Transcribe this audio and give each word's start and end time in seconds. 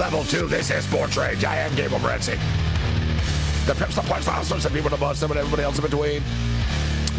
Level 0.00 0.24
two, 0.24 0.46
this 0.46 0.70
is 0.70 0.82
Sports 0.84 1.18
Rage. 1.18 1.44
I 1.44 1.56
am 1.56 1.74
Gabe 1.74 1.90
Morency. 1.90 2.38
The 3.66 3.74
Pips, 3.74 3.96
the 3.96 4.00
Punch, 4.00 4.24
the 4.24 4.54
and 4.54 4.74
people, 4.74 4.88
the 4.88 4.96
bus, 4.96 5.22
and 5.22 5.30
everybody 5.30 5.62
else 5.62 5.76
in 5.76 5.84
between. 5.84 6.22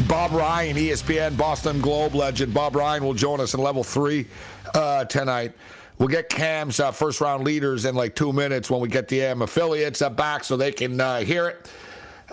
Bob 0.08 0.32
Ryan, 0.32 0.76
ESPN 0.76 1.38
Boston 1.38 1.80
Globe 1.80 2.16
legend. 2.16 2.56
Bob 2.56 2.76
Ryan 2.76 3.06
will 3.06 3.14
join 3.14 3.40
us 3.40 3.54
in 3.54 3.60
level 3.60 3.84
three 3.84 4.26
uh, 4.74 5.06
tonight. 5.06 5.54
We'll 6.00 6.08
get 6.08 6.28
Cam's 6.28 6.80
uh, 6.80 6.92
first 6.92 7.22
round 7.22 7.44
leaders 7.44 7.86
in 7.86 7.94
like 7.94 8.16
two 8.16 8.34
minutes 8.34 8.68
when 8.72 8.82
we 8.82 8.88
get 8.88 9.08
the 9.08 9.22
AM 9.22 9.44
affiliates 9.44 10.02
uh, 10.02 10.10
back 10.10 10.44
so 10.44 10.58
they 10.58 10.72
can 10.72 11.00
uh, 11.00 11.20
hear 11.20 11.50
it. 11.50 11.70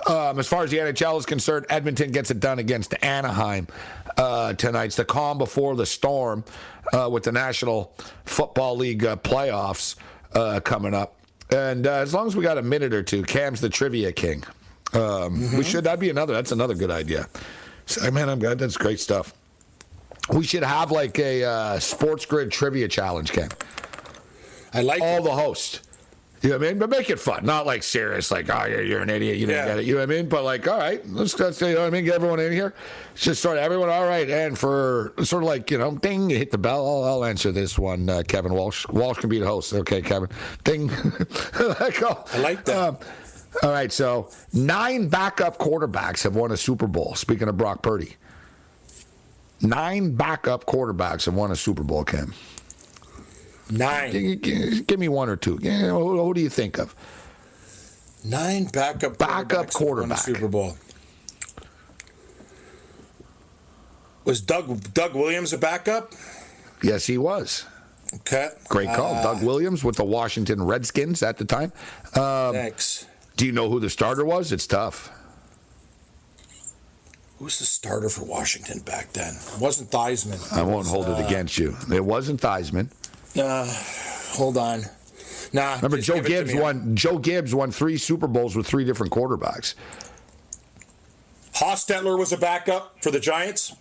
Um, 0.08 0.38
as 0.38 0.48
far 0.48 0.64
as 0.64 0.70
the 0.70 0.78
NHL 0.78 1.18
is 1.18 1.26
concerned, 1.26 1.66
Edmonton 1.68 2.10
gets 2.10 2.30
it 2.30 2.40
done 2.40 2.58
against 2.58 2.94
Anaheim 3.04 3.66
uh, 4.16 4.54
tonight. 4.54 4.86
It's 4.86 4.96
the 4.96 5.04
calm 5.04 5.36
before 5.36 5.76
the 5.76 5.84
storm 5.84 6.42
uh, 6.94 7.06
with 7.12 7.24
the 7.24 7.32
National 7.32 7.92
Football 8.24 8.78
League 8.78 9.04
uh, 9.04 9.16
playoffs 9.16 9.96
uh, 10.34 10.60
coming 10.60 10.94
up. 10.94 11.16
And 11.50 11.86
uh, 11.86 11.94
as 11.94 12.12
long 12.12 12.26
as 12.26 12.36
we 12.36 12.42
got 12.42 12.58
a 12.58 12.62
minute 12.62 12.92
or 12.92 13.02
two, 13.02 13.22
Cam's 13.22 13.60
the 13.60 13.68
trivia 13.68 14.12
king. 14.12 14.44
Um, 14.92 15.00
mm-hmm. 15.00 15.58
We 15.58 15.64
should. 15.64 15.84
That'd 15.84 16.00
be 16.00 16.10
another. 16.10 16.34
That's 16.34 16.52
another 16.52 16.74
good 16.74 16.90
idea. 16.90 17.28
So, 17.86 18.10
man, 18.10 18.28
I'm 18.28 18.38
glad. 18.38 18.58
That's 18.58 18.76
great 18.76 19.00
stuff. 19.00 19.32
We 20.30 20.44
should 20.44 20.62
have 20.62 20.90
like 20.90 21.18
a 21.18 21.44
uh, 21.44 21.78
sports 21.78 22.26
grid 22.26 22.50
trivia 22.50 22.88
challenge, 22.88 23.32
Cam. 23.32 23.48
I 24.74 24.82
like 24.82 25.00
all 25.00 25.18
it. 25.18 25.24
the 25.24 25.30
hosts. 25.30 25.80
You 26.40 26.50
know 26.50 26.58
what 26.58 26.66
I 26.66 26.68
mean? 26.70 26.78
But 26.78 26.90
make 26.90 27.10
it 27.10 27.18
fun, 27.18 27.44
not 27.44 27.66
like 27.66 27.82
serious, 27.82 28.30
like, 28.30 28.48
oh, 28.48 28.66
you're, 28.66 28.82
you're 28.82 29.00
an 29.00 29.10
idiot, 29.10 29.38
you 29.38 29.46
didn't 29.46 29.66
yeah. 29.66 29.74
get 29.74 29.78
it. 29.80 29.86
You 29.86 29.94
know 29.94 30.00
what 30.00 30.10
I 30.10 30.14
mean? 30.14 30.28
But 30.28 30.44
like, 30.44 30.68
all 30.68 30.78
right, 30.78 31.06
let's, 31.08 31.38
let's 31.38 31.60
you 31.60 31.74
know 31.74 31.80
what 31.80 31.86
I 31.86 31.90
mean? 31.90 32.04
Get 32.04 32.14
everyone 32.14 32.38
in 32.38 32.52
here. 32.52 32.74
Just 33.16 33.42
sort 33.42 33.56
of 33.56 33.64
everyone, 33.64 33.88
all 33.88 34.06
right. 34.06 34.28
And 34.30 34.56
for 34.56 35.14
sort 35.24 35.42
of 35.42 35.48
like, 35.48 35.70
you 35.70 35.78
know, 35.78 35.96
ding, 35.96 36.30
you 36.30 36.38
hit 36.38 36.52
the 36.52 36.58
bell. 36.58 36.86
I'll, 36.86 37.04
I'll 37.04 37.24
answer 37.24 37.50
this 37.50 37.78
one, 37.78 38.08
uh, 38.08 38.22
Kevin 38.26 38.54
Walsh. 38.54 38.86
Walsh 38.88 39.18
can 39.18 39.30
be 39.30 39.40
the 39.40 39.46
host. 39.46 39.72
Okay, 39.72 40.00
Kevin. 40.00 40.28
Ding. 40.62 40.90
I 41.54 42.38
like 42.38 42.64
that. 42.66 42.76
Um, 42.76 42.98
all 43.62 43.70
right, 43.70 43.90
so 43.90 44.30
nine 44.52 45.08
backup 45.08 45.58
quarterbacks 45.58 46.22
have 46.22 46.36
won 46.36 46.52
a 46.52 46.56
Super 46.56 46.86
Bowl. 46.86 47.14
Speaking 47.14 47.48
of 47.48 47.56
Brock 47.56 47.82
Purdy, 47.82 48.16
nine 49.60 50.14
backup 50.14 50.66
quarterbacks 50.66 51.24
have 51.24 51.34
won 51.34 51.50
a 51.50 51.56
Super 51.56 51.82
Bowl, 51.82 52.04
Cam. 52.04 52.34
Nine. 53.70 54.38
Give, 54.40 54.86
give 54.86 54.98
me 54.98 55.08
one 55.08 55.28
or 55.28 55.36
two. 55.36 55.56
Who, 55.56 56.24
who, 56.24 56.34
do 56.34 56.40
you 56.40 56.48
think 56.48 56.78
of? 56.78 56.94
Nine 58.24 58.64
backup 58.66 59.18
backup 59.18 59.70
quarterback 59.70 60.18
Super 60.18 60.48
Bowl. 60.48 60.76
Was 64.24 64.40
Doug 64.40 64.92
Doug 64.92 65.14
Williams 65.14 65.52
a 65.52 65.58
backup? 65.58 66.12
Yes, 66.82 67.06
he 67.06 67.18
was. 67.18 67.64
Okay. 68.14 68.48
Great 68.68 68.88
call, 68.94 69.14
uh, 69.14 69.22
Doug 69.22 69.42
Williams 69.42 69.84
with 69.84 69.96
the 69.96 70.04
Washington 70.04 70.62
Redskins 70.62 71.22
at 71.22 71.36
the 71.36 71.44
time. 71.44 71.72
Um, 72.14 72.54
thanks. 72.54 73.06
Do 73.36 73.46
you 73.46 73.52
know 73.52 73.68
who 73.68 73.80
the 73.80 73.90
starter 73.90 74.24
was? 74.24 74.50
It's 74.50 74.66
tough. 74.66 75.12
Who's 77.38 77.58
the 77.58 77.66
starter 77.66 78.08
for 78.08 78.24
Washington 78.24 78.80
back 78.80 79.12
then? 79.12 79.32
It 79.34 79.60
wasn't 79.60 79.90
Theismann. 79.90 80.52
I 80.52 80.62
won't 80.62 80.88
hold 80.88 81.06
uh, 81.06 81.12
it 81.12 81.26
against 81.26 81.56
you. 81.56 81.76
It 81.92 82.04
wasn't 82.04 82.40
Theismann. 82.40 82.90
Uh, 83.38 83.66
hold 84.32 84.56
on. 84.56 84.82
Nah. 85.52 85.76
Remember 85.76 85.98
Joe 85.98 86.20
Gibbs 86.20 86.54
won. 86.54 86.94
Joe 86.96 87.18
Gibbs 87.18 87.54
won 87.54 87.70
three 87.70 87.96
Super 87.96 88.26
Bowls 88.26 88.56
with 88.56 88.66
three 88.66 88.84
different 88.84 89.12
quarterbacks. 89.12 89.74
Hostetler 91.54 92.18
was 92.18 92.32
a 92.32 92.36
backup 92.36 93.02
for 93.02 93.10
the 93.10 93.20
Giants. 93.20 93.74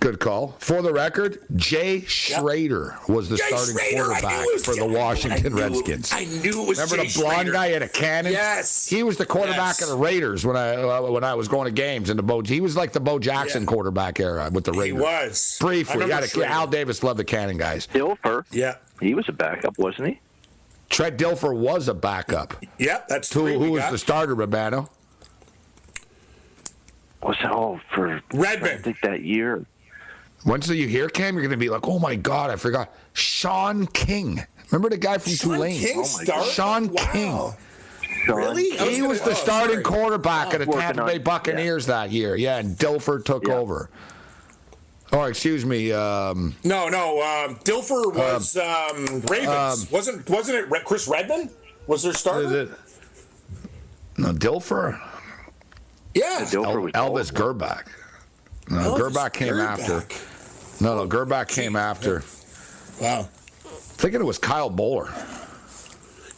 Good 0.00 0.20
call. 0.20 0.54
For 0.60 0.80
the 0.80 0.92
record, 0.92 1.40
Jay 1.56 2.02
Schroeder 2.02 2.96
yep. 3.00 3.08
was 3.08 3.28
the 3.28 3.36
Jay 3.36 3.48
starting 3.48 3.76
Schroeder. 3.76 4.04
quarterback 4.04 4.46
for 4.60 4.76
the 4.76 4.86
Washington 4.86 5.54
I 5.54 5.56
Redskins. 5.56 6.12
I 6.12 6.24
knew 6.24 6.62
it 6.62 6.68
was. 6.68 6.78
Remember 6.78 6.96
Jay 6.96 7.08
the 7.08 7.20
blonde 7.20 7.34
Schroeder. 7.48 7.52
guy 7.52 7.68
had 7.68 7.82
a 7.82 7.88
cannon? 7.88 8.32
Yes. 8.32 8.88
He 8.88 9.02
was 9.02 9.16
the 9.16 9.26
quarterback 9.26 9.80
yes. 9.80 9.82
of 9.82 9.88
the 9.88 9.96
Raiders 9.96 10.46
when 10.46 10.56
I 10.56 10.76
uh, 10.76 11.10
when 11.10 11.24
I 11.24 11.34
was 11.34 11.48
going 11.48 11.64
to 11.64 11.72
games 11.72 12.10
in 12.10 12.16
the 12.16 12.22
Bo. 12.22 12.42
He 12.42 12.60
was 12.60 12.76
like 12.76 12.92
the 12.92 13.00
Bo 13.00 13.18
Jackson 13.18 13.62
yeah. 13.62 13.68
quarterback 13.68 14.20
era 14.20 14.48
with 14.52 14.64
the 14.64 14.72
Raiders. 14.72 14.86
He 14.86 14.92
was 14.92 15.56
briefly. 15.60 16.10
A, 16.10 16.46
Al 16.46 16.68
Davis 16.68 17.02
loved 17.02 17.18
the 17.18 17.24
cannon 17.24 17.56
guys. 17.58 17.88
Dilfer. 17.88 18.44
Yeah. 18.52 18.76
He 19.00 19.14
was 19.14 19.28
a 19.28 19.32
backup, 19.32 19.78
wasn't 19.78 20.08
he? 20.08 20.20
Trent 20.90 21.18
Dilfer 21.18 21.56
was 21.56 21.88
a 21.88 21.94
backup. 21.94 22.54
Yeah, 22.78 23.02
that's 23.08 23.32
who, 23.32 23.46
who 23.58 23.72
was 23.72 23.90
the 23.90 23.98
starter, 23.98 24.34
Babano? 24.34 24.88
Was 27.22 27.36
it 27.40 27.50
all 27.50 27.80
for 27.94 28.22
Redman? 28.32 28.78
I 28.78 28.82
think 28.82 29.00
that 29.02 29.22
year. 29.22 29.64
Once 30.44 30.68
you 30.68 30.86
hear 30.86 31.08
Cam, 31.08 31.34
you're 31.34 31.42
going 31.42 31.50
to 31.50 31.56
be 31.56 31.68
like, 31.68 31.86
"Oh 31.86 31.98
my 31.98 32.14
God, 32.14 32.50
I 32.50 32.56
forgot." 32.56 32.94
Shaun 33.12 33.86
King. 33.88 34.44
Remember 34.70 34.90
the 34.90 34.98
guy 34.98 35.18
from 35.18 35.32
Shaun 35.32 35.54
Tulane? 35.54 35.80
King 35.80 36.04
oh 36.32 36.50
Shaun 36.50 36.88
wow. 36.88 37.08
King. 37.12 37.54
Really? 38.34 38.70
He 38.70 39.02
was, 39.02 39.20
was 39.20 39.22
the 39.22 39.30
oh, 39.30 39.34
starting 39.34 39.82
sorry. 39.82 39.84
quarterback 39.84 40.52
of 40.52 40.60
the 40.60 40.66
Tampa 40.66 41.06
Bay 41.06 41.18
Buccaneers 41.18 41.86
yeah. 41.86 41.94
that 41.94 42.10
year. 42.10 42.36
Yeah, 42.36 42.58
and 42.58 42.76
Dilfer 42.76 43.24
took 43.24 43.46
yeah. 43.46 43.54
over. 43.54 43.90
Oh, 45.12 45.22
excuse 45.24 45.64
me. 45.64 45.92
Um, 45.92 46.54
no, 46.64 46.88
no. 46.88 47.22
Um, 47.22 47.56
Dilfer 47.56 48.14
was 48.14 48.56
um, 48.56 48.64
um, 48.64 49.20
Ravens. 49.22 49.84
Um, 49.84 49.88
wasn't 49.90 50.28
wasn't 50.28 50.72
it 50.72 50.84
Chris 50.84 51.08
Redman? 51.08 51.50
Was 51.86 52.02
their 52.02 52.12
starter? 52.12 52.62
It, 52.62 52.70
no, 54.18 54.32
Dilfer. 54.32 55.00
Yeah, 56.14 56.40
Dilfer 56.40 56.90
El, 56.94 57.10
Elvis 57.10 57.32
Grbac. 57.32 57.86
No, 58.70 58.94
Elvis 58.94 59.12
Grbac 59.12 59.32
came 59.32 59.54
after. 59.54 60.04
No, 60.84 60.96
no, 60.96 61.08
Grbac 61.08 61.48
came 61.48 61.76
after. 61.76 62.22
Wow. 63.00 63.28
Thinking 63.62 64.20
it 64.20 64.24
was 64.24 64.38
Kyle 64.38 64.70
Boller. 64.70 65.08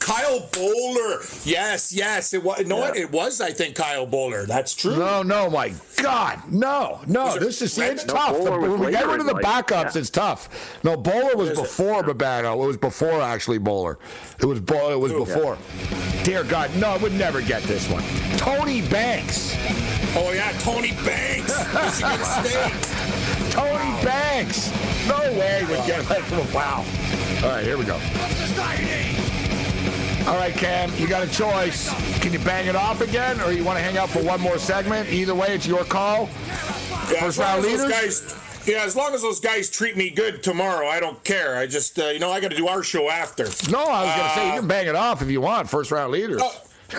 Kyle 0.01 0.41
Boller. 0.51 1.47
Yes, 1.47 1.93
yes. 1.93 2.35
It 2.35 2.43
was. 2.43 2.59
You 2.59 2.65
know 2.65 2.79
yeah. 2.79 2.89
what? 2.89 2.97
It 2.97 3.13
was. 3.13 3.41
I 3.41 3.53
think 3.53 3.77
Kyle 3.77 4.07
Boller. 4.07 4.47
That's 4.47 4.75
true. 4.75 4.97
No, 4.97 5.23
no, 5.23 5.49
my 5.49 5.73
God, 5.97 6.41
no, 6.51 7.01
no. 7.07 7.39
This 7.39 7.63
is 7.63 7.79
it's 7.79 8.07
no, 8.07 8.15
tough. 8.15 8.43
The, 8.43 8.51
when 8.51 8.81
we 8.81 8.91
get 8.91 9.07
rid 9.07 9.21
of 9.21 9.27
the 9.27 9.35
backups, 9.35 9.95
yeah. 9.95 10.01
it's 10.01 10.11
tough. 10.11 10.83
No, 10.83 10.97
Boller 10.97 11.37
was 11.37 11.51
before 11.51 12.03
Babano. 12.03 12.55
It 12.65 12.67
was 12.67 12.77
before 12.79 13.21
actually 13.21 13.59
Boller. 13.59 13.97
It 14.41 14.47
was 14.47 14.61
Boller. 14.61 14.93
It 14.93 15.01
was 15.01 15.13
Ooh, 15.13 15.25
before. 15.25 15.59
Yeah. 15.91 16.25
Dear 16.25 16.45
God, 16.45 16.75
no, 16.77 16.89
I 16.89 16.97
would 16.97 17.15
never 17.15 17.41
get 17.43 17.63
this 17.65 17.89
one. 17.89 18.03
Tony 18.37 18.83
Banks. 18.89 19.55
Oh 20.17 20.33
yeah, 20.33 20.51
Tony 20.61 20.93
Banks, 21.05 21.57
Michigan 21.73 22.25
State. 22.25 23.51
Tony 23.53 23.71
wow. 23.71 24.01
Banks. 24.03 24.73
No 25.07 25.19
way 25.39 25.65
would 25.69 25.87
get 25.87 26.09
like 26.09 26.29
wow. 26.55 26.85
All 27.43 27.51
right, 27.51 27.65
here 27.65 27.79
we 27.79 27.85
go. 27.85 27.99
All 30.27 30.37
right, 30.37 30.55
Cam, 30.55 30.93
you 30.97 31.09
got 31.09 31.27
a 31.27 31.31
choice. 31.31 31.89
Can 32.21 32.33
you 32.33 32.39
bang 32.41 32.67
it 32.67 32.77
off 32.77 33.01
again, 33.01 33.41
or 33.41 33.53
you 33.53 33.65
want 33.65 33.79
to 33.79 33.83
hang 33.83 33.97
out 33.99 34.09
for 34.11 34.23
one 34.23 34.41
more 34.41 34.59
segment? 34.59 35.09
Either 35.09 35.35
way, 35.35 35.55
it's 35.55 35.67
your 35.67 35.83
call. 35.85 36.29
Yeah, 37.11 37.21
First 37.21 37.39
round 37.39 37.63
leaders. 37.65 37.91
Guys, 37.91 38.37
Yeah, 38.67 38.85
as 38.85 38.95
long 38.95 39.13
as 39.15 39.23
those 39.23 39.41
guys 39.41 39.69
treat 39.71 39.97
me 39.97 40.11
good 40.11 40.43
tomorrow, 40.43 40.87
I 40.87 41.01
don't 41.01 41.23
care. 41.25 41.57
I 41.57 41.67
just, 41.67 41.99
uh, 41.99 42.09
you 42.09 42.21
know, 42.21 42.31
I 42.31 42.39
got 42.41 42.51
to 42.53 42.57
do 42.57 42.69
our 42.69 42.83
show 42.85 43.11
after. 43.11 43.45
No, 43.71 43.83
I 43.85 44.05
was 44.05 44.15
going 44.17 44.29
to 44.29 44.35
say 44.35 44.47
you 44.55 44.61
can 44.61 44.69
bang 44.69 44.87
it 44.87 44.95
off 44.95 45.21
if 45.23 45.31
you 45.31 45.41
want. 45.41 45.69
First 45.69 45.91
round 45.91 46.13
leaders. 46.13 46.41
Uh, 46.41 46.51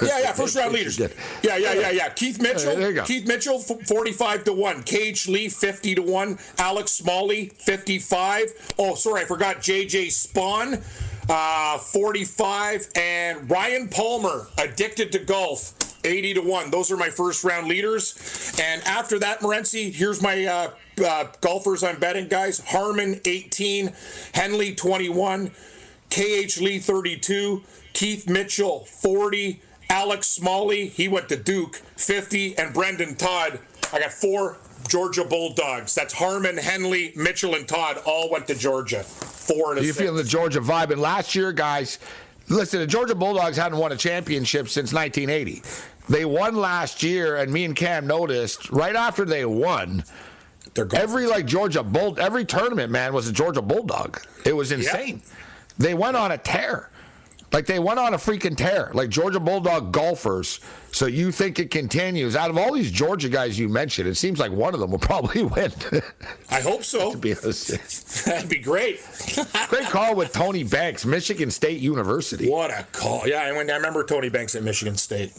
yeah, 0.01 0.19
yeah, 0.19 0.31
first 0.33 0.55
round 0.55 0.73
leaders. 0.73 0.97
Yeah, 0.99 1.07
yeah, 1.43 1.57
yeah, 1.57 1.89
yeah. 1.91 2.09
Keith 2.09 2.41
Mitchell, 2.41 2.75
There 2.75 2.89
you 2.89 2.95
go. 2.95 3.03
Keith 3.03 3.27
Mitchell, 3.27 3.59
forty-five 3.59 4.43
to 4.45 4.53
one. 4.53 4.83
KH 4.83 5.27
Lee, 5.27 5.49
fifty 5.49 5.95
to 5.95 6.01
one. 6.01 6.39
Alex 6.57 6.91
Smalley, 6.91 7.47
fifty-five. 7.57 8.73
Oh, 8.79 8.95
sorry, 8.95 9.21
I 9.21 9.25
forgot. 9.25 9.57
JJ 9.57 10.07
Spaun, 10.07 10.81
uh, 11.29 11.77
forty-five, 11.77 12.89
and 12.95 13.49
Ryan 13.49 13.87
Palmer, 13.89 14.47
addicted 14.57 15.11
to 15.13 15.19
golf. 15.19 15.73
80 16.03 16.33
to 16.33 16.41
1. 16.41 16.71
Those 16.71 16.89
are 16.89 16.97
my 16.97 17.11
first 17.11 17.43
round 17.43 17.67
leaders. 17.67 18.55
And 18.59 18.81
after 18.85 19.19
that, 19.19 19.41
Morency, 19.41 19.93
here's 19.93 20.19
my 20.19 20.45
uh, 20.45 20.71
uh, 21.05 21.25
golfers 21.41 21.83
I'm 21.83 21.99
betting, 21.99 22.27
guys. 22.27 22.59
Harman, 22.59 23.21
18. 23.23 23.93
Henley, 24.33 24.73
21. 24.73 25.51
KH 26.11 26.59
Lee 26.59 26.77
32, 26.77 27.63
Keith 27.93 28.29
Mitchell 28.29 28.83
40, 28.83 29.61
Alex 29.89 30.27
Smalley, 30.27 30.87
he 30.87 31.07
went 31.07 31.29
to 31.29 31.37
Duke 31.37 31.77
50, 31.95 32.57
and 32.57 32.73
Brendon 32.73 33.15
Todd. 33.15 33.59
I 33.93 33.99
got 33.99 34.11
four 34.11 34.57
Georgia 34.87 35.23
Bulldogs. 35.23 35.95
That's 35.95 36.13
Harman, 36.13 36.57
Henley, 36.57 37.13
Mitchell, 37.15 37.55
and 37.55 37.67
Todd 37.67 38.01
all 38.05 38.29
went 38.29 38.47
to 38.47 38.55
Georgia. 38.55 39.03
Four 39.03 39.71
and 39.71 39.81
a 39.81 39.85
You 39.85 39.93
feeling 39.93 40.17
the 40.17 40.23
Georgia 40.23 40.59
vibe? 40.59 40.91
And 40.91 41.01
last 41.01 41.35
year, 41.35 41.51
guys, 41.51 41.99
listen, 42.49 42.79
the 42.79 42.87
Georgia 42.87 43.15
Bulldogs 43.15 43.57
hadn't 43.57 43.77
won 43.77 43.91
a 43.91 43.97
championship 43.97 44.69
since 44.69 44.93
1980. 44.93 45.61
They 46.09 46.25
won 46.25 46.55
last 46.55 47.03
year, 47.03 47.37
and 47.37 47.51
me 47.51 47.65
and 47.65 47.75
Cam 47.75 48.07
noticed 48.07 48.69
right 48.71 48.95
after 48.95 49.23
they 49.25 49.45
won, 49.45 50.03
every 50.93 51.27
like 51.27 51.45
Georgia 51.45 51.83
Bull, 51.83 52.19
every 52.19 52.45
tournament 52.45 52.91
man 52.91 53.13
was 53.13 53.27
a 53.27 53.33
Georgia 53.33 53.61
Bulldog. 53.61 54.21
It 54.45 54.53
was 54.53 54.71
insane. 54.71 55.21
They 55.77 55.93
went 55.93 56.17
on 56.17 56.31
a 56.31 56.37
tear. 56.37 56.89
Like 57.51 57.65
they 57.65 57.79
went 57.79 57.99
on 57.99 58.13
a 58.13 58.17
freaking 58.17 58.55
tear. 58.55 58.91
Like 58.93 59.09
Georgia 59.09 59.39
Bulldog 59.39 59.91
golfers. 59.91 60.59
So 60.93 61.05
you 61.05 61.31
think 61.31 61.57
it 61.59 61.71
continues? 61.71 62.35
Out 62.35 62.49
of 62.49 62.57
all 62.57 62.73
these 62.73 62.91
Georgia 62.91 63.29
guys 63.29 63.57
you 63.57 63.69
mentioned, 63.69 64.07
it 64.09 64.15
seems 64.15 64.39
like 64.39 64.51
one 64.51 64.73
of 64.73 64.79
them 64.79 64.91
will 64.91 64.99
probably 65.11 65.43
win. 65.43 65.71
I 66.49 66.59
hope 66.61 66.83
so. 66.83 67.11
to 67.13 67.17
be 67.17 67.33
honest. 67.35 68.25
That'd 68.25 68.49
be 68.49 68.59
great. 68.59 68.99
Great 69.69 69.87
call 69.87 70.15
with 70.15 70.33
Tony 70.33 70.63
Banks, 70.63 71.05
Michigan 71.05 71.49
State 71.49 71.79
University. 71.79 72.49
what 72.49 72.71
a 72.71 72.85
call. 72.91 73.25
Yeah, 73.27 73.41
I, 73.41 73.51
went, 73.53 73.69
I 73.71 73.75
remember 73.75 74.03
Tony 74.03 74.29
Banks 74.29 74.53
at 74.55 74.63
Michigan 74.63 74.97
State. 74.97 75.31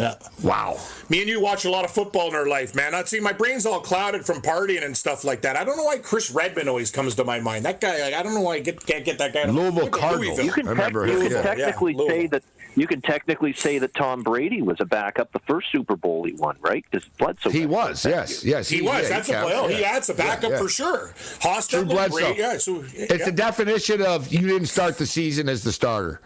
Yeah. 0.00 0.14
Wow. 0.44 0.78
Me 1.08 1.20
and 1.20 1.28
you 1.28 1.40
watch 1.40 1.64
a 1.64 1.70
lot 1.70 1.84
of 1.84 1.90
football 1.90 2.28
in 2.28 2.34
our 2.36 2.46
life, 2.46 2.72
man. 2.76 2.94
I 2.94 3.02
see 3.02 3.18
my 3.18 3.32
brain's 3.32 3.66
all 3.66 3.80
clouded 3.80 4.24
from 4.24 4.40
partying 4.40 4.84
and 4.84 4.96
stuff 4.96 5.24
like 5.24 5.42
that. 5.42 5.56
I 5.56 5.64
don't 5.64 5.76
know 5.76 5.82
why 5.84 5.98
Chris 5.98 6.30
Redman 6.30 6.68
always 6.68 6.92
comes 6.92 7.16
to 7.16 7.24
my 7.24 7.40
mind. 7.40 7.64
That 7.64 7.80
guy, 7.80 8.00
like, 8.02 8.14
I 8.14 8.22
don't 8.22 8.32
know 8.34 8.42
why 8.42 8.54
I 8.54 8.60
get, 8.60 8.84
can't 8.86 9.04
get 9.04 9.18
that 9.18 9.34
guy. 9.34 9.42
to- 9.46 9.52
Louisville 9.52 9.84
Look 9.86 9.92
Cardinals. 9.98 10.38
You 10.38 10.52
can, 10.52 10.68
I 10.68 10.70
remember 10.70 11.04
tec- 11.06 11.14
you 11.14 11.20
can 11.22 11.32
yeah. 11.32 11.42
technically 11.42 11.94
Yeah, 11.98 12.06
say 12.06 12.26
that 12.28 12.42
you 12.76 12.86
can 12.86 13.00
technically 13.00 13.52
say 13.52 13.78
that 13.78 13.94
Tom 13.94 14.22
Brady 14.22 14.62
was 14.62 14.76
a 14.80 14.84
backup 14.84 15.32
the 15.32 15.40
first 15.40 15.70
Super 15.72 15.96
Bowl 15.96 16.24
he 16.24 16.32
won, 16.34 16.56
right? 16.60 16.84
Because 16.90 17.08
Bledsoe. 17.18 17.50
He 17.50 17.66
was, 17.66 18.02
to 18.02 18.10
yes, 18.10 18.44
yes. 18.44 18.68
He 18.68 18.82
was. 18.82 19.02
yeah, 19.02 19.08
that's 19.08 19.28
a 19.28 19.32
counts, 19.32 19.50
well. 19.52 19.70
yeah. 19.70 19.76
He 19.76 19.82
that's 19.82 20.08
a 20.08 20.14
backup 20.14 20.42
Yeah, 20.44 20.48
yeah. 20.50 20.58
for 20.62 20.68
sure. 20.68 21.12
Hostetler, 21.40 21.70
Drew 21.70 21.84
Bledsoe. 21.86 22.18
Brady, 22.18 22.38
yeah. 22.40 22.58
So 22.58 22.84
It's 22.94 23.24
the 23.24 23.32
definition 23.32 24.02
of 24.02 24.32
you 24.32 24.46
didn't 24.46 24.66
start 24.68 24.98
the 24.98 25.06
season 25.06 25.48
as 25.48 25.62
the 25.64 25.72
starter. 25.72 26.20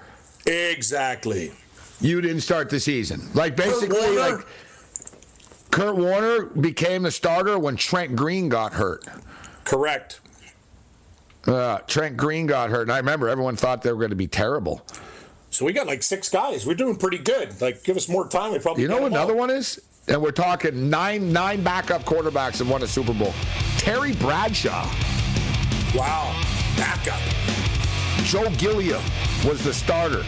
exactly. 0.46 1.52
You 2.00 2.20
didn't 2.20 2.40
start 2.40 2.68
the 2.68 2.80
season. 2.80 3.22
Like 3.34 3.54
basically, 3.56 3.98
Warner. 4.16 4.36
like 4.36 4.46
Kurt 5.70 5.96
Warner 5.96 6.46
became 6.46 7.04
the 7.04 7.10
starter 7.12 7.58
when 7.58 7.76
Trent 7.76 8.16
Green 8.16 8.48
got 8.48 8.72
hurt. 8.74 9.06
Correct. 9.64 10.20
Uh, 11.46 11.78
Trent 11.86 12.16
Green 12.16 12.46
got 12.46 12.70
hurt, 12.70 12.82
and 12.82 12.92
I 12.92 12.96
remember 12.98 13.28
everyone 13.28 13.56
thought 13.56 13.82
they 13.82 13.92
were 13.92 13.98
going 13.98 14.10
to 14.10 14.16
be 14.16 14.26
terrible. 14.28 14.84
So 15.52 15.64
we 15.66 15.72
got 15.72 15.86
like 15.86 16.02
six 16.02 16.28
guys. 16.30 16.66
We're 16.66 16.74
doing 16.74 16.96
pretty 16.96 17.18
good. 17.18 17.60
Like, 17.60 17.84
give 17.84 17.96
us 17.96 18.08
more 18.08 18.26
time. 18.26 18.52
We 18.52 18.58
probably 18.58 18.82
You 18.82 18.88
know 18.88 18.94
get 18.96 19.02
what 19.02 19.12
all. 19.12 19.18
another 19.18 19.34
one 19.34 19.50
is? 19.50 19.80
And 20.08 20.20
we're 20.20 20.30
talking 20.32 20.90
nine 20.90 21.32
nine 21.32 21.62
backup 21.62 22.04
quarterbacks 22.04 22.60
and 22.60 22.68
won 22.70 22.82
a 22.82 22.86
Super 22.88 23.12
Bowl. 23.12 23.32
Terry 23.78 24.12
Bradshaw, 24.14 24.90
Wow. 25.94 26.34
Backup. 26.76 27.20
Joe 28.24 28.48
Gilliam 28.56 29.02
was 29.44 29.62
the 29.62 29.74
starter. 29.74 30.24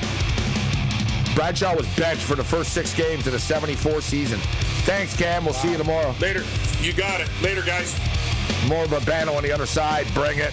Bradshaw 1.35 1.75
was 1.75 1.87
benched 1.97 2.23
for 2.23 2.35
the 2.37 2.45
first 2.45 2.73
six 2.75 2.95
games 2.95 3.27
of 3.27 3.33
the 3.33 3.39
74 3.39 4.01
season. 4.03 4.39
Thanks, 4.85 5.17
Cam. 5.17 5.45
We'll 5.45 5.55
see 5.55 5.71
you 5.73 5.79
tomorrow. 5.79 6.15
Later. 6.21 6.45
You 6.81 6.93
got 6.93 7.21
it. 7.21 7.29
Later, 7.43 7.63
guys. 7.63 7.99
More 8.69 8.85
of 8.85 8.93
a 8.93 9.01
banner 9.07 9.33
on 9.33 9.43
the 9.43 9.51
other 9.51 9.67
side. 9.67 10.07
Bring 10.15 10.39
it. 10.39 10.53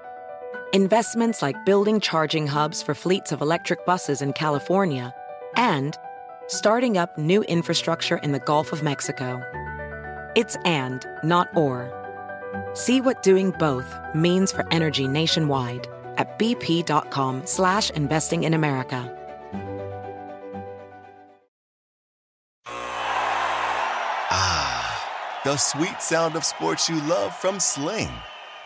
Investments 0.73 1.41
like 1.41 1.65
building 1.65 1.99
charging 1.99 2.47
hubs 2.47 2.81
for 2.81 2.95
fleets 2.95 3.33
of 3.33 3.41
electric 3.41 3.85
buses 3.85 4.21
in 4.21 4.31
California 4.31 5.13
and 5.57 5.97
starting 6.47 6.97
up 6.97 7.17
new 7.17 7.43
infrastructure 7.43 8.15
in 8.23 8.31
the 8.31 8.39
Gulf 8.39 8.71
of 8.71 8.81
Mexico. 8.81 9.41
It's 10.37 10.55
and, 10.63 11.05
not 11.25 11.49
or. 11.57 11.91
See 12.71 13.01
what 13.01 13.21
doing 13.21 13.51
both 13.59 13.99
means 14.15 14.53
for 14.53 14.65
energy 14.71 15.09
nationwide 15.09 15.89
at 16.15 16.39
bp.com 16.39 17.45
slash 17.45 17.89
investing 17.89 18.45
in 18.45 18.53
America. 18.53 19.17
Ah, 24.33 25.41
the 25.43 25.57
sweet 25.57 26.01
sound 26.01 26.37
of 26.37 26.45
sports 26.45 26.87
you 26.87 26.95
love 27.01 27.35
from 27.35 27.59
Sling. 27.59 28.13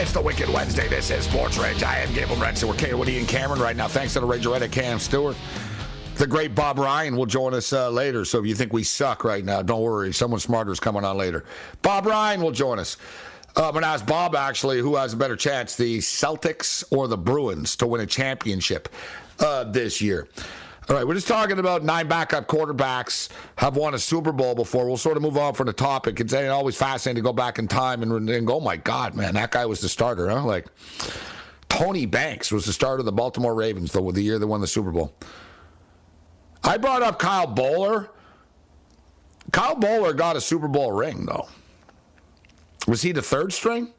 It's 0.00 0.12
the 0.12 0.20
Wicked 0.20 0.48
Wednesday. 0.48 0.86
This 0.86 1.10
is 1.10 1.24
Sports 1.24 1.58
Rage. 1.58 1.82
I 1.82 1.98
am 1.98 2.14
Gabe 2.14 2.28
Morency. 2.28 2.62
We're 2.62 2.96
with 2.96 3.08
Ian 3.08 3.26
Cameron 3.26 3.60
right 3.60 3.74
now. 3.74 3.88
Thanks 3.88 4.12
to 4.12 4.20
the 4.20 4.28
Ragoretta 4.28 4.70
Cam 4.70 5.00
Stewart. 5.00 5.36
The 6.14 6.26
great 6.28 6.54
Bob 6.54 6.78
Ryan 6.78 7.16
will 7.16 7.26
join 7.26 7.52
us 7.52 7.72
uh, 7.72 7.90
later. 7.90 8.24
So 8.24 8.38
if 8.38 8.46
you 8.46 8.54
think 8.54 8.72
we 8.72 8.84
suck 8.84 9.24
right 9.24 9.44
now, 9.44 9.60
don't 9.60 9.82
worry. 9.82 10.12
Someone 10.12 10.38
smarter 10.38 10.70
is 10.70 10.78
coming 10.78 11.04
on 11.04 11.16
later. 11.16 11.44
Bob 11.82 12.06
Ryan 12.06 12.40
will 12.42 12.52
join 12.52 12.78
us. 12.78 12.96
I'm 13.56 13.72
going 13.72 13.82
to 13.82 13.88
ask 13.88 14.06
Bob 14.06 14.36
actually 14.36 14.78
who 14.78 14.94
has 14.94 15.14
a 15.14 15.16
better 15.16 15.34
chance, 15.34 15.74
the 15.74 15.98
Celtics 15.98 16.84
or 16.92 17.08
the 17.08 17.18
Bruins, 17.18 17.74
to 17.74 17.88
win 17.88 18.00
a 18.00 18.06
championship 18.06 18.88
uh, 19.40 19.64
this 19.64 20.00
year. 20.00 20.28
All 20.88 20.96
right, 20.96 21.06
we're 21.06 21.14
just 21.14 21.28
talking 21.28 21.58
about 21.58 21.84
nine 21.84 22.08
backup 22.08 22.46
quarterbacks 22.46 23.28
have 23.56 23.76
won 23.76 23.92
a 23.92 23.98
Super 23.98 24.32
Bowl 24.32 24.54
before. 24.54 24.86
We'll 24.86 24.96
sort 24.96 25.18
of 25.18 25.22
move 25.22 25.36
on 25.36 25.52
from 25.52 25.66
the 25.66 25.72
topic. 25.74 26.18
It's 26.18 26.32
always 26.32 26.76
fascinating 26.76 27.22
to 27.22 27.28
go 27.28 27.34
back 27.34 27.58
in 27.58 27.68
time 27.68 28.02
and, 28.02 28.30
and 28.30 28.46
go, 28.46 28.54
oh 28.54 28.60
my 28.60 28.78
God, 28.78 29.14
man, 29.14 29.34
that 29.34 29.50
guy 29.50 29.66
was 29.66 29.82
the 29.82 29.88
starter, 29.90 30.30
huh? 30.30 30.44
Like, 30.44 30.66
Tony 31.68 32.06
Banks 32.06 32.50
was 32.50 32.64
the 32.64 32.72
starter 32.72 33.00
of 33.00 33.04
the 33.04 33.12
Baltimore 33.12 33.54
Ravens, 33.54 33.92
though, 33.92 34.10
the 34.10 34.22
year 34.22 34.38
they 34.38 34.46
won 34.46 34.62
the 34.62 34.66
Super 34.66 34.90
Bowl. 34.90 35.14
I 36.64 36.78
brought 36.78 37.02
up 37.02 37.18
Kyle 37.18 37.46
Boller. 37.46 38.08
Kyle 39.52 39.76
Boller 39.76 40.16
got 40.16 40.36
a 40.36 40.40
Super 40.40 40.68
Bowl 40.68 40.92
ring, 40.92 41.26
though. 41.26 41.48
Was 42.86 43.02
he 43.02 43.12
the 43.12 43.20
third 43.20 43.52
string? 43.52 43.92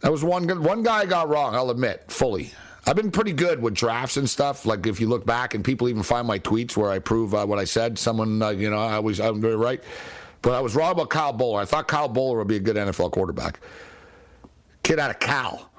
That 0.00 0.12
was 0.12 0.22
one 0.22 0.46
one 0.62 0.82
guy 0.82 0.98
I 0.98 1.06
got 1.06 1.30
wrong. 1.30 1.54
I'll 1.54 1.70
admit 1.70 2.04
fully. 2.08 2.52
I've 2.86 2.96
been 2.96 3.10
pretty 3.10 3.32
good 3.32 3.60
with 3.60 3.74
drafts 3.74 4.16
and 4.16 4.28
stuff. 4.28 4.64
Like 4.64 4.86
if 4.86 5.00
you 5.00 5.08
look 5.08 5.26
back 5.26 5.54
and 5.54 5.64
people 5.64 5.88
even 5.88 6.02
find 6.02 6.26
my 6.26 6.38
tweets 6.38 6.76
where 6.76 6.90
I 6.90 6.98
prove 6.98 7.34
uh, 7.34 7.46
what 7.46 7.58
I 7.58 7.64
said, 7.64 7.98
someone 7.98 8.40
uh, 8.42 8.50
you 8.50 8.70
know 8.70 8.78
I 8.78 8.94
always 8.94 9.20
I'm 9.20 9.40
very 9.40 9.56
right. 9.56 9.82
But 10.42 10.54
I 10.54 10.60
was 10.60 10.74
wrong 10.74 10.92
about 10.92 11.10
Kyle 11.10 11.34
Boller. 11.34 11.60
I 11.60 11.66
thought 11.66 11.86
Kyle 11.86 12.08
Boller 12.08 12.38
would 12.38 12.48
be 12.48 12.56
a 12.56 12.60
good 12.60 12.76
NFL 12.76 13.12
quarterback. 13.12 13.60
Kid 14.82 14.98
out 14.98 15.10
of 15.10 15.18
Cal. 15.18 15.70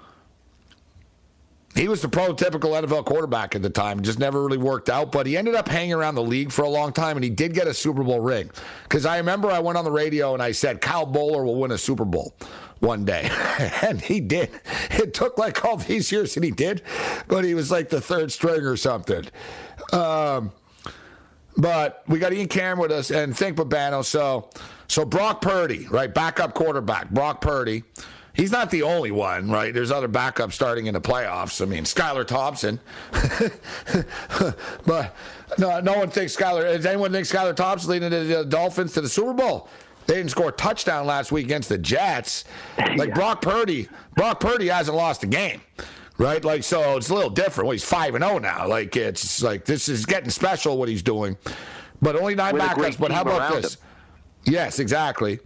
He 1.74 1.88
was 1.88 2.02
the 2.02 2.10
prototypical 2.10 2.80
NFL 2.80 3.06
quarterback 3.06 3.56
at 3.56 3.62
the 3.62 3.70
time. 3.70 4.02
Just 4.02 4.20
never 4.20 4.44
really 4.44 4.58
worked 4.58 4.90
out, 4.90 5.12
but 5.12 5.26
he 5.26 5.38
ended 5.38 5.56
up 5.56 5.70
hanging 5.70 5.94
around 5.94 6.16
the 6.16 6.22
league 6.22 6.52
for 6.52 6.64
a 6.64 6.70
long 6.70 6.92
time, 6.92 7.16
and 7.16 7.24
he 7.24 7.30
did 7.30 7.54
get 7.54 7.66
a 7.66 7.74
Super 7.74 8.04
Bowl 8.04 8.20
ring. 8.20 8.52
Because 8.84 9.06
I 9.06 9.18
remember 9.18 9.50
I 9.50 9.60
went 9.60 9.78
on 9.78 9.86
the 9.86 9.92
radio 9.92 10.34
and 10.34 10.44
I 10.44 10.52
said, 10.52 10.82
Kyle 10.82 11.08
Boller 11.08 11.46
will 11.46 11.56
win 11.56 11.72
a 11.72 11.78
Super 11.78 12.04
Bowl 12.04 12.36
one 12.82 13.06
day. 13.06 13.30
and 13.82 14.02
he 14.02 14.20
did. 14.20 14.50
It 14.92 15.14
took 15.14 15.38
like 15.38 15.64
all 15.64 15.78
these 15.78 16.12
years, 16.12 16.36
and 16.36 16.44
he 16.44 16.52
did, 16.52 16.82
but 17.28 17.46
he 17.46 17.54
was 17.54 17.72
like 17.72 17.90
the 17.90 18.02
third 18.02 18.32
string 18.32 18.62
or 18.62 18.76
something. 18.76 19.26
Um, 19.94 20.52
but 21.58 22.04
we 22.08 22.20
got 22.20 22.34
Ian 22.34 22.48
Cameron 22.48 22.80
with 22.80 22.92
us, 22.92 23.12
and 23.12 23.38
think 23.38 23.58
Babano. 23.58 24.04
So, 24.04 24.50
so 24.88 25.06
Brock 25.06 25.42
Purdy, 25.42 25.88
right, 25.88 26.14
backup 26.14 26.54
quarterback, 26.54 27.10
Brock 27.10 27.42
Purdy. 27.42 27.84
He's 28.34 28.52
not 28.52 28.72
the 28.72 28.84
only 28.84 29.12
one, 29.12 29.52
right? 29.52 29.74
There's 29.74 29.92
other 29.92 30.08
backups 30.08 30.54
starting 30.54 30.88
in 30.88 30.94
the 30.94 31.02
playoffs. 31.02 31.62
I 31.62 31.66
mean, 31.66 31.84
Skylar 31.84 32.26
Thompson. 32.26 32.80
but 34.86 35.14
no, 35.58 35.82
no 35.82 35.98
one 35.98 36.10
thinks 36.10 36.36
Skylar. 36.36 36.64
Does 36.64 36.86
anyone 36.86 37.12
think 37.12 37.28
Skylar 37.28 37.54
Thompson 37.54 37.92
leading 37.92 38.10
the 38.10 38.46
Dolphins 38.46 38.94
to 38.94 39.02
the 39.02 39.10
Super 39.10 39.34
Bowl? 39.34 39.68
They 40.08 40.16
didn't 40.16 40.32
score 40.32 40.50
a 40.50 40.54
touchdown 40.54 41.06
last 41.06 41.32
week 41.32 41.46
against 41.46 41.70
the 41.70 41.78
Jets. 41.78 42.46
Like 42.98 43.10
yeah. 43.10 43.16
Brock 43.16 43.42
Purdy, 43.42 43.88
Brock 44.16 44.40
Purdy 44.40 44.68
hasn't 44.68 44.98
lost 44.98 45.24
a 45.24 45.28
game, 45.28 45.62
right? 46.18 46.44
Like 46.44 46.64
so, 46.64 46.98
it's 46.98 47.10
a 47.10 47.14
little 47.14 47.30
different. 47.30 47.68
Well, 47.68 47.72
he's 47.72 47.86
five 47.86 48.16
and 48.16 48.24
zero 48.24 48.36
oh 48.36 48.40
now. 48.40 48.68
Like 48.68 48.98
it's 48.98 49.42
like 49.42 49.64
this 49.66 49.88
is 49.88 50.06
getting 50.06 50.30
special 50.30 50.78
what 50.78 50.90
he's 50.90 51.04
doing, 51.04 51.38
but 52.02 52.16
only 52.18 52.36
nine 52.36 52.54
With 52.54 52.64
backups. 52.64 53.00
But 53.00 53.12
how 53.12 53.22
about 53.22 53.54
this? 53.54 53.76
Him. 53.76 53.82
Yes, 54.46 54.80
exactly. 54.80 55.40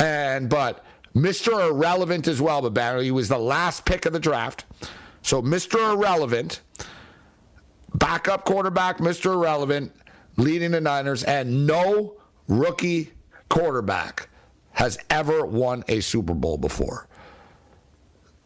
And 0.00 0.48
but 0.48 0.84
Mr. 1.14 1.70
Irrelevant 1.70 2.26
as 2.26 2.40
well, 2.40 2.62
but 2.62 2.74
Barry. 2.74 3.04
he 3.04 3.10
was 3.10 3.28
the 3.28 3.38
last 3.38 3.84
pick 3.84 4.06
of 4.06 4.12
the 4.12 4.20
draft. 4.20 4.64
So 5.22 5.42
Mr. 5.42 5.94
Irrelevant, 5.94 6.60
backup 7.94 8.44
quarterback, 8.44 8.98
Mr. 8.98 9.34
Irrelevant, 9.34 9.92
leading 10.36 10.70
the 10.70 10.80
Niners, 10.80 11.24
and 11.24 11.66
no 11.66 12.14
rookie 12.48 13.12
quarterback 13.48 14.28
has 14.72 14.98
ever 15.10 15.44
won 15.44 15.84
a 15.88 16.00
Super 16.00 16.34
Bowl 16.34 16.56
before. 16.56 17.08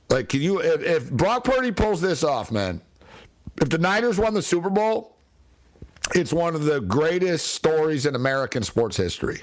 Like, 0.08 0.28
can 0.28 0.40
you, 0.40 0.60
if, 0.60 0.82
if 0.82 1.10
Brock 1.10 1.44
Purdy 1.44 1.72
pulls 1.72 2.00
this 2.00 2.22
off, 2.22 2.50
man, 2.50 2.80
if 3.60 3.68
the 3.68 3.78
Niners 3.78 4.18
won 4.18 4.34
the 4.34 4.42
Super 4.42 4.70
Bowl, 4.70 5.16
it's 6.14 6.32
one 6.32 6.54
of 6.54 6.64
the 6.64 6.80
greatest 6.80 7.54
stories 7.54 8.06
in 8.06 8.14
American 8.14 8.62
sports 8.62 8.96
history. 8.96 9.42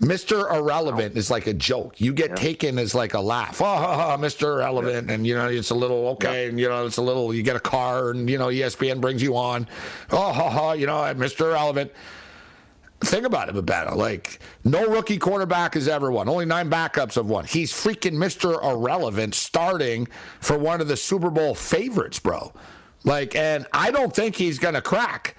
Mr. 0.00 0.52
Irrelevant 0.52 1.16
is 1.16 1.30
like 1.30 1.46
a 1.46 1.54
joke. 1.54 2.00
You 2.00 2.12
get 2.12 2.30
yeah. 2.30 2.36
taken 2.36 2.78
as 2.78 2.92
like 2.92 3.14
a 3.14 3.20
laugh. 3.20 3.60
Oh, 3.60 3.64
ha, 3.64 3.96
ha, 3.96 4.16
Mr. 4.16 4.56
Irrelevant. 4.56 5.06
Yeah. 5.06 5.14
And, 5.14 5.26
you 5.26 5.34
know, 5.36 5.48
it's 5.48 5.70
a 5.70 5.76
little, 5.76 6.08
okay. 6.08 6.42
Yeah. 6.42 6.48
And, 6.48 6.60
you 6.60 6.68
know, 6.68 6.86
it's 6.86 6.96
a 6.96 7.02
little, 7.02 7.32
you 7.32 7.44
get 7.44 7.54
a 7.54 7.60
car 7.60 8.10
and, 8.10 8.28
you 8.28 8.36
know, 8.36 8.48
ESPN 8.48 9.00
brings 9.00 9.22
you 9.22 9.36
on. 9.36 9.68
Oh, 10.10 10.32
ha, 10.32 10.50
ha, 10.50 10.72
you 10.72 10.86
know, 10.86 10.94
Mr. 11.14 11.42
Irrelevant. 11.42 11.92
Think 13.04 13.26
about 13.26 13.48
it, 13.48 13.54
Babano. 13.54 13.96
Like, 13.96 14.38
no 14.64 14.86
rookie 14.86 15.18
quarterback 15.18 15.74
has 15.74 15.88
ever 15.88 16.12
won. 16.12 16.28
Only 16.28 16.44
nine 16.44 16.70
backups 16.70 17.16
have 17.16 17.26
won. 17.26 17.44
He's 17.44 17.72
freaking 17.72 18.12
Mr. 18.12 18.62
Irrelevant 18.62 19.34
starting 19.34 20.06
for 20.40 20.56
one 20.56 20.80
of 20.80 20.86
the 20.88 20.96
Super 20.96 21.30
Bowl 21.30 21.54
favorites, 21.54 22.20
bro. 22.20 22.52
Like, 23.04 23.34
and 23.34 23.66
I 23.72 23.90
don't 23.90 24.14
think 24.14 24.36
he's 24.36 24.58
going 24.58 24.74
to 24.74 24.82
crack. 24.82 25.36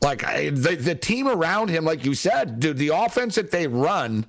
Like 0.00 0.20
the 0.20 0.76
the 0.78 0.94
team 0.94 1.26
around 1.26 1.68
him, 1.68 1.84
like 1.84 2.04
you 2.04 2.14
said, 2.14 2.60
dude, 2.60 2.76
the 2.76 2.88
offense 2.88 3.36
that 3.36 3.50
they 3.50 3.66
run, 3.66 4.26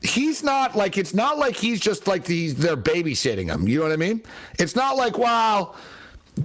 he's 0.00 0.42
not 0.42 0.74
like 0.74 0.98
it's 0.98 1.14
not 1.14 1.38
like 1.38 1.54
he's 1.54 1.78
just 1.78 2.08
like 2.08 2.24
these 2.24 2.56
they're 2.56 2.76
babysitting 2.76 3.48
him. 3.48 3.68
You 3.68 3.78
know 3.78 3.84
what 3.84 3.92
I 3.92 3.96
mean? 3.96 4.22
It's 4.58 4.74
not 4.74 4.96
like 4.96 5.18
wow. 5.18 5.76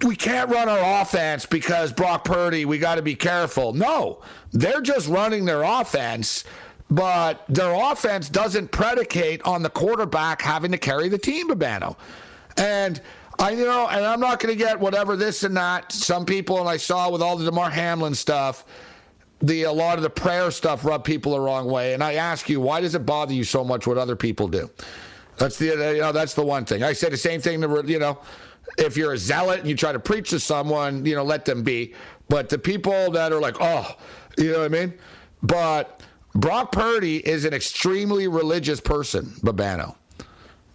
We 0.05 0.15
can't 0.15 0.49
run 0.49 0.69
our 0.69 1.01
offense 1.01 1.45
because 1.45 1.91
Brock 1.91 2.23
Purdy, 2.23 2.63
we 2.65 2.77
got 2.77 2.95
to 2.95 3.01
be 3.01 3.15
careful. 3.15 3.73
No, 3.73 4.21
they're 4.53 4.81
just 4.81 5.09
running 5.09 5.43
their 5.43 5.63
offense, 5.63 6.45
but 6.89 7.45
their 7.49 7.73
offense 7.73 8.29
doesn't 8.29 8.71
predicate 8.71 9.41
on 9.43 9.63
the 9.63 9.69
quarterback 9.69 10.41
having 10.41 10.71
to 10.71 10.77
carry 10.77 11.09
the 11.09 11.17
team, 11.17 11.49
Babano. 11.49 11.97
And 12.55 13.01
I 13.37 13.51
you 13.51 13.65
know, 13.65 13.87
and 13.87 14.05
I'm 14.05 14.19
not 14.19 14.39
going 14.39 14.53
to 14.55 14.57
get 14.57 14.79
whatever 14.79 15.15
this 15.15 15.43
and 15.43 15.57
that. 15.57 15.91
Some 15.91 16.25
people, 16.25 16.59
and 16.59 16.69
I 16.69 16.77
saw 16.77 17.09
with 17.09 17.21
all 17.21 17.35
the 17.35 17.45
Damar 17.45 17.69
Hamlin 17.69 18.13
stuff, 18.13 18.65
the 19.41 19.63
a 19.63 19.71
lot 19.71 19.97
of 19.97 20.03
the 20.03 20.09
prayer 20.09 20.51
stuff 20.51 20.85
rub 20.85 21.03
people 21.03 21.31
the 21.31 21.39
wrong 21.39 21.65
way. 21.65 21.93
And 21.93 22.03
I 22.03 22.13
ask 22.13 22.49
you, 22.49 22.61
why 22.61 22.81
does 22.81 22.95
it 22.95 23.05
bother 23.05 23.33
you 23.33 23.43
so 23.43 23.63
much 23.63 23.87
what 23.87 23.97
other 23.97 24.15
people 24.15 24.47
do? 24.47 24.69
That's 25.41 25.57
the 25.57 25.71
uh, 25.71 25.91
you 25.91 26.01
know 26.01 26.11
that's 26.11 26.35
the 26.35 26.45
one 26.45 26.65
thing. 26.65 26.83
I 26.83 26.93
say 26.93 27.09
the 27.09 27.17
same 27.17 27.41
thing 27.41 27.61
to 27.61 27.83
you 27.87 27.97
know, 27.97 28.19
if 28.77 28.95
you're 28.95 29.13
a 29.13 29.17
zealot 29.17 29.61
and 29.61 29.67
you 29.67 29.75
try 29.75 29.91
to 29.91 29.99
preach 29.99 30.29
to 30.29 30.39
someone, 30.39 31.03
you 31.03 31.15
know, 31.15 31.23
let 31.23 31.45
them 31.45 31.63
be. 31.63 31.95
But 32.29 32.47
the 32.47 32.59
people 32.59 33.09
that 33.11 33.33
are 33.33 33.41
like, 33.41 33.57
oh, 33.59 33.97
you 34.37 34.51
know 34.51 34.59
what 34.59 34.65
I 34.65 34.67
mean? 34.69 34.93
But 35.41 36.03
Brock 36.35 36.71
Purdy 36.71 37.17
is 37.27 37.45
an 37.45 37.55
extremely 37.55 38.27
religious 38.27 38.79
person, 38.79 39.25
Babano. 39.41 39.95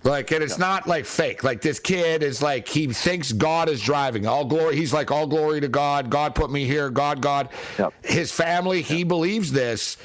Like, 0.02 0.32
and 0.32 0.42
it's 0.42 0.58
not 0.58 0.88
like 0.88 1.04
fake. 1.04 1.44
Like 1.44 1.60
this 1.62 1.78
kid 1.78 2.24
is 2.24 2.42
like 2.42 2.66
he 2.66 2.88
thinks 2.88 3.30
God 3.32 3.68
is 3.68 3.80
driving. 3.80 4.26
All 4.26 4.44
glory. 4.44 4.74
He's 4.74 4.92
like 4.92 5.12
all 5.12 5.28
glory 5.28 5.60
to 5.60 5.68
God. 5.68 6.10
God 6.10 6.34
put 6.34 6.50
me 6.50 6.64
here. 6.64 6.90
God, 6.90 7.20
God. 7.22 7.50
Yep. 7.78 7.94
His 8.04 8.32
family. 8.32 8.78
Yep. 8.78 8.86
He 8.86 9.04
believes 9.04 9.52
this. 9.52 9.96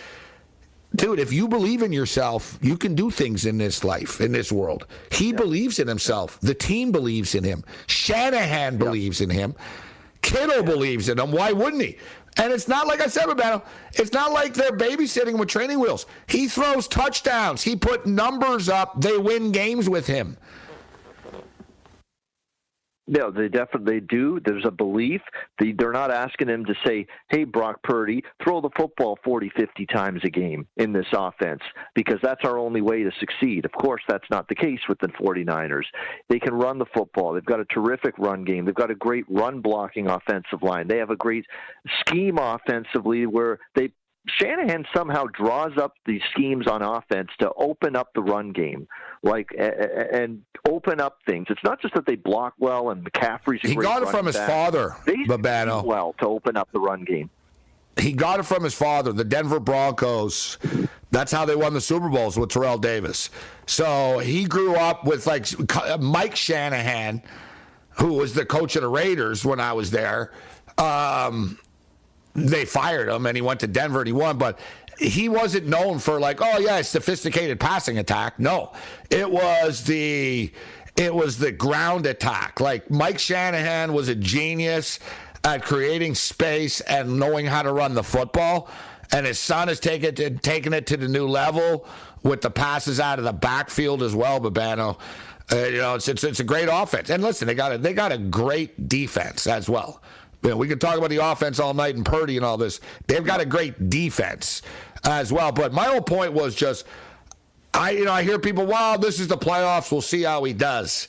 Dude, 0.93 1.19
if 1.19 1.31
you 1.31 1.47
believe 1.47 1.81
in 1.83 1.93
yourself, 1.93 2.59
you 2.61 2.77
can 2.77 2.95
do 2.95 3.09
things 3.09 3.45
in 3.45 3.57
this 3.57 3.83
life, 3.83 4.19
in 4.19 4.33
this 4.33 4.51
world. 4.51 4.87
He 5.09 5.27
yep. 5.27 5.37
believes 5.37 5.79
in 5.79 5.87
himself. 5.87 6.37
The 6.41 6.53
team 6.53 6.91
believes 6.91 7.33
in 7.33 7.45
him. 7.45 7.63
Shanahan 7.87 8.77
believes 8.77 9.21
in 9.21 9.29
him. 9.29 9.55
Kittle 10.21 10.63
believes 10.63 11.07
in 11.07 11.17
him. 11.17 11.31
Why 11.31 11.53
wouldn't 11.53 11.81
he? 11.81 11.97
And 12.37 12.51
it's 12.51 12.67
not 12.67 12.87
like 12.87 13.01
I 13.01 13.07
said 13.07 13.29
about 13.29 13.61
him. 13.61 13.69
It's 13.93 14.13
not 14.13 14.31
like 14.31 14.53
they're 14.53 14.71
babysitting 14.71 15.37
with 15.37 15.49
training 15.49 15.79
wheels. 15.79 16.05
He 16.27 16.47
throws 16.47 16.87
touchdowns. 16.87 17.61
He 17.61 17.75
put 17.75 18.05
numbers 18.05 18.69
up. 18.69 18.99
They 19.01 19.17
win 19.17 19.51
games 19.51 19.89
with 19.89 20.07
him. 20.07 20.37
No, 23.11 23.29
they 23.29 23.49
definitely 23.49 23.99
do. 23.99 24.39
There's 24.45 24.63
a 24.65 24.71
belief. 24.71 25.19
They're 25.59 25.91
not 25.91 26.11
asking 26.11 26.47
him 26.47 26.63
to 26.63 26.73
say, 26.85 27.05
hey, 27.29 27.43
Brock 27.43 27.83
Purdy, 27.83 28.23
throw 28.41 28.61
the 28.61 28.69
football 28.77 29.19
40, 29.25 29.51
50 29.53 29.85
times 29.87 30.21
a 30.23 30.29
game 30.29 30.65
in 30.77 30.93
this 30.93 31.07
offense 31.11 31.59
because 31.93 32.19
that's 32.23 32.39
our 32.45 32.57
only 32.57 32.79
way 32.79 33.03
to 33.03 33.11
succeed. 33.19 33.65
Of 33.65 33.73
course, 33.73 34.01
that's 34.07 34.29
not 34.31 34.47
the 34.47 34.55
case 34.55 34.79
with 34.87 34.97
the 34.99 35.09
49ers. 35.09 35.83
They 36.29 36.39
can 36.39 36.53
run 36.53 36.79
the 36.79 36.85
football. 36.93 37.33
They've 37.33 37.43
got 37.43 37.59
a 37.59 37.65
terrific 37.65 38.17
run 38.17 38.45
game. 38.45 38.63
They've 38.63 38.73
got 38.73 38.89
a 38.89 38.95
great 38.95 39.25
run 39.27 39.59
blocking 39.59 40.07
offensive 40.07 40.63
line. 40.63 40.87
They 40.87 40.99
have 40.99 41.09
a 41.09 41.17
great 41.17 41.45
scheme 41.99 42.37
offensively 42.37 43.25
where 43.25 43.59
they 43.75 43.91
Shanahan 44.27 44.85
somehow 44.95 45.25
draws 45.33 45.77
up 45.77 45.95
these 46.05 46.21
schemes 46.31 46.67
on 46.67 46.83
offense 46.83 47.29
to 47.39 47.51
open 47.57 47.95
up 47.95 48.13
the 48.13 48.21
run 48.21 48.51
game, 48.51 48.87
like 49.23 49.49
and 49.57 50.43
open 50.69 51.01
up 51.01 51.17
things. 51.25 51.47
It's 51.49 51.63
not 51.63 51.81
just 51.81 51.95
that 51.95 52.05
they 52.05 52.15
block 52.15 52.53
well 52.59 52.91
and 52.91 53.03
McCaffrey's. 53.03 53.61
he 53.67 53.75
got 53.75 54.03
it 54.03 54.09
from 54.09 54.27
his 54.27 54.35
back. 54.35 54.47
father, 54.47 54.95
they 55.05 55.15
Babano. 55.25 55.83
Well, 55.83 56.13
to 56.19 56.27
open 56.27 56.55
up 56.55 56.69
the 56.71 56.79
run 56.79 57.03
game. 57.03 57.29
He 57.97 58.13
got 58.13 58.39
it 58.39 58.43
from 58.43 58.63
his 58.63 58.73
father, 58.73 59.11
the 59.11 59.25
Denver 59.25 59.59
Broncos. 59.59 60.57
That's 61.11 61.31
how 61.31 61.43
they 61.43 61.55
won 61.55 61.73
the 61.73 61.81
Super 61.81 62.07
Bowls 62.07 62.37
with 62.37 62.49
Terrell 62.49 62.77
Davis. 62.77 63.29
So 63.65 64.19
he 64.19 64.45
grew 64.45 64.75
up 64.75 65.03
with 65.03 65.27
like 65.27 65.47
Mike 65.99 66.35
Shanahan, 66.35 67.21
who 67.97 68.13
was 68.13 68.33
the 68.33 68.45
coach 68.45 68.75
of 68.75 68.83
the 68.83 68.87
Raiders 68.87 69.43
when 69.43 69.59
I 69.59 69.73
was 69.73 69.91
there. 69.91 70.31
Um, 70.77 71.59
they 72.33 72.65
fired 72.65 73.09
him 73.09 73.25
and 73.25 73.35
he 73.35 73.41
went 73.41 73.59
to 73.61 73.67
Denver 73.67 73.99
and 73.99 74.07
he 74.07 74.13
won, 74.13 74.37
but 74.37 74.59
he 74.99 75.29
wasn't 75.29 75.67
known 75.67 75.99
for 75.99 76.19
like, 76.19 76.39
oh 76.41 76.59
yeah, 76.59 76.81
sophisticated 76.81 77.59
passing 77.59 77.97
attack. 77.97 78.39
No, 78.39 78.71
it 79.09 79.29
was 79.29 79.83
the 79.83 80.51
it 80.95 81.13
was 81.13 81.37
the 81.37 81.51
ground 81.51 82.05
attack. 82.05 82.59
Like 82.59 82.89
Mike 82.89 83.19
Shanahan 83.19 83.93
was 83.93 84.09
a 84.09 84.15
genius 84.15 84.99
at 85.43 85.63
creating 85.63 86.15
space 86.15 86.81
and 86.81 87.19
knowing 87.19 87.45
how 87.45 87.63
to 87.63 87.73
run 87.73 87.95
the 87.95 88.03
football, 88.03 88.69
and 89.11 89.25
his 89.25 89.39
son 89.39 89.67
has 89.67 89.79
taken 89.79 90.13
it 90.17 90.43
taken 90.43 90.73
it 90.73 90.87
to 90.87 90.97
the 90.97 91.07
new 91.07 91.27
level 91.27 91.87
with 92.23 92.41
the 92.41 92.51
passes 92.51 92.99
out 92.99 93.17
of 93.17 93.25
the 93.25 93.33
backfield 93.33 94.03
as 94.03 94.13
well, 94.13 94.39
Babano. 94.39 94.99
Uh, 95.51 95.55
you 95.65 95.77
know, 95.79 95.95
it's, 95.95 96.07
it's 96.07 96.23
it's 96.23 96.39
a 96.39 96.43
great 96.43 96.69
offense. 96.71 97.09
And 97.09 97.23
listen, 97.23 97.47
they 97.47 97.55
got 97.55 97.73
a, 97.73 97.77
they 97.77 97.93
got 97.93 98.11
a 98.11 98.17
great 98.17 98.87
defense 98.87 99.47
as 99.47 99.67
well. 99.67 100.01
You 100.43 100.49
know, 100.49 100.57
we 100.57 100.67
can 100.67 100.79
talk 100.79 100.97
about 100.97 101.09
the 101.09 101.17
offense 101.17 101.59
all 101.59 101.73
night 101.73 101.95
and 101.95 102.05
Purdy 102.05 102.35
and 102.35 102.45
all 102.45 102.57
this. 102.57 102.79
They've 103.07 103.23
got 103.23 103.41
a 103.41 103.45
great 103.45 103.89
defense 103.89 104.61
as 105.03 105.31
well. 105.31 105.51
But 105.51 105.71
my 105.71 105.85
whole 105.85 106.01
point 106.01 106.33
was 106.33 106.55
just, 106.55 106.85
I 107.73 107.91
you 107.91 108.05
know 108.05 108.11
I 108.11 108.23
hear 108.23 108.39
people, 108.39 108.65
wow, 108.65 108.97
this 108.97 109.19
is 109.19 109.27
the 109.27 109.37
playoffs. 109.37 109.91
We'll 109.91 110.01
see 110.01 110.23
how 110.23 110.43
he 110.43 110.53
does. 110.53 111.07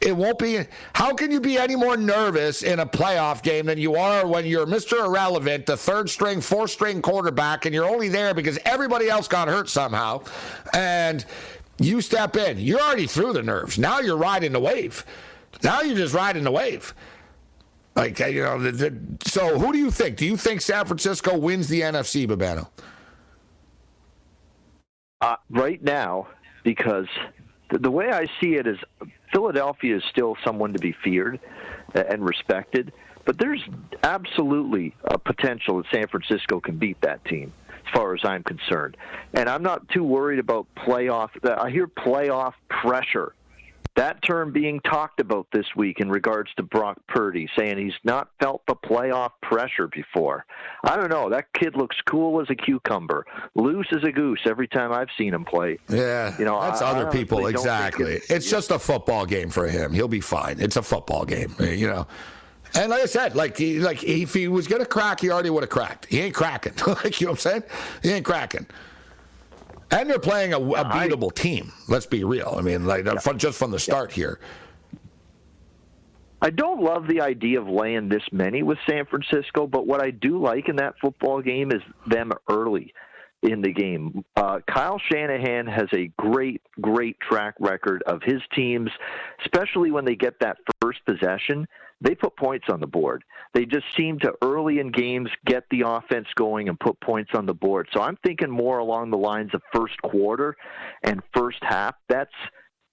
It 0.00 0.16
won't 0.16 0.38
be. 0.38 0.60
How 0.94 1.12
can 1.12 1.32
you 1.32 1.40
be 1.40 1.58
any 1.58 1.74
more 1.74 1.96
nervous 1.96 2.62
in 2.62 2.78
a 2.78 2.86
playoff 2.86 3.42
game 3.42 3.66
than 3.66 3.78
you 3.78 3.96
are 3.96 4.24
when 4.26 4.46
you're 4.46 4.64
Mr. 4.64 5.04
Irrelevant, 5.04 5.66
the 5.66 5.76
third 5.76 6.08
string, 6.08 6.40
fourth 6.40 6.70
string 6.70 7.02
quarterback, 7.02 7.66
and 7.66 7.74
you're 7.74 7.88
only 7.88 8.08
there 8.08 8.32
because 8.32 8.60
everybody 8.64 9.08
else 9.08 9.26
got 9.26 9.48
hurt 9.48 9.68
somehow, 9.68 10.22
and 10.72 11.24
you 11.80 12.00
step 12.00 12.36
in. 12.36 12.60
You're 12.60 12.80
already 12.80 13.08
through 13.08 13.32
the 13.32 13.42
nerves. 13.42 13.76
Now 13.76 13.98
you're 13.98 14.16
riding 14.16 14.52
the 14.52 14.60
wave. 14.60 15.04
Now 15.64 15.80
you're 15.80 15.96
just 15.96 16.14
riding 16.14 16.44
the 16.44 16.52
wave. 16.52 16.94
Like 17.98 18.18
you 18.20 18.42
know. 18.42 18.60
The, 18.60 18.70
the, 18.70 18.98
so 19.24 19.58
who 19.58 19.72
do 19.72 19.78
you 19.78 19.90
think? 19.90 20.16
Do 20.16 20.24
you 20.24 20.36
think 20.36 20.60
San 20.60 20.86
Francisco 20.86 21.36
wins 21.36 21.66
the 21.68 21.80
NFC, 21.80 22.28
Babano? 22.28 22.68
Uh, 25.20 25.34
right 25.50 25.82
now, 25.82 26.28
because 26.62 27.08
the, 27.70 27.78
the 27.78 27.90
way 27.90 28.10
I 28.10 28.26
see 28.40 28.54
it 28.54 28.68
is 28.68 28.78
Philadelphia 29.32 29.96
is 29.96 30.04
still 30.10 30.36
someone 30.44 30.72
to 30.74 30.78
be 30.78 30.94
feared 31.02 31.40
and 31.92 32.24
respected, 32.24 32.92
but 33.24 33.36
there's 33.36 33.62
absolutely 34.04 34.94
a 35.04 35.18
potential 35.18 35.78
that 35.78 35.86
San 35.92 36.06
Francisco 36.06 36.60
can 36.60 36.78
beat 36.78 37.00
that 37.00 37.24
team 37.24 37.52
as 37.68 37.92
far 37.92 38.14
as 38.14 38.20
I'm 38.24 38.44
concerned. 38.44 38.96
And 39.34 39.48
I'm 39.48 39.64
not 39.64 39.88
too 39.88 40.04
worried 40.04 40.38
about 40.38 40.66
playoff. 40.76 41.30
I 41.44 41.70
hear 41.70 41.88
playoff 41.88 42.52
pressure 42.68 43.34
that 43.98 44.22
term 44.22 44.52
being 44.52 44.78
talked 44.80 45.18
about 45.18 45.48
this 45.52 45.66
week 45.74 45.98
in 45.98 46.08
regards 46.08 46.50
to 46.56 46.62
Brock 46.62 46.98
Purdy, 47.08 47.48
saying 47.58 47.78
he's 47.78 47.98
not 48.04 48.28
felt 48.40 48.62
the 48.68 48.76
playoff 48.76 49.30
pressure 49.42 49.88
before. 49.88 50.46
I 50.84 50.96
don't 50.96 51.10
know. 51.10 51.28
That 51.28 51.52
kid 51.52 51.74
looks 51.76 51.96
cool 52.08 52.40
as 52.40 52.48
a 52.48 52.54
cucumber, 52.54 53.26
loose 53.56 53.88
as 53.90 54.04
a 54.04 54.12
goose 54.12 54.38
every 54.46 54.68
time 54.68 54.92
I've 54.92 55.08
seen 55.18 55.34
him 55.34 55.44
play. 55.44 55.78
Yeah, 55.88 56.32
you 56.38 56.44
know, 56.44 56.60
that's 56.60 56.80
I, 56.80 56.90
other 56.90 57.08
I 57.08 57.10
people 57.10 57.48
exactly. 57.48 58.12
It's, 58.12 58.30
it's 58.30 58.50
just 58.50 58.70
a 58.70 58.78
football 58.78 59.26
game 59.26 59.50
for 59.50 59.66
him. 59.66 59.92
He'll 59.92 60.06
be 60.06 60.20
fine. 60.20 60.60
It's 60.60 60.76
a 60.76 60.82
football 60.82 61.24
game, 61.24 61.56
eh, 61.58 61.72
you 61.72 61.88
know. 61.88 62.06
And 62.74 62.90
like 62.90 63.02
I 63.02 63.06
said, 63.06 63.34
like 63.34 63.56
he, 63.56 63.80
like 63.80 64.04
if 64.04 64.32
he 64.32 64.46
was 64.46 64.68
gonna 64.68 64.86
crack, 64.86 65.20
he 65.20 65.30
already 65.30 65.50
would 65.50 65.64
have 65.64 65.70
cracked. 65.70 66.06
He 66.06 66.20
ain't 66.20 66.34
cracking. 66.34 66.74
like 66.86 67.20
you 67.20 67.26
know 67.26 67.32
what 67.32 67.46
I'm 67.46 67.50
saying? 67.50 67.62
He 68.04 68.10
ain't 68.10 68.24
cracking. 68.24 68.66
And 69.90 70.10
they're 70.10 70.18
playing 70.18 70.52
a, 70.52 70.58
a 70.58 70.84
beatable 70.84 71.32
I, 71.32 71.40
team. 71.40 71.72
Let's 71.88 72.06
be 72.06 72.24
real. 72.24 72.54
I 72.58 72.62
mean, 72.62 72.86
like 72.86 73.06
yeah. 73.06 73.32
just 73.36 73.58
from 73.58 73.70
the 73.70 73.78
start 73.78 74.10
yeah. 74.10 74.16
here. 74.16 74.40
I 76.40 76.50
don't 76.50 76.82
love 76.82 77.08
the 77.08 77.20
idea 77.20 77.60
of 77.60 77.68
laying 77.68 78.08
this 78.08 78.22
many 78.30 78.62
with 78.62 78.78
San 78.88 79.06
Francisco, 79.06 79.66
but 79.66 79.86
what 79.86 80.00
I 80.00 80.10
do 80.10 80.40
like 80.40 80.68
in 80.68 80.76
that 80.76 80.94
football 81.00 81.42
game 81.42 81.72
is 81.72 81.82
them 82.06 82.30
early 82.48 82.94
in 83.42 83.62
the 83.62 83.72
game. 83.72 84.24
Uh, 84.36 84.58
Kyle 84.68 85.00
Shanahan 85.10 85.66
has 85.66 85.88
a 85.92 86.10
great, 86.18 86.60
great 86.80 87.18
track 87.20 87.54
record 87.60 88.02
of 88.06 88.20
his 88.22 88.42
teams, 88.54 88.90
especially 89.44 89.90
when 89.90 90.04
they 90.04 90.16
get 90.16 90.40
that 90.40 90.58
first 90.80 90.98
possession 91.06 91.66
they 92.00 92.14
put 92.14 92.36
points 92.36 92.66
on 92.70 92.80
the 92.80 92.86
board. 92.86 93.24
They 93.54 93.64
just 93.64 93.86
seem 93.96 94.18
to 94.20 94.32
early 94.42 94.78
in 94.78 94.92
games 94.92 95.30
get 95.46 95.64
the 95.70 95.82
offense 95.86 96.28
going 96.36 96.68
and 96.68 96.78
put 96.78 97.00
points 97.00 97.30
on 97.34 97.46
the 97.46 97.54
board. 97.54 97.88
So 97.92 98.00
I'm 98.00 98.16
thinking 98.24 98.50
more 98.50 98.78
along 98.78 99.10
the 99.10 99.18
lines 99.18 99.50
of 99.52 99.62
first 99.72 100.00
quarter 100.02 100.56
and 101.02 101.20
first 101.34 101.58
half. 101.62 101.96
That's 102.08 102.30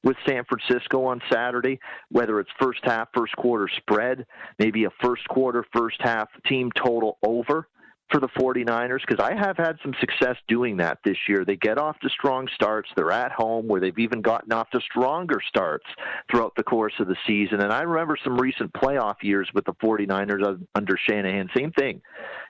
with 0.04 0.18
San 0.28 0.44
Francisco 0.46 1.06
on 1.06 1.22
Saturday, 1.32 1.80
whether 2.10 2.40
it's 2.40 2.50
first 2.60 2.80
half, 2.84 3.10
first 3.14 3.36
quarter 3.36 3.68
spread, 3.78 4.26
maybe 4.60 4.86
a 4.86 4.90
first 5.02 5.28
quarter, 5.28 5.66
first 5.74 5.98
half 6.00 6.30
team 6.48 6.72
total 6.76 7.18
over 7.24 7.68
for 8.12 8.20
the 8.20 8.28
49ers 8.30 9.00
because 9.08 9.24
I 9.24 9.34
have 9.34 9.58
had 9.58 9.78
some 9.82 9.94
success 10.00 10.36
doing 10.48 10.78
that 10.78 11.00
this 11.04 11.18
year. 11.28 11.44
They 11.44 11.56
get 11.56 11.78
off 11.78 12.00
to 12.00 12.10
strong 12.10 12.48
starts. 12.54 12.90
They're 12.96 13.12
at 13.12 13.32
home 13.32 13.68
where 13.68 13.82
they've 13.82 13.98
even 13.98 14.22
gotten 14.22 14.54
off 14.54 14.70
to 14.72 14.80
stronger 14.82 15.40
starts 15.48 15.86
throughout 16.30 16.54
the 16.56 16.64
course 16.64 16.94
of 17.00 17.08
the 17.08 17.16
season. 17.26 17.62
And 17.62 17.74
I 17.74 17.82
remember 17.82 18.18
some 18.24 18.38
recent 18.38 18.72
playoff 18.74 19.16
years 19.24 19.50
with 19.54 19.66
the 19.66 19.74
49ers 19.74 20.66
under 20.76 20.98
Shanahan. 20.98 21.50
Same 21.56 21.72
thing. 21.72 22.02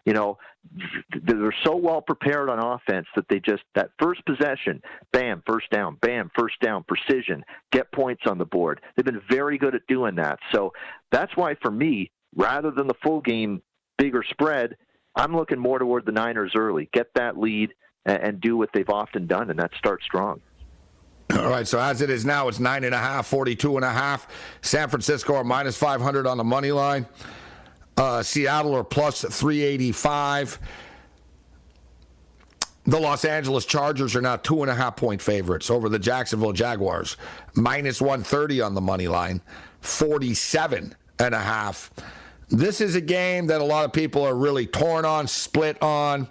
You 0.05 0.13
know, 0.13 0.37
they're 1.23 1.55
so 1.63 1.75
well 1.75 2.01
prepared 2.01 2.49
on 2.49 2.59
offense 2.59 3.07
that 3.15 3.25
they 3.29 3.39
just, 3.39 3.63
that 3.75 3.91
first 3.97 4.25
possession, 4.25 4.81
bam, 5.13 5.41
first 5.47 5.69
down, 5.69 5.97
bam, 6.01 6.31
first 6.37 6.59
down, 6.59 6.83
precision, 6.83 7.43
get 7.71 7.91
points 7.93 8.23
on 8.27 8.37
the 8.37 8.45
board. 8.45 8.81
They've 8.95 9.05
been 9.05 9.21
very 9.29 9.57
good 9.57 9.73
at 9.73 9.87
doing 9.87 10.15
that. 10.15 10.39
So 10.53 10.73
that's 11.11 11.35
why 11.35 11.55
for 11.61 11.71
me, 11.71 12.11
rather 12.35 12.71
than 12.71 12.87
the 12.87 12.95
full 13.01 13.21
game, 13.21 13.61
bigger 13.97 14.23
spread, 14.29 14.75
I'm 15.15 15.35
looking 15.35 15.59
more 15.59 15.79
toward 15.79 16.05
the 16.05 16.11
Niners 16.11 16.53
early. 16.55 16.89
Get 16.93 17.13
that 17.15 17.37
lead 17.37 17.73
and, 18.05 18.17
and 18.21 18.41
do 18.41 18.57
what 18.57 18.69
they've 18.73 18.89
often 18.89 19.27
done, 19.27 19.49
and 19.49 19.59
that 19.59 19.71
start 19.77 20.03
strong. 20.03 20.41
All 21.33 21.49
right, 21.49 21.67
so 21.67 21.79
as 21.79 22.01
it 22.01 22.09
is 22.09 22.23
now, 22.23 22.47
it's 22.47 22.59
nine 22.59 22.83
and 22.83 22.93
a 22.93 22.99
half, 22.99 23.27
42 23.27 23.77
and 23.77 23.85
a 23.85 23.91
half. 23.91 24.27
San 24.61 24.89
Francisco 24.89 25.35
are 25.35 25.43
minus 25.43 25.77
500 25.77 26.27
on 26.27 26.37
the 26.37 26.43
money 26.43 26.71
line. 26.71 27.07
Uh, 27.97 28.21
Seattle 28.21 28.75
are 28.75 28.83
plus 28.83 29.21
385. 29.21 30.59
The 32.87 32.99
Los 32.99 33.25
Angeles 33.25 33.65
Chargers 33.65 34.15
are 34.15 34.21
now 34.21 34.35
two 34.35 34.61
and 34.61 34.69
a 34.69 34.75
half 34.75 34.95
point 34.95 35.19
favorites 35.19 35.71
over 35.71 35.89
the 35.89 35.97
Jacksonville 35.97 36.53
Jaguars, 36.53 37.17
minus 37.55 37.99
130 37.99 38.61
on 38.61 38.75
the 38.75 38.81
money 38.81 39.07
line, 39.07 39.41
47 39.81 40.95
and 41.17 41.33
a 41.33 41.39
half 41.39 41.89
this 42.49 42.81
is 42.81 42.95
a 42.95 43.01
game 43.01 43.47
that 43.47 43.61
a 43.61 43.63
lot 43.63 43.85
of 43.85 43.93
people 43.93 44.23
are 44.23 44.35
really 44.35 44.67
torn 44.67 45.05
on, 45.05 45.27
split 45.27 45.81
on. 45.81 46.27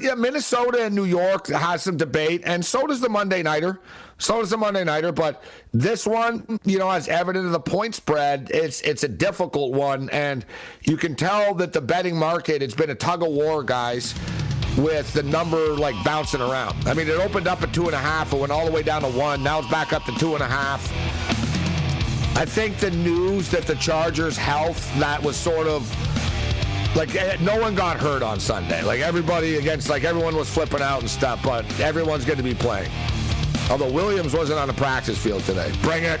Yeah, 0.00 0.14
Minnesota 0.14 0.84
and 0.84 0.94
New 0.94 1.04
York 1.04 1.46
has 1.48 1.82
some 1.82 1.96
debate, 1.96 2.42
and 2.44 2.64
so 2.64 2.86
does 2.86 3.00
the 3.00 3.08
Monday 3.08 3.42
Nighter. 3.44 3.80
So 4.18 4.40
does 4.40 4.50
the 4.50 4.56
Monday 4.56 4.82
Nighter, 4.82 5.12
but 5.12 5.44
this 5.72 6.04
one, 6.04 6.58
you 6.64 6.80
know, 6.80 6.90
as 6.90 7.06
evident 7.06 7.46
of 7.46 7.52
the 7.52 7.60
point 7.60 7.94
spread, 7.94 8.50
it's 8.52 8.80
it's 8.80 9.04
a 9.04 9.08
difficult 9.08 9.72
one, 9.72 10.10
and 10.10 10.44
you 10.82 10.96
can 10.96 11.14
tell 11.14 11.54
that 11.54 11.72
the 11.72 11.80
betting 11.80 12.16
market, 12.16 12.60
it's 12.60 12.74
been 12.74 12.90
a 12.90 12.96
tug 12.96 13.22
of 13.22 13.28
war, 13.28 13.62
guys, 13.62 14.16
with 14.76 15.12
the 15.12 15.22
number 15.22 15.76
like 15.76 15.94
bouncing 16.04 16.40
around. 16.40 16.88
I 16.88 16.94
mean, 16.94 17.06
it 17.06 17.20
opened 17.20 17.46
up 17.46 17.62
at 17.62 17.72
two 17.72 17.86
and 17.86 17.94
a 17.94 17.98
half, 17.98 18.32
it 18.32 18.40
went 18.40 18.50
all 18.50 18.66
the 18.66 18.72
way 18.72 18.82
down 18.82 19.02
to 19.02 19.08
one. 19.08 19.44
Now 19.44 19.60
it's 19.60 19.70
back 19.70 19.92
up 19.92 20.02
to 20.06 20.12
two 20.18 20.34
and 20.34 20.42
a 20.42 20.48
half. 20.48 21.47
I 22.38 22.44
think 22.44 22.78
the 22.78 22.92
news 22.92 23.50
that 23.50 23.64
the 23.64 23.74
Chargers' 23.74 24.36
health 24.36 24.96
that 25.00 25.20
was 25.20 25.36
sort 25.36 25.66
of 25.66 25.82
like 26.94 27.12
eh, 27.16 27.36
no 27.40 27.60
one 27.60 27.74
got 27.74 27.96
hurt 27.96 28.22
on 28.22 28.38
Sunday. 28.38 28.80
Like 28.84 29.00
everybody 29.00 29.56
against 29.56 29.88
like 29.88 30.04
everyone 30.04 30.36
was 30.36 30.48
flipping 30.48 30.80
out 30.80 31.00
and 31.00 31.10
stuff, 31.10 31.42
but 31.42 31.64
everyone's 31.80 32.24
going 32.24 32.36
to 32.36 32.44
be 32.44 32.54
playing. 32.54 32.92
Although 33.68 33.90
Williams 33.90 34.34
wasn't 34.34 34.60
on 34.60 34.68
the 34.68 34.74
practice 34.74 35.18
field 35.18 35.42
today. 35.42 35.72
Bring 35.82 36.04
it. 36.04 36.20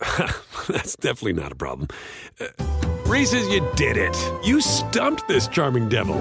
that's 0.68 0.96
definitely 0.96 1.34
not 1.34 1.52
a 1.52 1.54
problem. 1.54 1.88
Uh, 2.40 2.46
Reese's, 3.06 3.48
you 3.48 3.66
did 3.76 3.96
it. 3.96 4.16
You 4.44 4.60
stumped 4.60 5.26
this 5.28 5.48
charming 5.48 5.88
devil. 5.88 6.16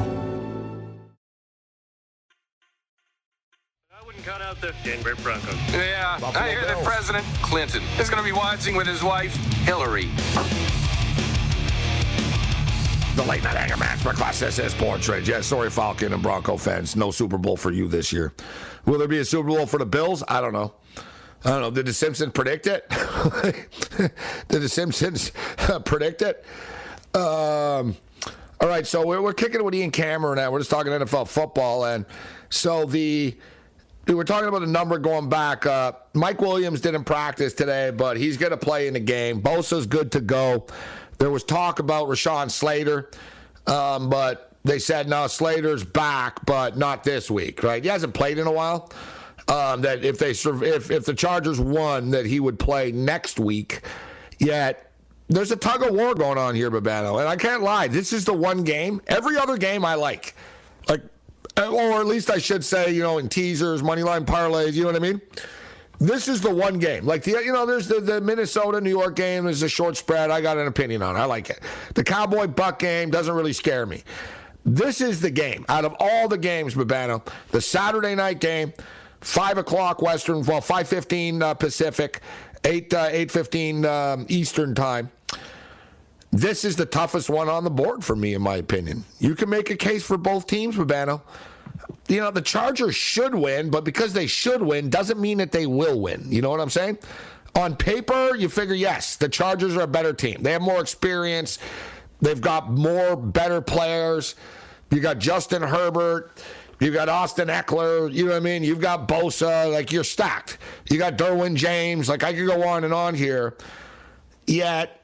I 3.91 4.05
wouldn't 4.05 4.25
count 4.25 4.41
out 4.41 4.59
the 4.59 4.73
Denver 4.83 5.15
Broncos. 5.21 5.55
Yeah, 5.71 6.17
Buffalo 6.19 6.43
I 6.43 6.49
hear 6.49 6.61
that 6.61 6.75
Bills. 6.75 6.87
President 6.87 7.25
Clinton 7.41 7.83
is 7.99 8.09
going 8.09 8.21
to 8.21 8.27
be 8.27 8.35
watching 8.35 8.75
with 8.75 8.87
his 8.87 9.03
wife, 9.03 9.35
Hillary. 9.65 10.09
The 13.15 13.23
late 13.23 13.43
night 13.43 13.57
anger 13.57 13.77
match 13.77 13.99
for 13.99 14.13
Class 14.13 14.41
SS 14.41 14.71
Sports 14.73 15.07
Rage. 15.09 15.27
Yeah, 15.29 15.41
sorry, 15.41 15.69
Falcon 15.69 16.13
and 16.13 16.23
Bronco 16.23 16.57
fans. 16.57 16.95
No 16.95 17.11
Super 17.11 17.37
Bowl 17.37 17.57
for 17.57 17.71
you 17.71 17.87
this 17.87 18.11
year. 18.13 18.33
Will 18.85 18.97
there 18.97 19.07
be 19.09 19.19
a 19.19 19.25
Super 19.25 19.49
Bowl 19.49 19.65
for 19.65 19.77
the 19.77 19.85
Bills? 19.85 20.23
I 20.27 20.41
don't 20.41 20.53
know. 20.53 20.73
I 21.45 21.51
don't 21.51 21.61
know. 21.61 21.71
Did 21.71 21.85
the 21.85 21.93
Simpsons 21.93 22.33
predict 22.33 22.67
it? 22.67 22.89
Did 24.49 24.61
the 24.61 24.67
Simpsons 24.69 25.31
predict 25.85 26.21
it? 26.21 26.43
Um, 27.13 27.95
all 28.61 28.67
right, 28.67 28.85
so 28.85 29.05
we're, 29.05 29.21
we're 29.21 29.33
kicking 29.33 29.55
it 29.55 29.63
with 29.63 29.73
Ian 29.73 29.91
Cameron 29.91 30.35
now. 30.35 30.51
We're 30.51 30.59
just 30.59 30.69
talking 30.69 30.91
NFL 30.91 31.27
football. 31.27 31.85
And 31.85 32.05
so 32.49 32.85
the. 32.85 33.37
We 34.07 34.15
were 34.15 34.23
talking 34.23 34.47
about 34.49 34.61
the 34.61 34.67
number 34.67 34.97
going 34.97 35.29
back. 35.29 35.67
Uh, 35.67 35.91
Mike 36.15 36.41
Williams 36.41 36.81
didn't 36.81 37.03
practice 37.03 37.53
today, 37.53 37.91
but 37.91 38.17
he's 38.17 38.37
going 38.37 38.49
to 38.49 38.57
play 38.57 38.87
in 38.87 38.95
the 38.95 38.99
game. 38.99 39.39
Bosa's 39.39 39.85
good 39.85 40.11
to 40.13 40.19
go. 40.19 40.65
There 41.19 41.29
was 41.29 41.43
talk 41.43 41.77
about 41.77 42.07
Rashawn 42.07 42.49
Slater, 42.49 43.11
um, 43.67 44.09
but 44.09 44.57
they 44.63 44.79
said 44.79 45.07
no, 45.07 45.27
Slater's 45.27 45.83
back, 45.83 46.43
but 46.47 46.75
not 46.75 47.03
this 47.03 47.29
week. 47.29 47.61
Right? 47.61 47.83
He 47.83 47.89
hasn't 47.89 48.15
played 48.15 48.39
in 48.39 48.47
a 48.47 48.51
while. 48.51 48.91
Um, 49.49 49.81
that 49.81 50.05
if 50.05 50.19
they 50.19 50.31
if 50.31 50.91
if 50.91 51.05
the 51.05 51.13
Chargers 51.13 51.59
won, 51.59 52.11
that 52.11 52.25
he 52.25 52.39
would 52.39 52.59
play 52.59 52.91
next 52.91 53.39
week. 53.39 53.81
Yet 54.37 54.91
there's 55.27 55.51
a 55.51 55.55
tug 55.55 55.83
of 55.83 55.93
war 55.93 56.13
going 56.13 56.37
on 56.37 56.55
here, 56.55 56.69
Babano, 56.69 57.19
and 57.19 57.27
I 57.27 57.35
can't 57.35 57.63
lie. 57.63 57.87
This 57.87 58.13
is 58.13 58.25
the 58.25 58.33
one 58.33 58.63
game. 58.63 59.01
Every 59.07 59.37
other 59.37 59.57
game 59.57 59.83
I 59.83 59.95
like, 59.95 60.35
like, 60.87 61.01
or 61.57 61.99
at 61.99 62.05
least 62.05 62.29
I 62.29 62.37
should 62.37 62.63
say, 62.63 62.93
you 62.93 63.01
know, 63.01 63.17
in 63.17 63.27
teasers, 63.27 63.83
money 63.83 64.03
line 64.03 64.25
parlays. 64.25 64.73
You 64.73 64.83
know 64.83 64.91
what 64.91 64.95
I 64.95 64.99
mean? 64.99 65.21
This 65.99 66.29
is 66.29 66.39
the 66.41 66.53
one 66.53 66.79
game. 66.79 67.05
Like 67.05 67.23
the 67.23 67.31
you 67.31 67.51
know, 67.51 67.65
there's 67.65 67.87
the, 67.87 67.99
the 67.99 68.21
Minnesota 68.21 68.79
New 68.79 68.89
York 68.89 69.15
game 69.15 69.47
is 69.47 69.61
a 69.63 69.69
short 69.69 69.97
spread. 69.97 70.31
I 70.31 70.41
got 70.41 70.57
an 70.57 70.67
opinion 70.67 71.01
on. 71.01 71.15
it. 71.15 71.19
I 71.19 71.25
like 71.25 71.49
it. 71.49 71.59
The 71.93 72.03
Cowboy 72.03 72.47
Buck 72.47 72.79
game 72.79 73.09
doesn't 73.09 73.33
really 73.33 73.53
scare 73.53 73.85
me. 73.85 74.03
This 74.65 75.01
is 75.01 75.19
the 75.19 75.29
game 75.29 75.65
out 75.67 75.83
of 75.85 75.95
all 75.99 76.27
the 76.27 76.37
games, 76.37 76.75
Babano. 76.75 77.25
The 77.51 77.61
Saturday 77.61 78.15
night 78.15 78.39
game, 78.39 78.73
five 79.21 79.57
o'clock 79.57 80.01
Western, 80.01 80.43
well, 80.43 80.61
five 80.61 80.87
fifteen 80.87 81.41
uh, 81.41 81.53
Pacific, 81.53 82.21
eight 82.63 82.93
uh, 82.93 83.07
eight 83.11 83.31
fifteen 83.31 83.85
um, 83.85 84.25
Eastern 84.29 84.75
time. 84.75 85.11
This 86.31 86.63
is 86.63 86.75
the 86.75 86.85
toughest 86.85 87.29
one 87.29 87.49
on 87.49 87.63
the 87.63 87.71
board 87.71 88.03
for 88.03 88.15
me, 88.15 88.35
in 88.35 88.41
my 88.41 88.57
opinion. 88.57 89.03
You 89.19 89.33
can 89.33 89.49
make 89.49 89.71
a 89.71 89.75
case 89.75 90.05
for 90.05 90.17
both 90.17 90.45
teams, 90.45 90.75
Babano 90.75 91.21
you 92.09 92.19
know, 92.19 92.31
the 92.31 92.41
Chargers 92.41 92.95
should 92.95 93.35
win, 93.35 93.69
but 93.69 93.83
because 93.83 94.13
they 94.13 94.27
should 94.27 94.61
win 94.61 94.89
doesn't 94.89 95.19
mean 95.19 95.37
that 95.37 95.51
they 95.51 95.67
will 95.67 96.01
win. 96.01 96.25
You 96.29 96.41
know 96.41 96.49
what 96.49 96.59
I'm 96.59 96.69
saying? 96.69 96.97
On 97.55 97.75
paper, 97.75 98.35
you 98.35 98.49
figure, 98.49 98.75
yes, 98.75 99.15
the 99.15 99.29
Chargers 99.29 99.75
are 99.77 99.81
a 99.81 99.87
better 99.87 100.13
team. 100.13 100.41
They 100.41 100.51
have 100.51 100.61
more 100.61 100.81
experience, 100.81 101.59
they've 102.19 102.41
got 102.41 102.69
more 102.69 103.15
better 103.15 103.61
players. 103.61 104.35
You 104.91 105.01
got 105.01 105.19
Justin 105.19 105.61
Herbert. 105.61 106.31
You 106.79 106.91
got 106.91 107.09
Austin 107.09 107.49
Ekeler, 107.49 108.11
you 108.11 108.25
know 108.25 108.31
what 108.31 108.37
I 108.37 108.39
mean? 108.39 108.63
You've 108.63 108.79
got 108.79 109.07
Bosa, 109.07 109.71
like 109.71 109.91
you're 109.91 110.05
stacked. 110.05 110.57
You 110.89 110.97
got 110.97 111.17
Derwin 111.17 111.55
James, 111.55 112.07
like 112.07 112.23
I 112.23 112.33
could 112.33 112.47
go 112.47 112.67
on 112.67 112.85
and 112.85 112.93
on 112.93 113.15
here. 113.15 113.57
Yet 114.47 115.01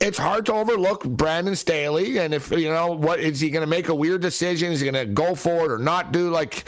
it's 0.00 0.18
hard 0.18 0.46
to 0.46 0.54
overlook 0.54 1.04
Brandon 1.04 1.54
Staley. 1.54 2.18
And 2.18 2.32
if, 2.32 2.50
you 2.50 2.68
know, 2.68 2.92
what 2.92 3.20
is 3.20 3.40
he 3.40 3.50
going 3.50 3.62
to 3.62 3.68
make 3.68 3.88
a 3.88 3.94
weird 3.94 4.22
decision? 4.22 4.72
Is 4.72 4.80
he 4.80 4.90
going 4.90 5.06
to 5.06 5.12
go 5.12 5.34
for 5.34 5.66
it 5.66 5.70
or 5.70 5.78
not 5.78 6.12
do? 6.12 6.30
Like, 6.30 6.64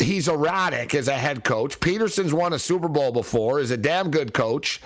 he's 0.00 0.28
erratic 0.28 0.94
as 0.94 1.08
a 1.08 1.14
head 1.14 1.44
coach. 1.44 1.80
Pederson's 1.80 2.32
won 2.32 2.52
a 2.52 2.58
Super 2.58 2.88
Bowl 2.88 3.12
before, 3.12 3.60
is 3.60 3.70
a 3.70 3.76
damn 3.76 4.10
good 4.10 4.32
coach. 4.32 4.80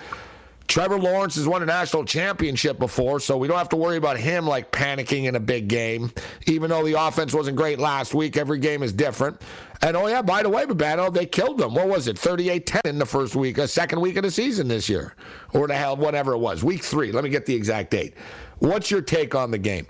Trevor 0.67 0.97
Lawrence 0.97 1.35
has 1.35 1.47
won 1.47 1.61
a 1.61 1.65
national 1.65 2.05
championship 2.05 2.79
before, 2.79 3.19
so 3.19 3.37
we 3.37 3.47
don't 3.47 3.57
have 3.57 3.69
to 3.69 3.75
worry 3.75 3.97
about 3.97 4.17
him 4.17 4.47
like 4.47 4.71
panicking 4.71 5.25
in 5.25 5.35
a 5.35 5.39
big 5.39 5.67
game. 5.67 6.11
Even 6.47 6.69
though 6.69 6.83
the 6.83 6.93
offense 6.93 7.33
wasn't 7.33 7.57
great 7.57 7.79
last 7.79 8.13
week, 8.13 8.37
every 8.37 8.59
game 8.59 8.81
is 8.81 8.93
different. 8.93 9.41
And 9.81 9.97
oh 9.97 10.07
yeah, 10.07 10.21
by 10.21 10.41
the 10.41 10.49
way, 10.49 10.65
Babano, 10.65 11.13
they 11.13 11.25
killed 11.25 11.57
them. 11.57 11.75
What 11.75 11.87
was 11.87 12.07
it? 12.07 12.15
38-10 12.15 12.81
in 12.85 12.97
the 12.97 13.05
first 13.05 13.35
week, 13.35 13.57
a 13.57 13.67
second 13.67 13.99
week 13.99 14.15
of 14.15 14.23
the 14.23 14.31
season 14.31 14.67
this 14.67 14.87
year. 14.87 15.15
Or 15.53 15.67
the 15.67 15.75
hell, 15.75 15.97
whatever 15.97 16.33
it 16.33 16.39
was. 16.39 16.63
Week 16.63 16.83
three. 16.83 17.11
Let 17.11 17.23
me 17.23 17.29
get 17.29 17.45
the 17.45 17.55
exact 17.55 17.91
date. 17.91 18.15
What's 18.59 18.89
your 18.89 19.01
take 19.01 19.35
on 19.35 19.51
the 19.51 19.57
game? 19.57 19.87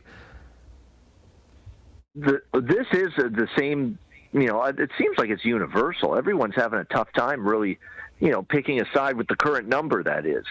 the, 2.15 2.41
this 2.53 2.87
is 2.91 3.09
the 3.17 3.47
same. 3.57 3.97
You 4.31 4.47
know, 4.47 4.63
it 4.63 4.89
seems 4.97 5.17
like 5.17 5.29
it's 5.29 5.45
universal. 5.45 6.15
Everyone's 6.15 6.55
having 6.55 6.79
a 6.79 6.85
tough 6.85 7.07
time, 7.15 7.47
really. 7.47 7.77
You 8.19 8.31
know, 8.31 8.43
picking 8.43 8.79
a 8.79 8.85
side 8.93 9.17
with 9.17 9.27
the 9.27 9.35
current 9.35 9.67
number 9.67 10.03
that 10.03 10.25
is. 10.25 10.45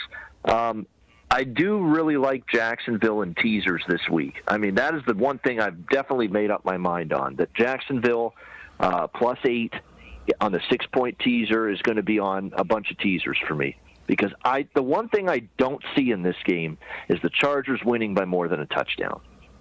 Um, 0.45 0.87
I 1.31 1.45
do 1.45 1.81
really 1.83 2.19
like 2.19 2.47
Jacksonville 2.47 3.23
and 3.23 3.35
teasers 3.35 3.83
this 3.89 4.07
week. 4.11 4.43
I 4.47 4.59
mean, 4.59 4.75
that 4.75 4.95
is 4.95 5.01
the 5.07 5.15
one 5.15 5.39
thing 5.39 5.61
I've 5.61 5.89
definitely 5.89 6.29
made 6.29 6.51
up 6.51 6.65
my 6.65 6.77
mind 6.77 7.15
on. 7.15 7.37
That 7.37 7.55
Jacksonville 7.55 8.35
uh, 8.79 9.07
plus 9.07 9.39
eight 9.47 9.73
on 10.41 10.53
the 10.53 10.61
six 10.71 10.85
point 10.93 11.19
teaser 11.21 11.71
is 11.71 11.81
going 11.81 11.97
to 11.97 12.03
be 12.03 12.19
on 12.19 12.53
a 12.55 12.65
bunch 12.65 12.91
of 12.91 12.99
teasers 12.99 13.39
for 13.49 13.55
me. 13.55 13.77
Because 14.07 14.33
I, 14.45 14.67
the 14.75 14.83
one 14.83 15.09
thing 15.09 15.31
I 15.31 15.49
don't 15.57 15.83
see 15.97 16.11
in 16.11 16.23
this 16.23 16.37
game 16.45 16.77
is 17.09 17.19
the 17.23 17.31
Chargers 17.31 17.81
winning 17.83 18.15
by 18.15 18.27
more 18.27 18.49
than 18.49 18.61
a 18.61 18.67
touchdown. 18.67 19.21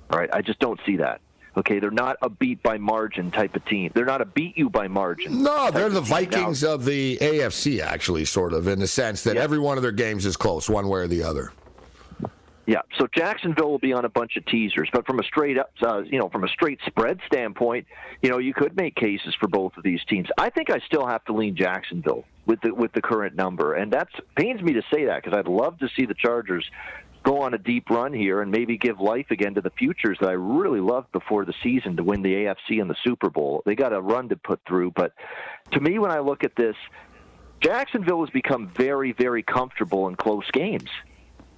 All 0.10 0.20
right, 0.20 0.30
I 0.34 0.42
just 0.42 0.60
don't 0.60 0.80
see 0.86 0.98
that. 0.98 1.22
Okay, 1.58 1.80
they're 1.80 1.92
not 1.92 2.18
a 2.22 2.30
beat 2.30 2.64
by 2.64 2.78
margin 2.78 3.30
type 3.30 3.56
of 3.56 3.66
team. 3.66 3.92
They're 3.94 4.06
not 4.06 4.22
a 4.22 4.26
beat 4.26 4.58
you 4.58 4.70
by 4.70 4.88
margin. 4.88 5.44
No, 5.44 5.70
they're 5.70 5.90
the 5.90 6.00
of 6.00 6.06
team. 6.08 6.12
Now- 6.12 6.20
Vikings 6.22 6.64
of 6.64 6.86
the 6.86 7.18
AFC, 7.20 7.82
actually, 7.82 8.24
sort 8.26 8.54
of, 8.54 8.68
in 8.68 8.80
the 8.80 8.88
sense 8.88 9.24
that 9.24 9.36
every 9.36 9.60
one 9.60 9.78
of 9.78 9.84
their 9.84 9.92
games 9.92 10.26
is 10.26 10.38
close, 10.38 10.70
one 10.70 10.88
way 10.88 11.02
or 11.02 11.08
the 11.08 11.24
other. 11.24 11.52
Yeah, 12.68 12.82
so 12.98 13.08
Jacksonville 13.14 13.70
will 13.70 13.80
be 13.80 13.92
on 13.92 14.06
a 14.06 14.10
bunch 14.10 14.38
of 14.38 14.46
teasers, 14.46 14.88
but 14.94 15.06
from 15.06 15.20
a 15.20 15.24
straight 15.24 15.58
up, 15.58 15.72
uh, 15.82 16.04
you 16.04 16.20
know, 16.20 16.30
from 16.30 16.44
a 16.44 16.48
straight 16.48 16.80
spread 16.86 17.20
standpoint, 17.26 17.86
you 18.22 18.30
know, 18.30 18.38
you 18.38 18.54
could 18.54 18.78
make 18.78 18.96
cases 18.96 19.36
for 19.40 19.48
both 19.48 19.76
of 19.76 19.84
these 19.84 20.00
teams. 20.08 20.28
I 20.38 20.50
think 20.52 20.70
I 20.70 20.80
still 20.86 21.06
have 21.06 21.26
to 21.26 21.34
lean 21.34 21.56
Jacksonville 21.56 22.24
with 22.46 22.62
the 22.62 22.74
with 22.74 22.94
the 22.94 23.02
current 23.02 23.36
number, 23.36 23.74
and 23.74 23.92
that 23.92 24.08
pains 24.38 24.62
me 24.62 24.74
to 24.74 24.84
say 24.94 25.06
that 25.06 25.24
because 25.24 25.38
I'd 25.38 25.48
love 25.50 25.80
to 25.80 25.90
see 25.98 26.06
the 26.06 26.14
Chargers 26.14 26.64
go 27.24 27.42
on 27.42 27.54
a 27.54 27.58
deep 27.58 27.90
run 27.90 28.14
here 28.14 28.42
and 28.42 28.52
maybe 28.52 28.78
give 28.78 29.00
life 29.00 29.28
again 29.30 29.54
to 29.56 29.62
the 29.62 29.72
futures 29.72 30.18
that 30.22 30.30
I 30.30 30.34
really 30.34 30.80
loved 30.80 31.12
before 31.12 31.46
the 31.46 31.54
season 31.62 31.96
to 31.98 32.04
win 32.04 32.22
the 32.22 32.34
AFC 32.34 32.82
and 32.82 32.90
the 32.90 32.96
Super 33.04 33.30
Bowl. 33.30 33.62
They 33.66 33.76
got 33.76 33.94
a 33.94 34.02
run 34.02 34.30
to 34.30 34.36
put 34.36 34.60
through, 34.68 34.92
but 34.92 35.14
to 35.74 35.80
me, 35.80 36.00
when 36.00 36.12
I 36.12 36.20
look 36.20 36.44
at 36.44 36.56
this, 36.56 36.76
Jacksonville 37.62 38.22
has 38.22 38.32
become 38.32 38.72
very, 38.76 39.12
very 39.12 39.44
comfortable 39.44 40.08
in 40.08 40.16
close 40.16 40.50
games 40.52 40.90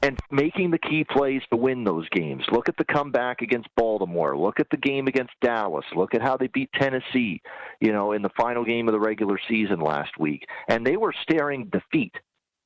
and 0.04 0.20
making 0.30 0.70
the 0.70 0.78
key 0.78 1.06
plays 1.06 1.42
to 1.50 1.56
win 1.56 1.86
those 1.86 2.10
games. 2.10 2.44
Look 2.52 2.68
at 2.68 2.76
the 2.76 2.84
comeback 2.84 3.42
against 3.42 3.70
Baltimore. 3.78 4.38
Look 4.38 4.60
at 4.60 4.70
the 4.70 4.76
game 4.76 5.08
against 5.08 5.32
Dallas. 5.42 5.86
Look 5.96 6.14
at 6.14 6.22
how 6.22 6.36
they 6.36 6.48
beat 6.48 6.70
Tennessee, 6.74 7.42
you 7.80 7.94
know, 7.94 8.12
in 8.12 8.22
the 8.22 8.32
final 8.36 8.66
game 8.66 8.90
of 8.90 8.92
the 8.92 9.00
regular 9.00 9.40
season 9.48 9.80
last 9.80 10.20
week. 10.20 10.46
And 10.68 10.86
they 10.86 10.98
were 10.98 11.14
staring 11.22 11.70
defeat 11.70 12.14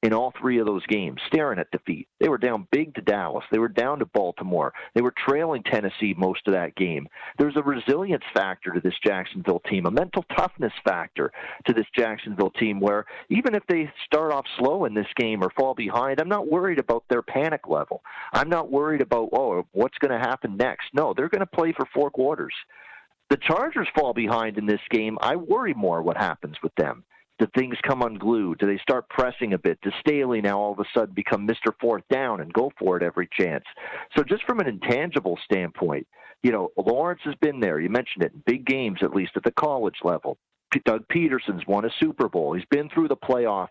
in 0.04 0.14
all 0.14 0.32
three 0.40 0.60
of 0.60 0.68
those 0.68 0.86
games, 0.86 1.20
staring 1.28 1.58
at 1.58 1.72
defeat. 1.72 2.08
They 2.20 2.30
were 2.30 2.38
down 2.38 2.68
big 2.72 2.94
to 2.96 3.02
Dallas. 3.02 3.44
They 3.52 3.58
were 3.58 3.68
down 3.68 4.00
to 4.00 4.06
Baltimore. 4.06 4.72
They 4.94 5.02
were 5.02 5.14
trailing 5.28 5.64
Tennessee 5.64 6.14
most 6.16 6.42
of 6.48 6.54
that 6.54 6.76
game. 6.76 7.08
There's 7.40 7.58
a 7.58 7.64
resilience 7.64 8.24
factor 8.34 8.72
to 8.74 8.80
this 8.80 8.94
Jacksonville 9.04 9.62
team, 9.68 9.88
a 9.88 9.92
mental 9.92 10.24
toughness 10.36 10.74
factor 10.86 11.32
to 11.66 11.74
this 11.74 11.88
Jacksonville 11.98 12.52
team 12.52 12.80
where 12.80 13.06
even 13.30 13.56
if 13.56 13.64
they 13.68 13.92
start 14.06 14.32
off 14.32 14.46
slow 14.60 14.86
in 14.86 14.94
this 14.94 15.08
game 15.16 15.44
or 15.44 15.50
fall 15.58 15.74
behind, 15.74 16.22
I'm 16.22 16.30
not 16.30 16.52
worried 16.52 16.80
about 16.80 17.04
their 17.10 17.24
panic 17.24 17.68
level. 17.68 18.04
I'm 18.34 18.50
not 18.50 18.72
worried 18.72 19.02
about, 19.02 19.30
oh, 19.34 19.66
what's 19.72 19.98
going 19.98 20.12
to 20.12 20.20
happen 20.20 20.58
next. 20.58 20.86
No, 20.94 21.14
they're 21.16 21.30
going 21.30 21.40
to 21.40 21.48
play 21.48 21.74
for 21.76 21.88
four 21.94 22.12
quarters. 22.12 22.54
The 23.30 23.38
Chargers 23.38 23.88
fall 23.98 24.14
behind 24.14 24.58
in 24.58 24.68
this 24.68 24.80
game. 24.90 25.18
I 25.22 25.36
worry 25.36 25.74
more 25.74 26.02
what 26.02 26.18
happens 26.18 26.56
with 26.62 26.74
them. 26.76 27.04
Do 27.40 27.48
things 27.56 27.78
come 27.88 28.02
unglued? 28.02 28.58
Do 28.60 28.66
they 28.66 28.80
start 28.80 29.10
pressing 29.10 29.54
a 29.54 29.58
bit? 29.58 29.80
Does 29.82 29.94
Staley 30.00 30.42
now 30.42 30.60
all 30.60 30.72
of 30.72 30.80
a 30.80 30.86
sudden 30.94 31.14
become 31.14 31.48
Mr. 31.48 31.72
Fourth 31.80 32.04
Down 32.10 32.42
and 32.42 32.52
go 32.52 32.72
for 32.80 32.98
it 32.98 33.04
every 33.04 33.30
chance? 33.32 33.64
So, 34.16 34.24
just 34.24 34.44
from 34.46 34.60
an 34.60 34.68
intangible 34.68 35.38
standpoint, 35.44 36.08
you 36.44 36.52
know, 36.52 36.72
Lawrence 36.78 37.22
has 37.26 37.36
been 37.36 37.60
there. 37.60 37.80
You 37.80 37.90
mentioned 37.90 38.24
it 38.24 38.34
in 38.34 38.44
big 38.46 38.66
games, 38.66 39.00
at 39.02 39.16
least 39.16 39.34
at 39.36 39.44
the 39.44 39.52
college 39.52 39.98
level. 40.04 40.38
P- 40.72 40.82
Doug 40.86 41.08
Pederson's 41.10 41.66
won 41.68 41.86
a 41.86 41.90
Super 42.00 42.28
Bowl. 42.28 42.54
He's 42.54 42.66
been 42.66 42.90
through 42.90 43.08
the 43.08 43.16
playoff. 43.18 43.70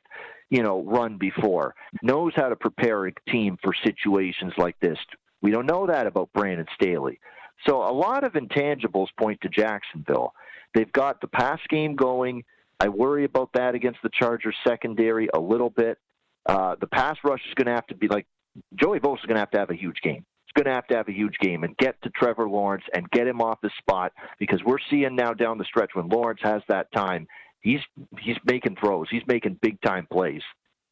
you 0.49 0.63
know, 0.63 0.83
run 0.85 1.19
before, 1.19 1.75
knows 2.03 2.33
how 2.37 2.49
to 2.49 2.57
prepare 2.57 3.07
a 3.07 3.13
team 3.29 3.59
for 3.63 3.75
situations 3.85 4.53
like 4.57 4.79
this. 4.81 4.99
We 5.43 5.51
don't 5.51 5.67
know 5.67 5.87
that 5.87 6.07
about 6.07 6.33
Brandon 6.33 6.67
Staley. 6.75 7.19
So 7.67 7.83
a 7.83 7.91
lot 7.93 8.25
of 8.25 8.35
intangibles 8.35 9.09
point 9.19 9.41
to 9.41 9.49
Jacksonville. 9.49 10.35
They've 10.75 10.93
got 10.93 11.21
the 11.21 11.27
pass 11.27 11.59
game 11.69 11.97
going. 11.97 12.45
I 12.81 12.89
worry 12.89 13.25
about 13.25 13.51
that 13.55 13.75
against 13.75 14.01
the 14.03 14.11
Chargers 14.13 14.55
secondary 14.67 15.29
a 15.33 15.41
little 15.41 15.71
bit. 15.71 15.99
Uh, 16.47 16.77
the 16.81 16.87
pass 16.87 17.17
rush 17.25 17.41
is 17.49 17.55
going 17.55 17.67
to 17.67 17.73
have 17.73 17.87
to 17.89 17.95
be 17.95 18.09
like 18.09 18.27
Joey 18.75 19.01
Bosa 19.01 19.19
is 19.19 19.27
going 19.27 19.37
to 19.37 19.41
have 19.41 19.51
to 19.53 19.59
have 19.59 19.71
a 19.71 19.77
huge 19.77 20.01
game. 20.03 20.25
He's 20.45 20.63
going 20.63 20.67
to 20.67 20.75
have 20.75 20.87
to 20.89 20.97
have 20.97 21.09
a 21.09 21.13
huge 21.13 21.37
game 21.41 21.65
and 21.65 21.77
get 21.77 22.01
to 22.03 22.11
Trevor 22.11 22.49
Lawrence 22.49 22.85
and 22.95 23.11
get 23.11 23.27
him 23.27 23.41
off 23.41 23.61
the 23.63 23.71
spot 23.79 24.13
because 24.39 24.63
we're 24.65 24.79
seeing 24.91 25.17
now 25.17 25.33
down 25.33 25.59
the 25.59 25.65
stretch 25.65 25.91
when 25.95 26.09
Lawrence 26.09 26.41
has 26.43 26.63
that 26.69 26.93
time, 26.93 27.27
he's 27.61 27.81
he's 28.21 28.37
making 28.45 28.77
throws, 28.77 29.09
he's 29.11 29.27
making 29.27 29.59
big 29.61 29.81
time 29.81 30.07
plays 30.11 30.43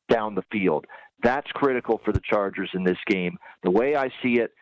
down 0.09 0.35
the 0.35 0.45
field. 0.51 0.87
That's 1.23 1.51
critical 1.53 2.01
for 2.05 2.13
the 2.13 2.21
Chargers 2.29 2.71
in 2.75 2.85
this 2.85 2.99
game. 3.07 3.39
The 3.63 3.71
way 3.71 3.97
I 3.97 4.09
see 4.23 4.41
it, 4.41 4.53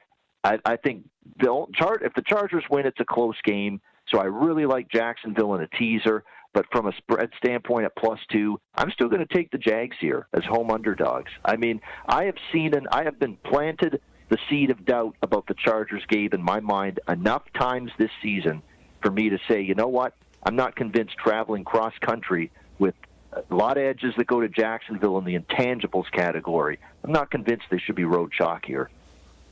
I, 0.45 0.59
I 0.65 0.77
think 0.77 1.05
they'll 1.41 1.69
chart 1.75 2.03
if 2.05 2.15
the 2.15 2.23
Chargers 2.23 2.65
win, 2.71 2.87
it's 2.87 3.01
a 3.01 3.05
close 3.05 3.37
game. 3.45 3.81
So 4.09 4.19
I 4.19 4.25
really 4.25 4.67
like 4.67 4.91
Jacksonville 4.91 5.55
in 5.55 5.63
a 5.63 5.69
teaser. 5.69 6.25
But 6.53 6.67
from 6.71 6.87
a 6.87 6.93
spread 6.97 7.31
standpoint 7.39 7.87
at 7.87 7.97
plus 7.97 8.21
two, 8.31 8.61
I'm 8.75 8.91
still 8.91 9.09
going 9.09 9.27
to 9.27 9.35
take 9.35 9.51
the 9.51 9.59
Jags 9.59 9.97
here 10.01 10.27
as 10.35 10.45
home 10.45 10.71
underdogs. 10.71 11.31
I 11.45 11.57
mean, 11.57 11.81
I 12.07 12.25
have 12.25 12.37
seen 12.53 12.75
and 12.75 12.87
I 12.93 13.05
have 13.05 13.19
been 13.19 13.37
planted 13.37 14.01
the 14.29 14.39
seed 14.49 14.71
of 14.71 14.85
doubt 14.85 15.15
about 15.23 15.47
the 15.47 15.55
Chargers, 15.55 16.03
Gabe, 16.09 16.33
in 16.35 16.43
my 16.43 16.61
mind 16.61 17.01
enough 17.09 17.43
times 17.59 17.91
this 17.99 18.11
season 18.23 18.63
for 19.03 19.11
me 19.11 19.29
to 19.29 19.39
say, 19.49 19.61
you 19.61 19.75
know 19.75 19.89
what? 19.89 20.15
I'm 20.45 20.57
not 20.57 20.75
convinced 20.75 21.17
traveling 21.19 21.65
cross 21.65 21.93
country 22.01 22.51
with 22.79 22.95
a 23.33 23.55
lot 23.55 23.77
of 23.77 23.85
edges 23.85 24.15
that 24.17 24.27
go 24.27 24.41
to 24.41 24.49
Jacksonville 24.49 25.19
in 25.19 25.25
the 25.25 25.39
intangibles 25.39 26.11
category. 26.13 26.79
I'm 27.05 27.13
not 27.13 27.31
convinced 27.31 27.65
they 27.71 27.79
should 27.79 27.95
be 27.95 28.05
road 28.05 28.33
chalk 28.33 28.65
here. 28.65 28.91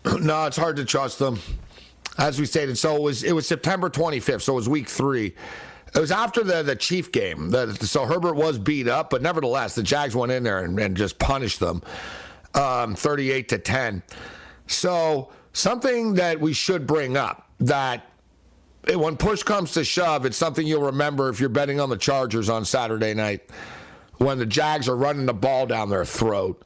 No, 0.21 0.47
it's 0.47 0.57
hard 0.57 0.77
to 0.77 0.85
trust 0.85 1.19
them. 1.19 1.39
As 2.19 2.41
we 2.41 2.47
stated, 2.47 2.77
so 2.77 2.97
it 2.97 3.03
was 3.03 3.23
it 3.23 3.33
was 3.33 3.47
September 3.47 3.89
25th, 3.89 4.43
so 4.43 4.55
it 4.55 4.57
was 4.57 4.69
week 4.69 4.89
three. 4.89 5.35
It 5.95 5.99
was 5.99 6.11
after 6.11 6.45
the 6.45 6.63
the 6.63 6.77
Chief 6.77 7.11
game. 7.13 7.51
The, 7.51 7.75
so 7.75 8.07
Herbert 8.07 8.35
was 8.35 8.59
beat 8.59 8.89
up, 8.89 9.11
but 9.11 9.23
nevertheless, 9.23 9.75
the 9.75 9.83
Jags 9.83 10.15
went 10.15 10.33
in 10.33 10.43
there 10.43 10.65
and, 10.65 10.79
and 10.79 10.97
just 10.97 11.19
punished 11.19 11.61
them, 11.61 11.83
um, 12.55 12.95
38 12.95 13.49
to 13.49 13.59
10. 13.59 14.03
So 14.67 15.31
something 15.53 16.15
that 16.15 16.41
we 16.41 16.53
should 16.53 16.87
bring 16.87 17.17
up 17.17 17.49
that 17.61 18.07
when 18.95 19.17
push 19.17 19.43
comes 19.43 19.73
to 19.73 19.85
shove, 19.85 20.25
it's 20.25 20.37
something 20.37 20.67
you'll 20.67 20.83
remember 20.83 21.29
if 21.29 21.41
you're 21.41 21.49
betting 21.49 21.81
on 21.81 21.91
the 21.91 21.97
Chargers 21.97 22.49
on 22.49 22.65
Saturday 22.65 23.15
night 23.15 23.43
when 24.19 24.39
the 24.39 24.47
Jags 24.47 24.89
are 24.89 24.97
running 24.97 25.27
the 25.27 25.35
ball 25.35 25.67
down 25.67 25.91
their 25.91 26.05
throat. 26.05 26.63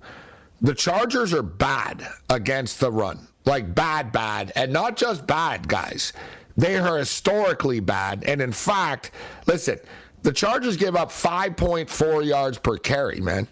The 0.61 0.75
Chargers 0.75 1.33
are 1.33 1.43
bad 1.43 2.07
against 2.31 2.81
the 2.81 2.91
run, 2.91 3.27
like 3.45 3.75
bad, 3.75 4.13
bad, 4.13 4.53
and 4.55 4.73
not 4.73 4.97
just 4.97 5.27
bad, 5.27 5.69
guys. 5.69 6.13
They 6.57 6.77
are 6.77 6.99
historically 6.99 7.81
bad. 7.81 8.25
And 8.25 8.41
in 8.41 8.53
fact, 8.53 9.11
listen, 9.47 9.79
the 10.23 10.33
Chargers 10.33 10.77
give 10.77 10.97
up 10.97 11.11
5.4 11.11 12.25
yards 12.25 12.59
per 12.59 12.77
carry, 12.79 13.21
man. 13.21 13.49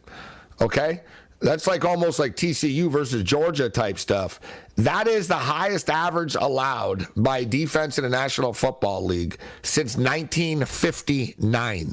Okay? 0.60 1.00
That's 1.40 1.66
like 1.66 1.84
almost 1.84 2.20
like 2.20 2.36
TCU 2.36 2.88
versus 2.90 3.24
Georgia 3.24 3.68
type 3.68 3.98
stuff. 3.98 4.38
That 4.76 5.08
is 5.08 5.26
the 5.26 5.34
highest 5.34 5.90
average 5.90 6.36
allowed 6.36 7.08
by 7.16 7.42
defense 7.44 7.98
in 7.98 8.04
the 8.04 8.10
National 8.10 8.52
Football 8.52 9.04
League 9.04 9.38
since 9.62 9.96
1959. 9.96 11.92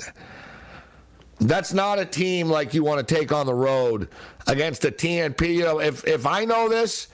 That's 1.42 1.74
not 1.74 2.00
a 2.00 2.06
team 2.06 2.48
like 2.48 2.74
you 2.74 2.84
want 2.84 3.06
to 3.06 3.16
take 3.16 3.32
on 3.32 3.46
the 3.48 3.54
road 3.54 4.10
against 4.46 4.86
a 4.86 4.92
TNP. 4.92 5.56
You 5.56 5.64
know, 5.64 5.80
if 5.80 6.06
if 6.06 6.26
I 6.28 6.46
know 6.46 6.70
this, 6.70 7.08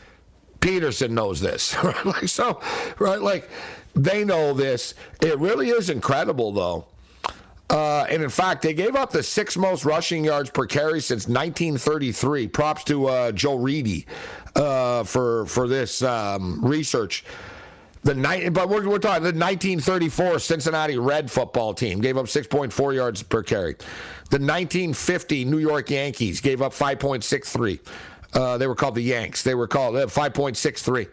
Pederson 0.60 1.12
knows 1.12 1.40
this? 1.40 1.76
Like 2.06 2.28
so, 2.28 2.60
right? 3.00 3.22
Like 3.22 3.50
they 3.96 4.24
know 4.24 4.54
this. 4.54 4.94
It 5.22 5.38
really 5.40 5.70
is 5.70 5.90
incredible, 5.90 6.52
though. 6.52 6.86
Uh, 7.70 8.06
and 8.10 8.22
in 8.22 8.30
fact, 8.30 8.62
they 8.62 8.74
gave 8.74 8.96
up 8.96 9.12
the 9.12 9.24
sixth 9.24 9.58
most 9.58 9.86
rushing 9.86 10.24
yards 10.24 10.50
per 10.52 10.68
carry 10.68 11.02
since 11.02 11.28
1933. 11.28 12.48
Props 12.48 12.84
to 12.84 13.08
uh, 13.08 13.32
Joe 13.32 13.56
Reedy 13.56 14.06
uh, 14.56 15.04
for 15.04 15.46
for 15.48 15.68
this 15.68 16.04
um, 16.04 16.64
research. 16.64 17.26
The 18.04 18.14
night, 18.14 18.54
but 18.54 18.70
we're, 18.70 18.88
we're 18.88 19.00
talking 19.00 19.24
the 19.24 19.30
1934 19.30 20.38
Cincinnati 20.38 21.00
Red 21.00 21.32
football 21.32 21.74
team 21.74 22.02
gave 22.02 22.18
up 22.18 22.28
6.4 22.28 22.94
yards 22.94 23.24
per 23.24 23.42
carry. 23.42 23.74
The 24.30 24.38
1950 24.38 25.44
New 25.46 25.58
York 25.58 25.90
Yankees 25.90 26.40
gave 26.40 26.62
up 26.62 26.72
5.63. 26.72 27.80
Uh, 28.32 28.60
they 28.60 28.68
were 28.68 28.76
called 28.76 28.94
the 28.94 29.02
Yanks. 29.02 29.42
They 29.42 29.56
were 29.56 29.68
called 29.68 29.96
uh, 29.96 30.06
5.63. 30.06 31.08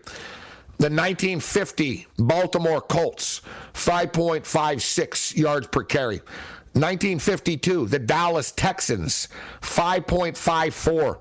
The 0.79 0.89
1950 0.89 2.09
Baltimore 2.19 2.81
Colts, 2.81 3.43
5.56 3.75 5.37
yards 5.37 5.69
per 5.69 5.85
carry. 5.85 6.21
1952, 6.75 7.87
the 7.87 7.99
Dallas 7.99 8.51
Texans, 8.51 9.29
5.54. 9.61 11.19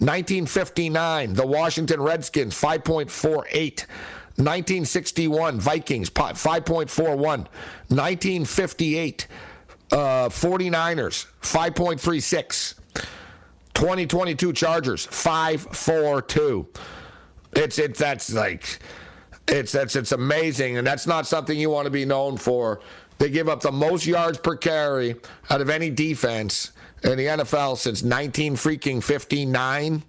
1959, 0.00 1.34
the 1.34 1.46
Washington 1.46 2.02
Redskins, 2.02 2.60
5.48. 2.60 3.86
1961, 4.36 5.58
Vikings, 5.58 6.10
5.41. 6.10 7.18
1958, 7.18 9.26
uh, 9.90 9.96
49ers, 10.28 11.26
5.36. 11.42 12.74
2022 13.74 14.52
Chargers, 14.52 15.06
5.42. 15.06 16.66
It's 17.58 17.76
it 17.78 17.96
that's 17.96 18.32
like 18.32 18.78
it's 19.48 19.72
that's 19.72 19.96
it's 19.96 20.12
amazing, 20.12 20.78
and 20.78 20.86
that's 20.86 21.08
not 21.08 21.26
something 21.26 21.58
you 21.58 21.70
want 21.70 21.86
to 21.86 21.90
be 21.90 22.04
known 22.04 22.36
for. 22.36 22.80
They 23.18 23.30
give 23.30 23.48
up 23.48 23.62
the 23.62 23.72
most 23.72 24.06
yards 24.06 24.38
per 24.38 24.56
carry 24.56 25.16
out 25.50 25.60
of 25.60 25.68
any 25.68 25.90
defense 25.90 26.70
in 27.02 27.18
the 27.18 27.26
NFL 27.26 27.76
since 27.76 28.04
19 28.04 28.54
freaking 28.54 29.02
59. 29.02 30.04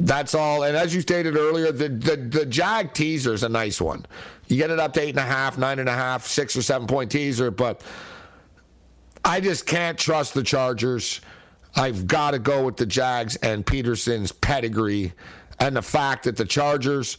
That's 0.00 0.34
all. 0.34 0.62
And 0.62 0.76
as 0.76 0.94
you 0.94 1.02
stated 1.02 1.36
earlier, 1.36 1.72
the, 1.72 1.90
the, 1.90 2.16
the 2.16 2.46
Jag 2.46 2.94
teaser 2.94 3.34
is 3.34 3.42
a 3.42 3.50
nice 3.50 3.82
one. 3.82 4.06
You 4.48 4.56
get 4.56 4.70
it 4.70 4.78
up 4.78 4.94
to 4.94 5.02
eight 5.02 5.10
and 5.10 5.18
a 5.18 5.22
half, 5.22 5.58
nine 5.58 5.78
and 5.78 5.90
a 5.90 5.94
half, 5.94 6.26
six 6.26 6.56
or 6.56 6.62
seven 6.62 6.86
point 6.86 7.10
teaser, 7.10 7.50
but 7.50 7.82
I 9.24 9.40
just 9.40 9.66
can't 9.66 9.98
trust 9.98 10.32
the 10.32 10.42
Chargers. 10.42 11.20
I've 11.74 12.06
got 12.06 12.30
to 12.30 12.38
go 12.38 12.64
with 12.64 12.78
the 12.78 12.86
Jags 12.86 13.36
and 13.36 13.66
Pederson's 13.66 14.32
pedigree 14.32 15.12
and 15.58 15.76
the 15.76 15.82
fact 15.82 16.24
that 16.24 16.36
the 16.36 16.44
Chargers 16.44 17.18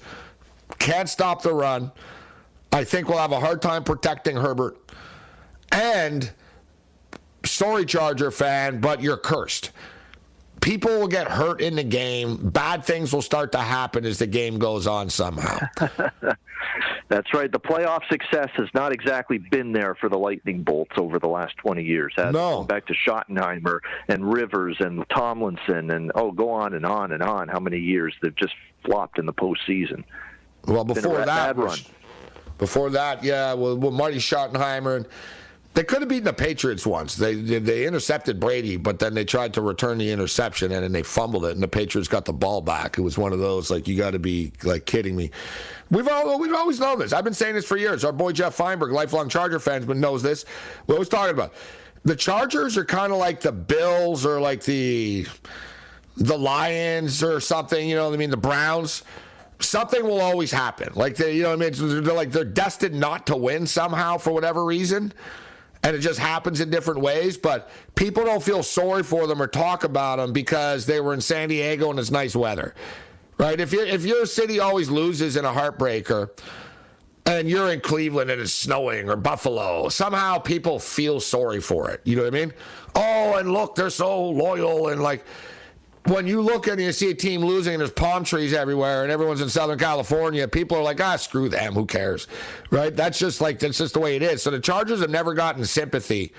can't 0.80 1.10
stop 1.10 1.41
the 1.41 1.54
run. 1.54 1.91
I 2.71 2.84
think 2.84 3.08
we'll 3.08 3.17
have 3.17 3.32
a 3.32 3.39
hard 3.39 3.62
time 3.62 3.84
protecting 3.84 4.36
Herbert. 4.36 4.78
And 5.71 6.32
sorry, 7.45 7.86
Charger 7.86 8.32
fan, 8.32 8.80
but 8.80 9.02
you're 9.02 9.17
cursed. 9.17 9.71
People 10.62 11.00
will 11.00 11.08
get 11.08 11.28
hurt 11.28 11.62
in 11.62 11.76
the 11.76 11.84
game. 11.84 12.50
Bad 12.50 12.84
things 12.84 13.13
will 13.13 13.21
start 13.21 13.52
to 13.54 13.60
happen 13.60 14.06
as 14.06 14.17
the 14.17 14.28
game 14.28 14.60
goes 14.60 14.88
on 14.88 15.10
somehow. 15.10 15.60
That's 17.10 17.34
right. 17.34 17.52
The 17.52 17.60
playoff 17.60 18.08
success 18.10 18.50
has 18.56 18.67
not 18.74 18.91
exactly 18.91 19.38
been 19.38 19.72
there 19.72 19.96
for 19.96 20.10
the 20.10 20.17
Lightning 20.17 20.63
Bolts 20.63 20.93
over 20.98 21.20
the 21.20 21.28
last 21.28 21.58
20 21.58 21.84
years. 21.84 22.13
Has 22.17 22.34
no. 22.34 22.63
Back 22.63 22.88
to 22.88 22.93
Schottenheimer 22.93 23.80
and 24.08 24.32
Rivers 24.32 24.78
and 24.80 25.04
Tomlinson 25.10 25.91
and, 25.91 26.12
oh, 26.15 26.32
go 26.32 26.50
on 26.50 26.74
and 26.74 26.86
on 26.86 27.12
and 27.12 27.24
on. 27.24 27.48
How 27.48 27.60
many 27.60 27.80
years 27.80 28.13
they've 28.22 28.36
just 28.36 28.54
flopped 28.88 29.20
in 29.20 29.26
the 29.26 29.34
postseason. 29.34 30.04
Well, 30.65 30.84
before 30.84 31.26
that, 31.26 31.56
was, 31.56 31.88
before 32.58 32.89
that, 32.91 33.24
yeah, 33.24 33.54
well, 33.54 33.78
well 33.78 33.91
Marty 33.91 34.17
Schottenheimer. 34.17 34.98
And, 34.98 35.08
they 35.78 35.84
could 35.84 36.00
have 36.00 36.10
beaten 36.10 36.24
the 36.24 36.34
Patriots 36.34 36.88
once. 36.88 37.16
They 37.16 37.36
they 37.36 37.86
intercepted 37.86 38.40
Brady, 38.40 38.78
but 38.78 38.98
then 38.98 39.13
they 39.13 39.24
tried 39.24 39.54
to 39.54 39.62
return 39.62 40.00
the 40.00 40.10
interception 40.10 40.72
and 40.72 40.84
then 40.84 40.92
they 40.92 41.04
fumbled 41.04 41.46
it, 41.46 41.52
and 41.52 41.62
the 41.62 41.68
Patriots 41.68 42.08
got 42.08 42.26
the 42.26 42.34
ball 42.34 42.62
back. 42.62 42.98
It 42.98 43.02
was 43.02 43.16
one 43.16 43.32
of 43.32 43.38
those 43.38 43.70
like 43.70 43.88
you 43.88 43.96
got 43.96 44.12
to 44.12 44.20
be 44.20 44.54
like 44.63 44.88
kidding 44.88 45.16
me. 45.16 45.30
We've 45.92 46.08
all 46.08 46.40
we've 46.40 46.56
always 46.56 46.80
known 46.80 46.98
this. 46.98 47.13
I've 47.13 47.24
been 47.24 47.36
saying 47.36 47.54
this 47.54 47.68
for 47.68 47.78
years. 47.78 48.04
Our 48.04 48.12
boy 48.12 48.32
Jeff 48.32 48.56
Feinberg, 48.56 48.92
lifelong 48.92 49.30
Charger 49.30 49.60
fans, 49.60 49.86
but 49.86 49.98
knows 49.98 50.24
this. 50.24 50.46
We 50.88 50.96
always 50.96 51.10
talking 51.10 51.36
about 51.36 51.54
the 52.04 52.16
Chargers 52.16 52.76
are 52.76 52.86
kind 52.86 53.13
of 53.13 53.20
like 53.20 53.42
the 53.42 53.52
Bills 53.52 54.26
or 54.26 54.42
like 54.42 54.63
the 54.63 55.28
the 56.16 56.40
Lions 56.40 57.22
or 57.22 57.40
something. 57.40 57.88
You 57.88 57.98
know 57.98 58.08
what 58.08 58.16
I 58.16 58.18
mean? 58.18 58.32
The 58.32 58.38
Browns 58.38 59.04
something 59.60 60.04
will 60.04 60.22
always 60.22 60.50
happen. 60.50 60.90
Like 60.96 61.18
they, 61.18 61.36
you 61.36 61.44
know, 61.44 61.54
I 61.54 61.56
mean, 61.56 61.72
they're 61.72 62.13
like 62.16 62.32
they're 62.32 62.46
destined 62.46 63.00
not 63.00 63.28
to 63.28 63.36
win 63.36 63.68
somehow 63.68 64.18
for 64.18 64.32
whatever 64.32 64.66
reason 64.66 65.13
and 65.88 65.95
it 65.95 66.00
just 66.00 66.19
happens 66.19 66.60
in 66.60 66.69
different 66.69 67.00
ways. 67.00 67.38
But 67.38 67.69
people 67.95 68.26
don't 68.26 68.43
feel 68.43 68.62
sorry 68.62 69.04
for 69.04 69.26
them 69.26 69.41
or 69.41 69.47
talk 69.47 69.86
about 69.86 70.17
them 70.17 70.34
because 70.34 70.86
they 70.86 71.00
were 71.00 71.13
in 71.13 71.21
San 71.21 71.47
Diego 71.47 71.89
and 71.89 71.97
it's 71.97 72.12
nice 72.12 72.36
weather, 72.36 72.76
right? 73.38 73.58
If 73.58 73.71
you 73.71 73.86
if 73.86 74.06
your 74.06 74.26
city 74.26 74.60
always 74.60 74.89
loses 74.89 75.38
in 75.38 75.45
a 75.45 75.52
heartbreaker, 75.54 76.30
and 77.26 77.50
you're 77.50 77.71
in 77.71 77.80
Cleveland 77.80 78.30
and 78.30 78.41
it's 78.41 78.52
snowing 78.52 79.10
or 79.10 79.15
Buffalo, 79.15 79.88
somehow 79.88 80.39
people 80.39 80.78
feel 80.78 81.21
sorry 81.21 81.62
for 81.62 81.89
it. 81.89 82.02
You 82.04 82.17
know 82.17 82.23
what 82.23 82.36
I 82.36 82.38
mean? 82.38 82.54
Oh, 82.93 83.36
and 83.38 83.54
look, 83.54 83.76
they're 83.76 83.89
so 83.89 84.30
loyal 84.30 84.89
and 84.89 85.02
like 85.02 85.23
when 86.08 86.28
you 86.28 86.41
look 86.41 86.67
and 86.67 86.80
you 86.82 86.91
see 86.91 87.12
a 87.12 87.13
team 87.15 87.43
losing 87.43 87.74
and 87.74 87.82
there's 87.82 87.91
palm 87.91 88.24
trees 88.24 88.54
everywhere 88.54 89.04
and 89.04 89.12
everyone's 89.12 89.41
in 89.41 89.50
Southern 89.50 89.78
California, 89.78 90.48
people 90.48 90.78
are 90.78 90.84
like, 90.84 91.02
ah, 91.02 91.15
screw 91.15 91.50
them, 91.50 91.74
who 91.74 91.86
cares? 91.86 92.28
Right? 92.72 92.96
That's 92.96 93.20
just 93.20 93.41
like 93.41 93.60
that's 93.60 93.78
just 93.78 93.93
the 93.93 94.00
way 94.00 94.15
it 94.15 94.22
is. 94.22 94.41
So 94.41 94.52
the 94.52 94.60
Chargers 94.60 95.02
have 95.02 95.10
never 95.10 95.34
gotten 95.34 95.65
sympathy 95.65 96.34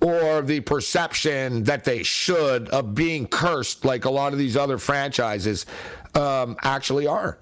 or 0.00 0.42
the 0.42 0.60
perception 0.60 1.64
that 1.64 1.84
they 1.84 2.02
should 2.02 2.68
of 2.68 2.94
being 2.94 3.26
cursed 3.26 3.84
like 3.84 4.04
a 4.04 4.10
lot 4.10 4.32
of 4.32 4.38
these 4.38 4.56
other 4.56 4.78
franchises 4.78 5.66
um, 6.14 6.56
actually 6.62 7.06
are. 7.06 7.38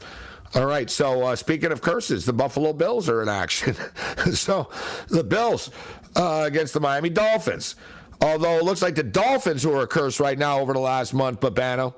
All 0.55 0.67
right. 0.67 0.89
So 0.89 1.23
uh, 1.25 1.37
speaking 1.37 1.73
of 1.73 1.83
curses, 1.83 2.25
the 2.25 2.33
Buffalo 2.33 2.73
Bills 2.73 3.09
are 3.09 3.23
in 3.23 3.29
action. 3.29 3.75
so 4.33 4.71
the 5.09 5.25
Bills 5.25 5.71
uh, 6.15 6.45
against 6.47 6.75
the 6.75 6.81
Miami 6.81 7.11
Dolphins. 7.11 7.75
Although 8.21 8.59
it 8.59 8.65
looks 8.65 8.83
like 8.83 8.95
the 8.95 9.03
Dolphins 9.03 9.63
who 9.63 9.73
are 9.73 9.87
cursed 9.87 10.21
right 10.21 10.39
now 10.39 10.61
over 10.61 10.73
the 10.73 10.81
last 10.81 11.15
month, 11.15 11.41
Babano. 11.41 11.95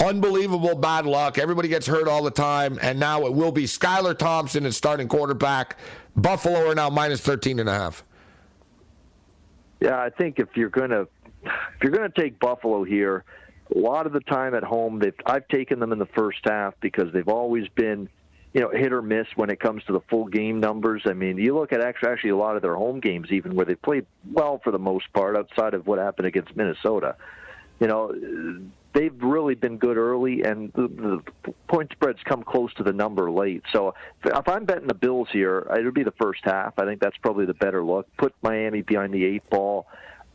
Unbelievable 0.00 0.74
bad 0.74 1.06
luck. 1.06 1.38
Everybody 1.38 1.68
gets 1.68 1.86
hurt 1.86 2.08
all 2.08 2.22
the 2.22 2.30
time. 2.30 2.78
And 2.82 2.98
now 2.98 3.24
it 3.26 3.32
will 3.32 3.52
be 3.52 3.64
Skylar 3.64 4.16
Thompson 4.18 4.66
as 4.66 4.76
starting 4.76 5.08
quarterback. 5.08 5.78
Buffalo 6.16 6.70
are 6.70 6.74
now 6.74 6.90
minus 6.90 7.20
13 7.20 7.58
and 7.60 7.68
a 7.68 7.72
half. 7.72 8.04
Yeah, 9.80 10.00
I 10.00 10.10
think 10.10 10.38
if 10.38 10.48
you're 10.54 10.70
gonna 10.70 11.06
if 11.42 11.82
you're 11.82 11.90
gonna 11.90 12.08
take 12.16 12.38
Buffalo 12.38 12.84
here, 12.84 13.24
a 13.74 13.78
lot 13.78 14.06
of 14.06 14.12
the 14.12 14.20
time 14.20 14.54
at 14.54 14.62
home, 14.62 14.98
they've 14.98 15.14
I've 15.26 15.46
taken 15.48 15.80
them 15.80 15.92
in 15.92 15.98
the 15.98 16.06
first 16.06 16.38
half 16.44 16.74
because 16.80 17.12
they've 17.12 17.28
always 17.28 17.66
been, 17.68 18.08
you 18.52 18.60
know, 18.60 18.70
hit 18.70 18.92
or 18.92 19.02
miss 19.02 19.26
when 19.34 19.50
it 19.50 19.60
comes 19.60 19.82
to 19.84 19.92
the 19.92 20.00
full 20.10 20.26
game 20.26 20.60
numbers. 20.60 21.02
I 21.06 21.14
mean, 21.14 21.38
you 21.38 21.54
look 21.54 21.72
at 21.72 21.80
actually 21.80 22.10
actually 22.10 22.30
a 22.30 22.36
lot 22.36 22.56
of 22.56 22.62
their 22.62 22.74
home 22.74 23.00
games, 23.00 23.28
even 23.30 23.54
where 23.54 23.64
they 23.64 23.74
played 23.74 24.06
well 24.30 24.60
for 24.62 24.70
the 24.70 24.78
most 24.78 25.12
part, 25.12 25.36
outside 25.36 25.74
of 25.74 25.86
what 25.86 25.98
happened 25.98 26.26
against 26.26 26.54
Minnesota. 26.54 27.16
You 27.80 27.86
know, 27.86 28.60
they've 28.92 29.22
really 29.22 29.54
been 29.54 29.78
good 29.78 29.96
early, 29.96 30.42
and 30.42 30.72
the, 30.74 30.88
the 31.44 31.52
point 31.66 31.90
spreads 31.92 32.18
come 32.24 32.42
close 32.42 32.72
to 32.74 32.82
the 32.82 32.92
number 32.92 33.30
late. 33.30 33.62
So 33.72 33.94
if 34.24 34.48
I'm 34.48 34.66
betting 34.66 34.86
the 34.86 34.94
Bills 34.94 35.28
here, 35.32 35.66
it 35.74 35.84
would 35.84 35.94
be 35.94 36.04
the 36.04 36.12
first 36.20 36.40
half. 36.44 36.78
I 36.78 36.84
think 36.84 37.00
that's 37.00 37.16
probably 37.18 37.46
the 37.46 37.54
better 37.54 37.82
look. 37.82 38.06
Put 38.18 38.34
Miami 38.42 38.82
behind 38.82 39.14
the 39.14 39.24
eight 39.24 39.48
ball 39.50 39.86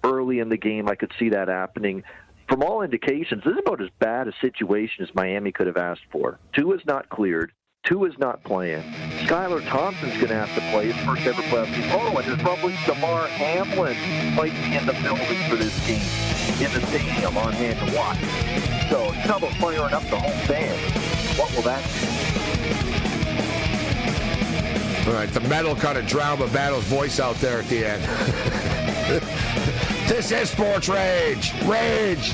early 0.03 0.39
in 0.39 0.49
the 0.49 0.57
game. 0.57 0.89
I 0.89 0.95
could 0.95 1.11
see 1.19 1.29
that 1.29 1.47
happening 1.47 2.03
from 2.49 2.63
all 2.63 2.81
indications, 2.81 3.43
this 3.43 3.53
is 3.53 3.59
about 3.59 3.81
as 3.81 3.89
bad 3.99 4.27
a 4.27 4.33
situation 4.41 5.03
as 5.03 5.13
Miami 5.13 5.51
could 5.51 5.67
have 5.67 5.77
asked 5.77 6.05
for. 6.11 6.39
Tua 6.53 6.75
is 6.75 6.85
not 6.85 7.09
cleared. 7.09 7.51
Tua 7.87 8.09
is 8.09 8.19
not 8.19 8.43
playing. 8.43 8.83
Skylar 9.23 9.65
Thompson's 9.65 10.11
going 10.15 10.27
to 10.27 10.35
have 10.35 10.53
to 10.55 10.61
play 10.71 10.91
his 10.91 11.05
first 11.05 11.25
ever 11.25 11.41
playoff 11.43 11.73
game. 11.73 11.89
Oh, 11.93 12.17
and 12.17 12.27
there's 12.27 12.41
probably 12.41 12.75
Damar 12.85 13.27
Hamlin 13.27 13.95
might 14.35 14.51
be 14.51 14.75
in 14.75 14.85
the 14.85 14.91
building 15.01 15.41
for 15.49 15.55
this 15.55 15.73
game 15.87 16.01
in 16.59 16.69
the 16.73 16.85
stadium 16.87 17.37
on 17.37 17.53
hand 17.53 17.79
to 17.79 17.95
watch. 17.95 18.19
So 18.89 19.07
about 19.23 19.53
firing 19.53 19.93
up 19.93 20.03
the 20.09 20.19
home 20.19 20.37
fans. 20.47 20.77
What 21.39 21.55
will 21.55 21.61
that 21.61 21.81
do? 25.05 25.09
All 25.09 25.15
right, 25.15 25.29
the 25.29 25.39
metal 25.47 25.73
kind 25.73 25.97
of 25.97 26.05
drowned 26.05 26.41
the 26.41 26.47
battle's 26.47 26.83
voice 26.83 27.21
out 27.21 27.37
there 27.37 27.59
at 27.59 27.69
the 27.69 27.85
end. 27.85 28.03
This 30.07 30.31
is 30.31 30.49
Sports 30.49 30.87
Rage. 30.87 31.53
Rage. 31.65 32.33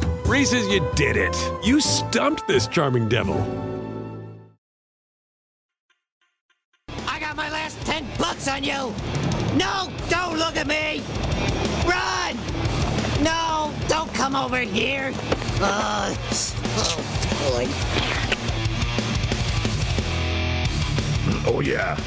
Reese's, 0.31 0.65
you 0.69 0.79
did 0.95 1.17
it. 1.17 1.35
You 1.61 1.81
stumped 1.81 2.47
this 2.47 2.65
charming 2.65 3.09
devil. 3.09 3.35
I 7.05 7.19
got 7.19 7.35
my 7.35 7.49
last 7.49 7.77
10 7.85 8.05
bucks 8.17 8.47
on 8.47 8.63
you. 8.63 8.93
No, 9.57 9.91
don't 10.07 10.37
look 10.37 10.55
at 10.55 10.67
me. 10.67 11.03
Run! 11.85 12.37
No, 13.21 13.73
don't 13.89 14.13
come 14.13 14.37
over 14.37 14.59
here. 14.59 15.11
Uh, 15.59 16.15
oh, 16.77 16.95
boy. 17.51 17.67
Oh, 21.51 21.59
yeah. 21.59 21.99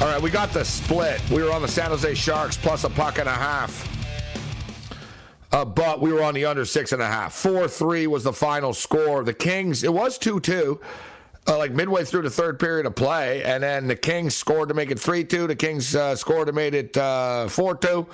All 0.00 0.06
right, 0.06 0.22
we 0.22 0.30
got 0.30 0.54
the 0.54 0.64
split. 0.64 1.20
We 1.28 1.42
were 1.42 1.52
on 1.52 1.60
the 1.60 1.68
San 1.68 1.90
Jose 1.90 2.14
Sharks 2.14 2.56
plus 2.56 2.84
a 2.84 2.88
puck 2.88 3.18
and 3.18 3.28
a 3.28 3.32
half. 3.32 3.97
Uh, 5.50 5.64
but 5.64 6.00
we 6.00 6.12
were 6.12 6.22
on 6.22 6.34
the 6.34 6.44
under 6.44 6.64
six 6.64 6.92
and 6.92 7.00
a 7.00 7.06
half. 7.06 7.32
4 7.32 7.68
3 7.68 8.06
was 8.06 8.24
the 8.24 8.32
final 8.32 8.74
score. 8.74 9.24
The 9.24 9.32
Kings, 9.32 9.82
it 9.82 9.92
was 9.92 10.18
2 10.18 10.40
2, 10.40 10.80
uh, 11.46 11.58
like 11.58 11.72
midway 11.72 12.04
through 12.04 12.22
the 12.22 12.30
third 12.30 12.58
period 12.58 12.84
of 12.84 12.94
play. 12.94 13.42
And 13.44 13.62
then 13.62 13.86
the 13.86 13.96
Kings 13.96 14.34
scored 14.34 14.68
to 14.68 14.74
make 14.74 14.90
it 14.90 15.00
3 15.00 15.24
2. 15.24 15.46
The 15.46 15.56
Kings 15.56 15.96
uh, 15.96 16.14
scored 16.16 16.48
to 16.48 16.52
make 16.52 16.74
it 16.74 16.96
uh, 16.96 17.48
4 17.48 17.76
2. 17.76 18.06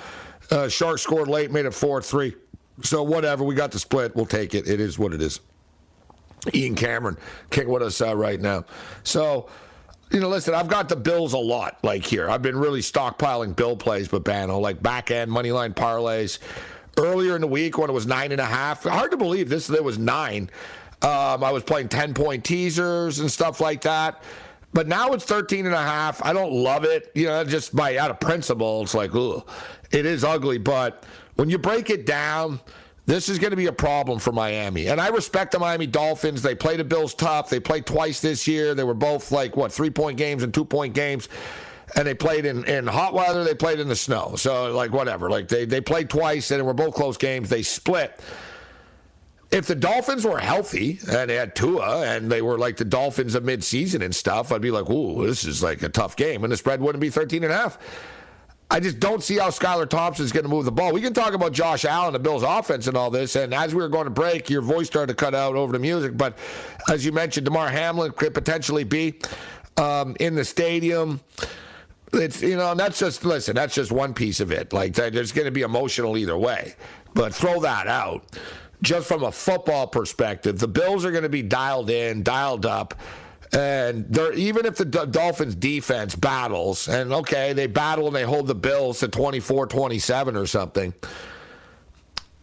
Uh, 0.50 0.68
Sharks 0.68 1.02
scored 1.02 1.28
late, 1.28 1.50
made 1.50 1.66
it 1.66 1.74
4 1.74 2.02
3. 2.02 2.36
So, 2.82 3.02
whatever. 3.02 3.44
We 3.44 3.54
got 3.54 3.70
the 3.70 3.78
split. 3.78 4.14
We'll 4.16 4.26
take 4.26 4.54
it. 4.54 4.68
It 4.68 4.80
is 4.80 4.98
what 4.98 5.12
it 5.12 5.22
is. 5.22 5.40
Ian 6.52 6.74
Cameron 6.74 7.16
kicking 7.50 7.72
with 7.72 7.82
us 7.82 8.00
uh, 8.00 8.14
right 8.14 8.40
now. 8.40 8.64
So, 9.02 9.48
you 10.10 10.20
know, 10.20 10.28
listen, 10.28 10.54
I've 10.54 10.68
got 10.68 10.88
the 10.88 10.96
Bills 10.96 11.32
a 11.32 11.38
lot, 11.38 11.78
like 11.82 12.04
here. 12.04 12.28
I've 12.28 12.42
been 12.42 12.56
really 12.56 12.80
stockpiling 12.80 13.56
Bill 13.56 13.76
plays, 13.76 14.08
but 14.08 14.24
Bano, 14.24 14.58
like 14.58 14.82
back 14.82 15.10
end 15.10 15.30
money 15.30 15.52
line 15.52 15.72
parlays. 15.72 16.38
Earlier 16.98 17.34
in 17.34 17.40
the 17.40 17.46
week 17.48 17.78
when 17.78 17.90
it 17.90 17.92
was 17.92 18.06
nine 18.06 18.32
and 18.32 18.40
a 18.40 18.46
half, 18.46 18.84
hard 18.84 19.10
to 19.10 19.16
believe 19.16 19.48
this. 19.48 19.66
There 19.66 19.82
was 19.82 19.98
nine. 19.98 20.50
Um, 21.02 21.44
I 21.44 21.50
was 21.50 21.62
playing 21.62 21.88
10 21.88 22.14
point 22.14 22.44
teasers 22.44 23.18
and 23.18 23.30
stuff 23.30 23.60
like 23.60 23.82
that. 23.82 24.22
But 24.72 24.88
now 24.88 25.12
it's 25.12 25.24
13 25.24 25.66
and 25.66 25.74
a 25.74 25.82
half. 25.82 26.24
I 26.24 26.32
don't 26.32 26.52
love 26.52 26.84
it. 26.84 27.12
You 27.14 27.26
know, 27.26 27.44
just 27.44 27.74
by 27.74 27.96
out 27.96 28.10
of 28.10 28.18
principle, 28.18 28.82
it's 28.82 28.94
like, 28.94 29.14
ugh, 29.14 29.48
it 29.92 30.04
is 30.04 30.24
ugly. 30.24 30.58
But 30.58 31.04
when 31.36 31.48
you 31.48 31.58
break 31.58 31.90
it 31.90 32.06
down, 32.06 32.60
this 33.06 33.28
is 33.28 33.38
going 33.38 33.50
to 33.50 33.56
be 33.56 33.66
a 33.66 33.72
problem 33.72 34.18
for 34.18 34.32
Miami. 34.32 34.88
And 34.88 35.00
I 35.00 35.08
respect 35.08 35.52
the 35.52 35.58
Miami 35.58 35.86
Dolphins. 35.86 36.42
They 36.42 36.54
played 36.54 36.80
the 36.80 36.84
Bills 36.84 37.14
tough. 37.14 37.50
They 37.50 37.60
played 37.60 37.86
twice 37.86 38.20
this 38.20 38.48
year. 38.48 38.74
They 38.74 38.84
were 38.84 38.94
both 38.94 39.30
like, 39.30 39.56
what, 39.56 39.72
three 39.72 39.90
point 39.90 40.16
games 40.16 40.42
and 40.42 40.52
two 40.52 40.64
point 40.64 40.94
games. 40.94 41.28
And 41.96 42.06
they 42.06 42.14
played 42.14 42.44
in, 42.44 42.64
in 42.64 42.86
hot 42.86 43.14
weather. 43.14 43.44
They 43.44 43.54
played 43.54 43.78
in 43.78 43.88
the 43.88 43.96
snow. 43.96 44.34
So, 44.36 44.72
like, 44.74 44.92
whatever. 44.92 45.30
Like, 45.30 45.48
they, 45.48 45.64
they 45.64 45.80
played 45.80 46.10
twice 46.10 46.50
and 46.50 46.64
were 46.66 46.74
both 46.74 46.94
close 46.94 47.16
games. 47.16 47.48
They 47.48 47.62
split. 47.62 48.20
if 49.52 49.66
the 49.66 49.76
Dolphins 49.76 50.24
were 50.24 50.38
healthy 50.38 50.98
and 51.08 51.30
they 51.30 51.36
had 51.36 51.54
Tua 51.54 52.02
and 52.04 52.30
they 52.30 52.42
were 52.42 52.58
like 52.58 52.76
the 52.76 52.84
Dolphins 52.84 53.36
of 53.36 53.44
midseason 53.44 54.04
and 54.04 54.12
stuff, 54.14 54.50
I'd 54.50 54.60
be 54.60 54.72
like, 54.72 54.90
ooh, 54.90 55.24
this 55.24 55.44
is 55.44 55.62
like 55.62 55.82
a 55.82 55.88
tough 55.88 56.16
game. 56.16 56.42
And 56.42 56.52
the 56.52 56.56
spread 56.56 56.80
wouldn't 56.80 57.00
be 57.00 57.10
13 57.10 57.44
and 57.44 57.52
a 57.52 57.56
half. 57.56 57.78
I 58.70 58.80
just 58.80 58.98
don't 58.98 59.22
see 59.22 59.38
how 59.38 59.50
Skylar 59.50 59.88
Thompson's 59.88 60.32
going 60.32 60.42
to 60.42 60.48
move 60.48 60.64
the 60.64 60.72
ball. 60.72 60.92
We 60.92 61.00
can 61.00 61.12
talk 61.14 61.34
about 61.34 61.52
Josh 61.52 61.84
Allen, 61.84 62.12
the 62.12 62.18
Bills' 62.18 62.42
offense, 62.42 62.88
and 62.88 62.96
all 62.96 63.10
this. 63.10 63.36
And 63.36 63.54
as 63.54 63.72
we 63.72 63.80
were 63.80 63.88
going 63.88 64.06
to 64.06 64.10
break, 64.10 64.50
your 64.50 64.62
voice 64.62 64.88
started 64.88 65.16
to 65.16 65.24
cut 65.24 65.34
out 65.34 65.54
over 65.54 65.72
the 65.72 65.78
music. 65.78 66.16
But 66.16 66.36
as 66.90 67.04
you 67.04 67.12
mentioned, 67.12 67.44
Damar 67.44 67.68
Hamlin 67.68 68.10
could 68.12 68.34
potentially 68.34 68.82
be 68.82 69.20
um, 69.76 70.16
in 70.18 70.34
the 70.34 70.44
stadium. 70.44 71.20
It's 72.14 72.42
you 72.42 72.56
know, 72.56 72.70
and 72.70 72.80
that's 72.80 72.98
just 72.98 73.24
listen. 73.24 73.54
That's 73.54 73.74
just 73.74 73.92
one 73.92 74.14
piece 74.14 74.40
of 74.40 74.52
it. 74.52 74.72
Like 74.72 74.94
there's 74.94 75.32
going 75.32 75.46
to 75.46 75.50
be 75.50 75.62
emotional 75.62 76.16
either 76.16 76.36
way. 76.36 76.74
But 77.14 77.34
throw 77.34 77.60
that 77.60 77.86
out 77.86 78.24
just 78.82 79.08
from 79.08 79.22
a 79.24 79.32
football 79.32 79.86
perspective, 79.86 80.58
the 80.58 80.68
Bills 80.68 81.04
are 81.04 81.10
going 81.10 81.22
to 81.22 81.28
be 81.28 81.42
dialed 81.42 81.90
in, 81.90 82.22
dialed 82.22 82.66
up. 82.66 82.94
And 83.52 84.06
they're, 84.08 84.32
even 84.32 84.66
if 84.66 84.76
the 84.76 84.84
Dolphins 84.84 85.54
defense 85.54 86.16
battles, 86.16 86.88
and 86.88 87.12
okay, 87.12 87.52
they 87.52 87.68
battle 87.68 88.08
and 88.08 88.16
they 88.16 88.24
hold 88.24 88.48
the 88.48 88.54
Bills 88.54 89.00
to 89.00 89.08
24 89.08 89.68
27 89.68 90.36
or 90.36 90.46
something, 90.46 90.92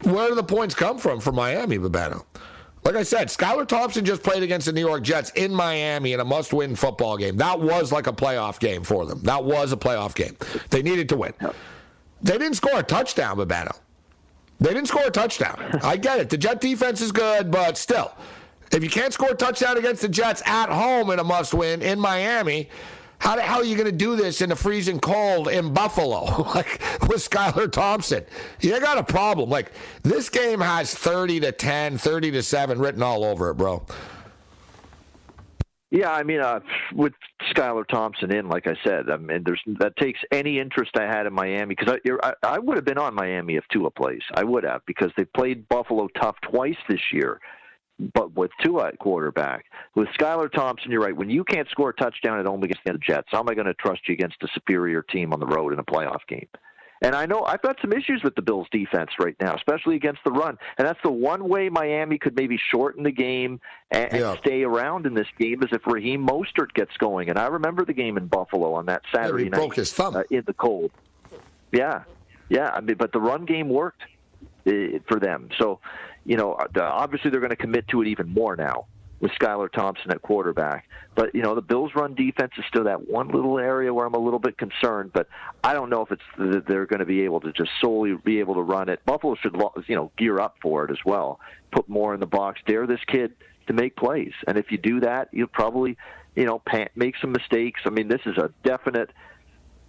where 0.04 0.30
do 0.30 0.36
the 0.36 0.44
points 0.44 0.74
come 0.74 0.98
from 0.98 1.20
for 1.20 1.32
Miami, 1.32 1.78
Babano? 1.78 2.26
Like 2.84 2.96
I 2.96 3.04
said, 3.04 3.28
Skylar 3.28 3.68
Thompson 3.68 4.04
just 4.04 4.24
played 4.24 4.42
against 4.42 4.66
the 4.66 4.74
New 4.74 4.82
York 4.86 5.04
Jets 5.04 5.30
in 5.32 5.54
Miami 5.54 6.14
in 6.14 6.20
a 6.20 6.26
must 6.26 6.52
win 6.52 6.76
football 6.76 7.16
game. 7.16 7.38
That 7.38 7.60
was 7.60 7.92
like 7.92 8.08
a 8.08 8.14
playoff 8.14 8.60
game 8.60 8.84
for 8.84 9.06
them. 9.06 9.22
That 9.24 9.44
was 9.44 9.72
a 9.72 9.78
playoff 9.78 10.16
game. 10.16 10.36
They 10.72 10.82
needed 10.82 11.08
to 11.10 11.18
win. 11.18 11.34
They 12.24 12.38
didn't 12.38 12.56
score 12.56 12.80
a 12.80 12.84
touchdown, 12.84 13.38
Babano. 13.38 13.78
They 14.60 14.74
didn't 14.74 14.88
score 14.88 15.06
a 15.06 15.12
touchdown. 15.12 15.80
I 15.84 15.98
get 15.98 16.20
it. 16.20 16.30
The 16.30 16.38
Jet 16.38 16.62
defense 16.62 17.02
is 17.02 17.12
good, 17.12 17.52
but 17.52 17.78
still, 17.78 18.14
if 18.72 18.84
you 18.84 18.90
can't 18.90 19.14
score 19.14 19.30
a 19.32 19.36
touchdown 19.36 19.78
against 19.78 20.02
the 20.02 20.10
Jets 20.10 20.42
at 20.46 20.70
home 20.70 21.12
in 21.12 21.20
a 21.20 21.24
must 21.24 21.54
win 21.54 21.82
in 21.82 22.00
Miami, 22.00 22.70
how 23.22 23.38
hell 23.38 23.60
are 23.60 23.64
you 23.64 23.76
going 23.76 23.86
to 23.86 23.92
do 23.92 24.16
this 24.16 24.42
in 24.42 24.50
the 24.50 24.56
freezing 24.56 25.00
cold 25.00 25.48
in 25.48 25.76
Buffalo, 25.76 26.42
like 26.56 26.82
with 27.02 27.30
Skylar 27.30 27.72
Thompson? 27.72 28.26
You 28.62 28.80
got 28.80 28.98
a 28.98 29.04
problem. 29.04 29.48
Like 29.48 29.72
this 30.02 30.28
game 30.28 30.60
has 30.60 30.96
30 30.96 31.42
to 31.42 31.52
10, 31.52 32.00
30 32.00 32.32
to 32.32 32.42
7 32.42 32.80
written 32.80 33.04
all 33.04 33.24
over 33.24 33.52
it, 33.52 33.58
bro. 33.58 33.86
Yeah, 35.92 36.10
I 36.10 36.24
mean, 36.24 36.40
uh, 36.40 36.62
with 36.96 37.14
Skylar 37.54 37.86
Thompson 37.86 38.34
in, 38.34 38.50
like 38.50 38.66
I 38.66 38.76
said, 38.84 39.12
I 39.12 39.18
mean, 39.18 39.44
there's 39.46 39.62
that 39.80 39.96
takes 39.98 40.20
any 40.32 40.58
interest 40.58 40.92
I 40.98 41.04
had 41.04 41.28
in 41.28 41.34
Miami 41.34 41.76
because 41.76 41.94
I, 41.94 42.28
I 42.28 42.34
I 42.56 42.60
would 42.60 42.76
have 42.76 42.86
been 42.86 42.98
on 42.98 43.14
Miami 43.14 43.56
if 43.56 43.66
Tua 43.72 43.92
plays. 43.92 44.22
I 44.34 44.44
would 44.44 44.64
have 44.64 44.82
because 44.88 45.12
they 45.16 45.26
played 45.26 45.68
Buffalo 45.68 46.08
tough 46.20 46.38
twice 46.42 46.78
this 46.90 47.02
year, 47.14 47.40
but 48.14 48.36
with 48.36 48.52
Tua 48.64 48.88
at 48.88 49.00
quarterback, 49.00 49.66
with 49.96 50.08
Skylar 50.10 50.52
Thompson, 50.52 50.92
you're 50.92 51.02
right. 51.02 51.16
When 51.16 51.30
you 51.30 51.44
can't 51.44 51.70
score 51.70 51.90
a 51.90 51.94
touchdown 51.94 52.40
at 52.40 52.46
home 52.46 52.64
against 52.64 52.84
the 52.86 52.98
Jets, 52.98 53.28
how 53.32 53.40
am 53.40 53.50
I 53.50 53.54
going 53.54 53.68
to 53.68 53.74
trust 53.76 54.02
you 54.08 54.14
against 54.14 54.38
a 54.44 54.48
superior 54.54 55.02
team 55.02 55.34
on 55.34 55.40
the 55.40 55.46
road 55.46 55.74
in 55.74 55.80
a 55.80 55.84
playoff 55.84 56.22
game? 56.28 56.48
And 57.04 57.16
I 57.16 57.26
know 57.26 57.44
I've 57.44 57.64
got 57.64 57.78
some 57.82 57.92
issues 57.94 58.22
with 58.24 58.36
the 58.36 58.44
Bills' 58.44 58.68
defense 58.72 59.10
right 59.20 59.36
now, 59.42 59.56
especially 59.56 59.96
against 59.96 60.24
the 60.24 60.32
run. 60.32 60.58
And 60.78 60.88
that's 60.88 61.00
the 61.04 61.12
one 61.12 61.50
way 61.50 61.68
Miami 61.68 62.20
could 62.20 62.36
maybe 62.36 62.60
shorten 62.70 63.04
the 63.04 63.12
game 63.12 63.60
and, 63.90 64.12
yeah. 64.12 64.32
and 64.32 64.40
stay 64.40 64.62
around 64.62 65.08
in 65.08 65.16
this 65.16 65.28
game 65.40 65.64
is 65.64 65.70
if 65.72 65.82
Raheem 65.88 66.26
Mostert 66.26 66.74
gets 66.76 66.96
going. 66.98 67.30
And 67.30 67.40
I 67.40 67.48
remember 67.48 67.86
the 67.86 67.94
game 67.94 68.18
in 68.18 68.28
Buffalo 68.28 68.74
on 68.74 68.86
that 68.86 69.02
Saturday 69.14 69.46
yeah, 69.46 69.50
night 69.50 69.58
broke 69.58 69.76
his 69.76 69.92
thumb. 69.92 70.16
Uh, 70.16 70.24
in 70.30 70.44
the 70.46 70.54
cold. 70.54 70.92
Yeah, 71.72 72.04
yeah. 72.50 72.70
I 72.70 72.82
mean, 72.82 72.98
but 72.98 73.14
the 73.14 73.20
run 73.20 73.46
game 73.46 73.70
worked 73.70 74.04
uh, 74.68 74.72
for 75.08 75.20
them. 75.20 75.50
So, 75.58 75.80
you 76.26 76.38
know, 76.38 76.54
uh, 76.54 76.68
obviously 76.82 77.32
they're 77.32 77.40
going 77.40 77.52
to 77.52 77.56
commit 77.56 77.88
to 77.90 78.02
it 78.02 78.08
even 78.08 78.30
more 78.30 78.56
now 78.56 78.86
with 79.22 79.32
Skylar 79.40 79.72
Thompson 79.72 80.12
at 80.12 80.22
quarterback. 80.22 80.88
But 81.16 81.34
you 81.36 81.42
know, 81.42 81.56
the 81.56 81.62
Bills' 81.62 81.92
run 81.96 82.16
defense 82.16 82.52
is 82.58 82.66
still 82.68 82.86
that 82.86 83.08
one 83.08 83.30
little 83.30 83.60
area 83.60 83.94
where 83.94 84.06
I'm 84.06 84.16
a 84.16 84.20
little 84.20 84.40
bit 84.40 84.58
concerned. 84.58 85.12
But 85.14 85.28
I 85.64 85.74
don't 85.74 85.90
know 85.90 86.02
if 86.02 86.12
it's 86.12 86.22
that 86.38 86.66
they're 86.68 86.88
going 86.88 87.00
to 87.00 87.06
be 87.06 87.22
able 87.22 87.40
to 87.42 87.52
just 87.54 87.70
solely 87.80 88.16
be 88.16 88.40
able 88.40 88.56
to 88.56 88.62
run 88.62 88.90
it. 88.90 89.06
Buffalo 89.06 89.36
should 89.36 89.56
you 89.88 89.96
know 89.96 90.12
gear 90.18 90.40
up 90.40 90.56
for 90.62 90.86
it 90.86 90.92
as 90.92 90.98
well. 91.06 91.40
Put 91.72 91.88
more 91.88 92.14
in 92.14 92.20
the 92.20 92.26
box. 92.26 92.60
Dare 92.66 92.88
this 92.88 93.00
kid 93.08 93.34
to 93.68 93.74
make 93.74 93.96
plays, 93.96 94.34
and 94.48 94.58
if 94.58 94.72
you 94.72 94.78
do 94.78 95.00
that, 95.02 95.30
you'll 95.32 95.48
probably 95.48 95.98
you 96.36 96.46
know 96.46 96.62
make 96.96 97.16
some 97.22 97.32
mistakes. 97.32 97.82
I 97.86 97.90
mean, 97.90 98.08
this 98.08 98.22
is 98.26 98.38
a 98.38 98.52
definite 98.64 99.12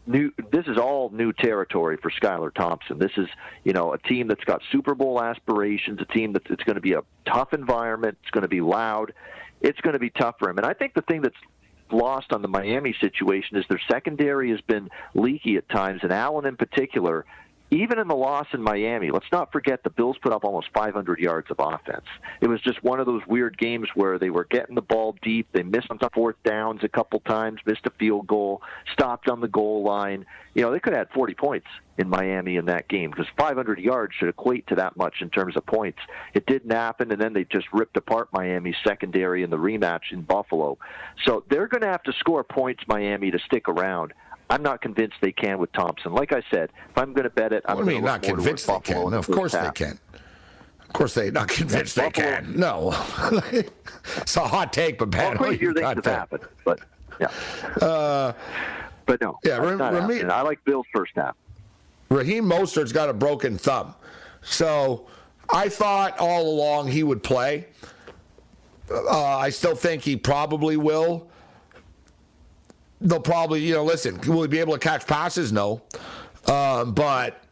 new 0.06 0.32
this 0.50 0.66
is 0.66 0.78
all 0.78 1.10
new 1.10 1.32
territory 1.32 1.96
for 1.96 2.10
Skylar 2.10 2.52
Thompson. 2.52 2.98
This 2.98 3.12
is, 3.16 3.28
you 3.64 3.72
know, 3.72 3.92
a 3.92 3.98
team 3.98 4.28
that's 4.28 4.44
got 4.44 4.62
Super 4.70 4.94
Bowl 4.94 5.22
aspirations, 5.22 6.00
a 6.00 6.04
team 6.06 6.32
that's 6.32 6.46
it's 6.50 6.64
going 6.64 6.76
to 6.76 6.80
be 6.80 6.92
a 6.92 7.02
tough 7.26 7.52
environment, 7.52 8.18
it's 8.22 8.30
going 8.30 8.42
to 8.42 8.48
be 8.48 8.60
loud. 8.60 9.12
It's 9.60 9.80
going 9.80 9.92
to 9.92 10.00
be 10.00 10.10
tough 10.10 10.36
for 10.38 10.50
him. 10.50 10.58
And 10.58 10.66
I 10.66 10.74
think 10.74 10.94
the 10.94 11.02
thing 11.02 11.22
that's 11.22 11.36
lost 11.92 12.32
on 12.32 12.42
the 12.42 12.48
Miami 12.48 12.94
situation 13.00 13.56
is 13.56 13.64
their 13.68 13.80
secondary 13.90 14.50
has 14.50 14.60
been 14.62 14.88
leaky 15.14 15.56
at 15.56 15.68
times 15.68 16.00
and 16.02 16.12
Allen 16.12 16.46
in 16.46 16.56
particular 16.56 17.24
even 17.72 17.98
in 17.98 18.06
the 18.06 18.14
loss 18.14 18.46
in 18.52 18.62
Miami, 18.62 19.10
let's 19.10 19.30
not 19.32 19.50
forget 19.50 19.82
the 19.82 19.88
Bills 19.88 20.18
put 20.22 20.30
up 20.30 20.44
almost 20.44 20.68
500 20.74 21.18
yards 21.18 21.50
of 21.50 21.56
offense. 21.58 22.04
It 22.42 22.48
was 22.48 22.60
just 22.60 22.84
one 22.84 23.00
of 23.00 23.06
those 23.06 23.22
weird 23.26 23.56
games 23.56 23.88
where 23.94 24.18
they 24.18 24.28
were 24.28 24.44
getting 24.44 24.74
the 24.74 24.82
ball 24.82 25.16
deep. 25.22 25.48
They 25.52 25.62
missed 25.62 25.86
on 25.90 25.98
fourth 26.12 26.36
downs 26.44 26.80
a 26.84 26.88
couple 26.88 27.20
times, 27.20 27.60
missed 27.64 27.86
a 27.86 27.90
field 27.98 28.26
goal, 28.26 28.60
stopped 28.92 29.28
on 29.30 29.40
the 29.40 29.48
goal 29.48 29.82
line. 29.82 30.26
You 30.52 30.60
know, 30.60 30.70
they 30.70 30.80
could 30.80 30.92
have 30.92 31.08
had 31.08 31.14
40 31.14 31.32
points 31.32 31.66
in 31.96 32.10
Miami 32.10 32.56
in 32.56 32.66
that 32.66 32.88
game 32.88 33.10
because 33.10 33.26
500 33.38 33.78
yards 33.78 34.12
should 34.18 34.28
equate 34.28 34.66
to 34.66 34.74
that 34.74 34.94
much 34.98 35.22
in 35.22 35.30
terms 35.30 35.56
of 35.56 35.64
points. 35.64 35.98
It 36.34 36.44
didn't 36.44 36.72
happen, 36.72 37.10
and 37.10 37.20
then 37.20 37.32
they 37.32 37.44
just 37.44 37.66
ripped 37.72 37.96
apart 37.96 38.28
Miami's 38.34 38.76
secondary 38.86 39.42
in 39.42 39.48
the 39.48 39.56
rematch 39.56 40.12
in 40.12 40.20
Buffalo. 40.20 40.76
So 41.24 41.44
they're 41.48 41.68
going 41.68 41.82
to 41.82 41.88
have 41.88 42.02
to 42.02 42.12
score 42.12 42.44
points, 42.44 42.82
Miami, 42.86 43.30
to 43.30 43.38
stick 43.38 43.66
around. 43.66 44.12
I'm 44.52 44.62
not 44.62 44.82
convinced 44.82 45.16
they 45.22 45.32
can 45.32 45.58
with 45.58 45.72
Thompson. 45.72 46.12
Like 46.12 46.34
I 46.34 46.42
said, 46.50 46.70
if 46.90 46.98
I'm 46.98 47.14
going 47.14 47.24
to 47.24 47.30
bet 47.30 47.54
it, 47.54 47.64
I'm 47.66 47.76
going 47.76 47.86
to 47.86 47.92
bet 47.94 47.94
on. 47.94 47.94
I 47.94 47.94
mean, 47.94 48.04
not 48.04 48.22
convinced 48.22 48.66
they 48.66 48.80
can. 48.80 49.10
No, 49.10 49.16
of 49.16 49.26
course 49.26 49.52
they 49.52 49.70
can. 49.74 49.98
Of 50.82 50.92
course 50.92 51.14
they're 51.14 51.32
not 51.32 51.48
convinced 51.48 51.96
they 51.96 52.10
can. 52.10 52.52
No, 52.54 52.90
it's 54.18 54.36
a 54.36 54.46
hot 54.46 54.70
take, 54.74 54.98
but 54.98 55.08
bad. 55.08 55.40
Well, 55.40 55.48
crazier 55.48 55.72
things 55.72 55.86
have 55.86 56.04
happened, 56.04 56.42
but 56.66 56.80
yeah. 57.18 57.28
Uh, 57.80 58.34
but 59.06 59.22
no, 59.22 59.38
yeah. 59.42 59.56
Raheem, 59.56 60.30
I 60.30 60.42
like 60.42 60.62
Bill's 60.66 60.86
first 60.94 61.12
half. 61.14 61.34
Raheem 62.10 62.44
Mostert's 62.44 62.92
got 62.92 63.08
a 63.08 63.14
broken 63.14 63.56
thumb, 63.56 63.94
so 64.42 65.06
I 65.50 65.70
thought 65.70 66.18
all 66.18 66.46
along 66.46 66.88
he 66.88 67.02
would 67.02 67.22
play. 67.22 67.68
Uh, 68.90 69.38
I 69.38 69.48
still 69.48 69.74
think 69.74 70.02
he 70.02 70.14
probably 70.14 70.76
will 70.76 71.31
they'll 73.02 73.20
probably, 73.20 73.60
you 73.60 73.74
know, 73.74 73.84
listen, 73.84 74.20
will 74.26 74.42
he 74.42 74.48
be 74.48 74.58
able 74.58 74.72
to 74.74 74.78
catch 74.78 75.06
passes? 75.06 75.52
No. 75.52 75.82
Um, 76.46 76.92
but 76.92 77.42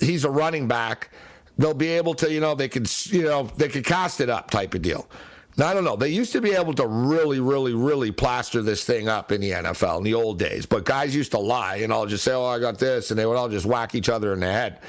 he's 0.00 0.24
a 0.24 0.30
running 0.30 0.68
back. 0.68 1.10
They'll 1.58 1.74
be 1.74 1.88
able 1.88 2.14
to, 2.14 2.30
you 2.30 2.40
know, 2.40 2.54
they 2.54 2.68
could, 2.68 2.88
you 3.06 3.22
know, 3.22 3.44
they 3.56 3.68
could 3.68 3.84
cast 3.84 4.20
it 4.20 4.28
up 4.28 4.50
type 4.50 4.74
of 4.74 4.82
deal. 4.82 5.08
Now, 5.56 5.68
I 5.68 5.74
don't 5.74 5.84
know. 5.84 5.96
They 5.96 6.10
used 6.10 6.32
to 6.32 6.42
be 6.42 6.52
able 6.52 6.74
to 6.74 6.86
really, 6.86 7.40
really, 7.40 7.72
really 7.72 8.12
plaster 8.12 8.60
this 8.60 8.84
thing 8.84 9.08
up 9.08 9.32
in 9.32 9.40
the 9.40 9.52
NFL 9.52 9.98
in 9.98 10.04
the 10.04 10.12
old 10.12 10.38
days, 10.38 10.66
but 10.66 10.84
guys 10.84 11.16
used 11.16 11.30
to 11.30 11.38
lie 11.38 11.76
and 11.76 11.90
all 11.90 12.04
just 12.04 12.24
say, 12.24 12.32
"Oh, 12.32 12.44
I 12.44 12.58
got 12.58 12.78
this," 12.78 13.10
and 13.10 13.18
they 13.18 13.24
would 13.24 13.36
all 13.36 13.48
just 13.48 13.64
whack 13.64 13.94
each 13.94 14.10
other 14.10 14.34
in 14.34 14.40
the 14.40 14.52
head 14.52 14.80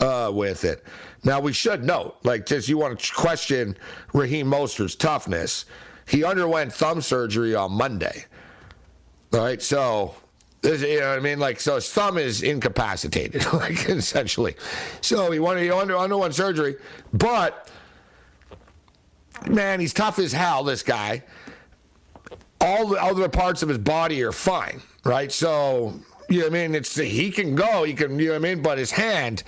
uh, 0.00 0.30
with 0.32 0.64
it. 0.64 0.82
Now, 1.22 1.40
we 1.40 1.52
should 1.52 1.84
note, 1.84 2.16
like, 2.22 2.46
just 2.46 2.66
you 2.66 2.78
want 2.78 2.98
to 2.98 3.12
question 3.12 3.76
Raheem 4.14 4.46
Mostert's 4.46 4.94
toughness. 4.94 5.66
He 6.06 6.24
underwent 6.24 6.72
thumb 6.72 7.02
surgery 7.02 7.54
on 7.54 7.72
Monday. 7.72 8.24
Right, 9.36 9.60
so 9.60 10.14
you 10.62 11.00
know 11.00 11.10
what 11.10 11.18
I 11.18 11.20
mean? 11.20 11.38
Like, 11.38 11.60
so 11.60 11.74
his 11.74 11.92
thumb 11.92 12.16
is 12.16 12.42
incapacitated, 12.42 13.44
like 13.52 13.88
essentially. 13.88 14.56
So 15.02 15.30
he 15.30 15.38
wanted 15.38 15.62
he 15.62 15.70
under 15.70 15.96
underwent 15.96 16.34
surgery, 16.34 16.76
but 17.12 17.70
man, 19.46 19.78
he's 19.78 19.92
tough 19.92 20.18
as 20.18 20.32
hell. 20.32 20.64
This 20.64 20.82
guy. 20.82 21.22
All 22.62 22.88
the 22.88 23.00
other 23.00 23.28
parts 23.28 23.62
of 23.62 23.68
his 23.68 23.78
body 23.78 24.22
are 24.22 24.32
fine, 24.32 24.80
right? 25.04 25.30
So 25.30 26.00
you 26.30 26.38
know 26.38 26.44
what 26.46 26.56
I 26.56 26.66
mean? 26.66 26.74
It's 26.74 26.96
he 26.96 27.30
can 27.30 27.54
go, 27.54 27.84
he 27.84 27.92
can, 27.92 28.18
you 28.18 28.26
know 28.26 28.32
what 28.32 28.36
I 28.36 28.54
mean? 28.54 28.62
But 28.62 28.78
his 28.78 28.90
hand. 28.90 29.42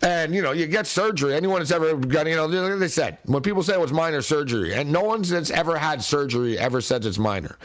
And 0.00 0.34
you 0.34 0.42
know, 0.42 0.52
you 0.52 0.66
get 0.66 0.86
surgery. 0.86 1.34
Anyone 1.34 1.60
that's 1.60 1.70
ever 1.70 1.94
got, 1.96 2.26
you 2.26 2.34
know, 2.34 2.46
like 2.46 2.78
they 2.78 2.88
said, 2.88 3.18
when 3.26 3.42
people 3.42 3.62
say 3.62 3.74
it 3.74 3.80
was 3.80 3.92
minor 3.92 4.22
surgery, 4.22 4.74
and 4.74 4.90
no 4.90 5.02
one 5.02 5.22
that's 5.22 5.50
ever 5.50 5.76
had 5.76 6.02
surgery 6.02 6.58
ever 6.58 6.80
says 6.80 7.04
it's 7.04 7.18
minor. 7.18 7.56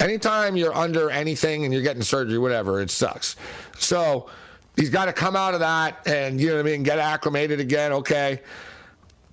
Anytime 0.00 0.56
you're 0.56 0.74
under 0.74 1.10
anything 1.10 1.64
and 1.64 1.72
you're 1.72 1.82
getting 1.82 2.02
surgery, 2.02 2.38
whatever, 2.38 2.80
it 2.80 2.90
sucks. 2.90 3.36
So 3.78 4.28
he's 4.76 4.90
got 4.90 5.06
to 5.06 5.12
come 5.12 5.34
out 5.34 5.54
of 5.54 5.60
that 5.60 6.06
and, 6.06 6.40
you 6.40 6.48
know 6.48 6.56
what 6.56 6.66
I 6.66 6.70
mean, 6.70 6.82
get 6.82 6.98
acclimated 6.98 7.60
again. 7.60 7.92
Okay. 7.92 8.40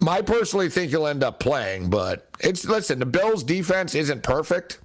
I 0.07 0.21
personally 0.21 0.69
think 0.69 0.91
he'll 0.91 1.07
end 1.07 1.23
up 1.23 1.39
playing, 1.39 1.89
but 1.89 2.27
it's, 2.39 2.65
listen, 2.65 2.99
the 2.99 3.05
Bills' 3.05 3.43
defense 3.43 3.95
isn't 3.95 4.23
perfect 4.23 4.79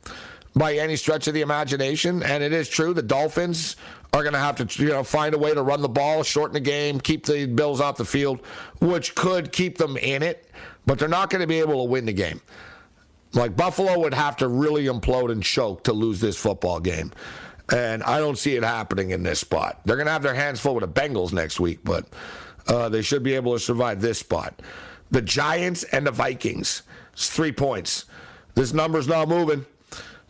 by 0.55 0.75
any 0.75 0.97
stretch 0.97 1.27
of 1.27 1.35
the 1.35 1.41
imagination. 1.41 2.23
And 2.23 2.43
it 2.43 2.53
is 2.53 2.69
true 2.69 2.95
the 2.95 3.03
Dolphins 3.03 3.77
are 4.13 4.23
going 4.23 4.33
to 4.33 4.39
have 4.39 4.57
to, 4.57 4.83
you 4.83 4.91
know, 4.91 5.03
find 5.03 5.35
a 5.35 5.39
way 5.39 5.55
to 5.55 5.63
run 5.63 5.83
the 5.83 5.89
ball, 5.89 6.23
shorten 6.23 6.55
the 6.55 6.61
game, 6.61 7.01
keep 7.01 7.27
the 7.27 7.47
Bills 7.47 7.81
off 7.81 7.97
the 7.97 8.05
field, 8.05 8.45
which 8.81 9.15
could 9.15 9.53
keep 9.53 9.79
them 9.79 9.97
in 9.97 10.23
it 10.23 10.51
but 10.87 10.99
they're 10.99 11.09
not 11.09 11.31
going 11.31 11.41
to 11.41 11.47
be 11.47 11.61
able 11.61 11.85
to 11.85 11.91
win 11.91 12.05
the 12.05 12.13
game. 12.13 12.41
Like 13.33 13.57
Buffalo 13.57 13.99
would 14.01 14.15
have 14.15 14.37
to 14.39 14.49
really 14.49 14.87
implode 14.87 15.31
and 15.31 15.43
choke 15.43 15.85
to 15.85 15.93
lose 15.93 16.21
this 16.21 16.37
football 16.37 16.81
game. 16.81 17.13
And 17.73 18.03
I 18.03 18.19
don't 18.19 18.37
see 18.37 18.57
it 18.57 18.65
happening 18.65 19.11
in 19.11 19.23
this 19.23 19.39
spot. 19.39 19.81
They're 19.85 19.97
going 19.97 20.07
to 20.07 20.13
have 20.13 20.25
their 20.25 20.35
hands 20.35 20.59
full 20.59 20.75
with 20.75 20.93
the 20.93 21.01
Bengals 21.01 21.33
next 21.33 21.61
week, 21.61 21.81
but 21.85 22.07
uh, 22.67 22.89
they 22.89 23.03
should 23.03 23.23
be 23.23 23.35
able 23.35 23.53
to 23.53 23.61
survive 23.61 24.01
this 24.01 24.19
spot. 24.19 24.61
The 25.13 25.23
Giants 25.23 25.85
and 25.85 26.07
the 26.07 26.11
Vikings. 26.11 26.83
It's 27.13 27.31
three 27.31 27.53
points. 27.53 28.07
This 28.55 28.73
number's 28.73 29.07
not 29.07 29.29
moving. 29.29 29.65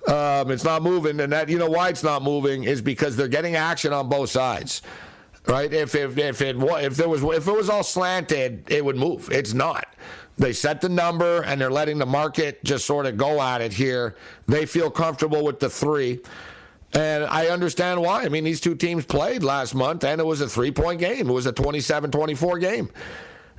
Um, 0.07 0.51
it's 0.51 0.65
not 0.65 0.83
moving, 0.83 1.21
and 1.21 1.33
that 1.33 1.49
you 1.49 1.59
know 1.59 1.69
why 1.69 1.91
it's 1.91 2.03
not 2.03 2.23
moving 2.23 2.65
is 2.65 2.81
because 2.81 3.17
they're 3.17 3.29
getting 3.29 3.55
action 3.57 3.93
on 3.93 4.09
both 4.09 4.31
sides, 4.31 4.81
right? 5.47 5.71
If 5.71 5.95
if 5.95 6.17
if 6.17 6.41
it 6.41 6.57
if 6.57 6.97
there 6.97 7.09
was 7.09 7.23
if 7.23 7.47
it 7.47 7.53
was 7.53 7.69
all 7.69 7.83
slanted, 7.83 8.65
it 8.71 8.83
would 8.83 8.97
move. 8.97 9.29
It's 9.31 9.53
not. 9.53 9.87
They 10.41 10.55
set 10.55 10.81
the 10.81 10.89
number 10.89 11.43
and 11.43 11.61
they're 11.61 11.71
letting 11.71 11.99
the 11.99 12.07
market 12.07 12.65
just 12.65 12.87
sort 12.87 13.05
of 13.05 13.19
go 13.19 13.43
at 13.43 13.61
it 13.61 13.75
here. 13.75 14.17
They 14.49 14.65
feel 14.65 14.91
comfortable 14.91 15.45
with 15.45 15.61
the 15.61 15.69
three. 15.69 16.21
And 16.95 17.25
I 17.25 17.49
understand 17.49 18.01
why. 18.01 18.25
I 18.25 18.31
mean, 18.31 18.45
these 18.45 18.59
two 18.59 18.75
teams 18.75 19.05
played 19.05 19.43
last 19.43 19.75
month, 19.75 20.03
and 20.03 20.19
it 20.19 20.25
was 20.25 20.41
a 20.41 20.49
three 20.49 20.71
point 20.71 20.99
game. 20.99 21.29
It 21.29 21.33
was 21.33 21.45
a 21.45 21.53
27 21.53 22.11
24 22.11 22.59
game. 22.59 22.91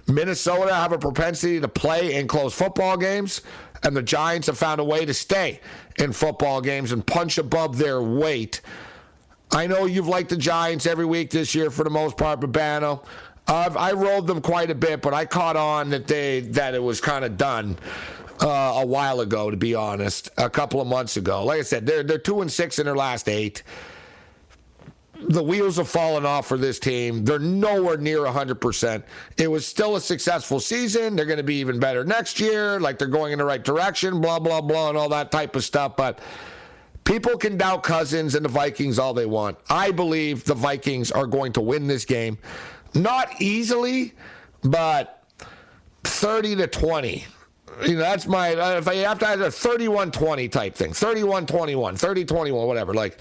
Minnesota 0.07 0.73
have 0.73 0.91
a 0.91 0.97
propensity 0.97 1.61
to 1.61 1.67
play 1.67 2.15
in 2.15 2.27
close 2.27 2.55
football 2.55 2.97
games, 2.97 3.41
and 3.83 3.95
the 3.95 4.01
Giants 4.01 4.47
have 4.47 4.57
found 4.57 4.81
a 4.81 4.83
way 4.83 5.05
to 5.05 5.13
stay 5.13 5.59
in 5.99 6.11
football 6.11 6.61
games 6.61 6.91
and 6.91 7.05
punch 7.05 7.37
above 7.37 7.77
their 7.77 8.01
weight. 8.01 8.59
I 9.51 9.67
know 9.67 9.85
you've 9.85 10.07
liked 10.07 10.29
the 10.29 10.37
Giants 10.37 10.87
every 10.87 11.05
week 11.05 11.29
this 11.29 11.53
year 11.53 11.69
for 11.69 11.83
the 11.83 11.89
most 11.91 12.17
part, 12.17 12.39
Babano. 12.39 13.05
I 13.47 13.91
rolled 13.91 14.27
them 14.27 14.41
quite 14.41 14.71
a 14.71 14.75
bit, 14.75 15.01
but 15.01 15.13
I 15.13 15.25
caught 15.25 15.57
on 15.57 15.89
that 15.89 16.07
they 16.07 16.41
that 16.41 16.73
it 16.73 16.81
was 16.81 17.01
kind 17.01 17.25
of 17.25 17.37
done 17.37 17.77
uh, 18.41 18.47
a 18.47 18.85
while 18.85 19.19
ago. 19.19 19.51
To 19.51 19.57
be 19.57 19.75
honest, 19.75 20.29
a 20.37 20.49
couple 20.49 20.79
of 20.79 20.87
months 20.87 21.17
ago. 21.17 21.43
Like 21.43 21.59
I 21.59 21.63
said, 21.63 21.85
they're 21.85 22.03
they're 22.03 22.17
two 22.17 22.41
and 22.41 22.51
six 22.51 22.79
in 22.79 22.85
their 22.85 22.95
last 22.95 23.27
eight 23.27 23.63
the 25.27 25.43
wheels 25.43 25.77
have 25.77 25.87
fallen 25.87 26.25
off 26.25 26.47
for 26.47 26.57
this 26.57 26.79
team. 26.79 27.23
They're 27.23 27.39
nowhere 27.39 27.97
near 27.97 28.19
100%. 28.19 29.03
It 29.37 29.49
was 29.49 29.65
still 29.65 29.95
a 29.95 30.01
successful 30.01 30.59
season. 30.59 31.15
They're 31.15 31.25
going 31.25 31.37
to 31.37 31.43
be 31.43 31.55
even 31.55 31.79
better 31.79 32.03
next 32.03 32.39
year. 32.39 32.79
Like 32.79 32.97
they're 32.97 33.07
going 33.07 33.31
in 33.31 33.39
the 33.39 33.45
right 33.45 33.63
direction, 33.63 34.21
blah, 34.21 34.39
blah, 34.39 34.61
blah, 34.61 34.89
and 34.89 34.97
all 34.97 35.09
that 35.09 35.31
type 35.31 35.55
of 35.55 35.63
stuff. 35.63 35.95
But 35.95 36.19
people 37.03 37.37
can 37.37 37.57
doubt 37.57 37.83
Cousins 37.83 38.35
and 38.35 38.43
the 38.43 38.49
Vikings 38.49 38.97
all 38.99 39.13
they 39.13 39.25
want. 39.25 39.57
I 39.69 39.91
believe 39.91 40.43
the 40.43 40.55
Vikings 40.55 41.11
are 41.11 41.27
going 41.27 41.53
to 41.53 41.61
win 41.61 41.87
this 41.87 42.05
game. 42.05 42.37
Not 42.93 43.41
easily, 43.41 44.13
but 44.63 45.23
30 46.03 46.57
to 46.57 46.67
20 46.67 47.25
you 47.85 47.95
know, 47.95 48.01
that's 48.01 48.27
my, 48.27 48.53
uh, 48.53 48.77
if 48.77 48.87
I 48.87 48.95
have 48.95 49.19
to 49.19 49.25
have 49.25 49.41
a 49.41 49.51
31 49.51 50.11
20 50.11 50.49
type 50.49 50.75
thing, 50.75 50.93
31 50.93 51.45
21, 51.45 51.95
30 51.95 52.25
21, 52.25 52.67
whatever. 52.67 52.93
Like, 52.93 53.19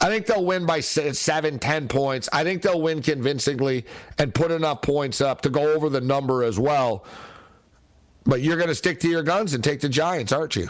I 0.00 0.08
think 0.08 0.26
they'll 0.26 0.44
win 0.44 0.66
by 0.66 0.80
seven, 0.80 1.58
ten 1.58 1.88
points. 1.88 2.28
I 2.32 2.44
think 2.44 2.62
they'll 2.62 2.80
win 2.80 3.02
convincingly 3.02 3.86
and 4.18 4.34
put 4.34 4.50
enough 4.50 4.82
points 4.82 5.20
up 5.20 5.40
to 5.42 5.50
go 5.50 5.72
over 5.72 5.88
the 5.88 6.02
number 6.02 6.44
as 6.44 6.58
well. 6.58 7.04
But 8.24 8.42
you're 8.42 8.56
going 8.56 8.68
to 8.68 8.74
stick 8.74 9.00
to 9.00 9.08
your 9.08 9.22
guns 9.22 9.54
and 9.54 9.64
take 9.64 9.80
the 9.80 9.88
Giants, 9.88 10.32
aren't 10.32 10.56
you? 10.56 10.68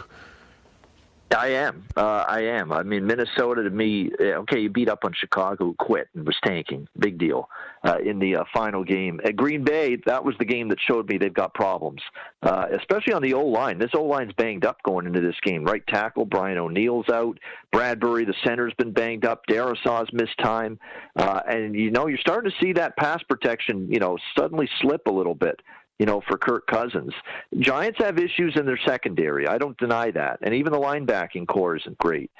I 1.35 1.47
am. 1.49 1.83
Uh, 1.95 2.23
I 2.27 2.41
am. 2.41 2.71
I 2.71 2.83
mean, 2.83 3.05
Minnesota 3.05 3.63
to 3.63 3.69
me, 3.69 4.11
okay, 4.19 4.59
you 4.59 4.69
beat 4.69 4.87
up 4.87 5.03
on 5.03 5.13
Chicago, 5.13 5.75
quit, 5.77 6.07
and 6.15 6.25
was 6.25 6.37
tanking. 6.43 6.87
Big 6.99 7.17
deal. 7.17 7.49
Uh, 7.83 7.97
in 8.03 8.19
the 8.19 8.37
uh, 8.37 8.43
final 8.53 8.83
game 8.83 9.19
at 9.25 9.35
Green 9.35 9.63
Bay, 9.63 9.97
that 10.05 10.23
was 10.23 10.35
the 10.39 10.45
game 10.45 10.69
that 10.69 10.77
showed 10.79 11.07
me 11.09 11.17
they've 11.17 11.33
got 11.33 11.53
problems, 11.53 12.01
uh, 12.43 12.67
especially 12.77 13.13
on 13.13 13.21
the 13.21 13.33
O 13.33 13.45
line. 13.45 13.77
This 13.77 13.91
O 13.93 14.03
line's 14.03 14.33
banged 14.33 14.65
up 14.65 14.81
going 14.83 15.05
into 15.05 15.19
this 15.21 15.35
game. 15.43 15.65
Right 15.65 15.85
tackle 15.87 16.25
Brian 16.25 16.57
O'Neill's 16.57 17.09
out. 17.09 17.37
Bradbury, 17.71 18.25
the 18.25 18.33
center's 18.45 18.73
been 18.75 18.91
banged 18.91 19.25
up. 19.25 19.45
Darrisaw's 19.47 20.11
missed 20.13 20.37
time, 20.39 20.79
uh, 21.17 21.41
and 21.47 21.75
you 21.75 21.91
know 21.91 22.07
you're 22.07 22.17
starting 22.19 22.49
to 22.49 22.57
see 22.65 22.73
that 22.73 22.95
pass 22.97 23.21
protection, 23.23 23.91
you 23.91 23.99
know, 23.99 24.17
suddenly 24.37 24.69
slip 24.81 25.07
a 25.07 25.11
little 25.11 25.35
bit 25.35 25.61
you 25.99 26.05
know, 26.05 26.21
for 26.27 26.37
Kirk 26.37 26.67
Cousins. 26.67 27.13
Giants 27.59 27.99
have 27.99 28.19
issues 28.19 28.55
in 28.55 28.65
their 28.65 28.79
secondary. 28.85 29.47
I 29.47 29.57
don't 29.57 29.77
deny 29.77 30.11
that. 30.11 30.39
And 30.41 30.53
even 30.53 30.71
the 30.71 30.79
linebacking 30.79 31.47
core 31.47 31.75
isn't 31.77 31.97
great. 31.97 32.31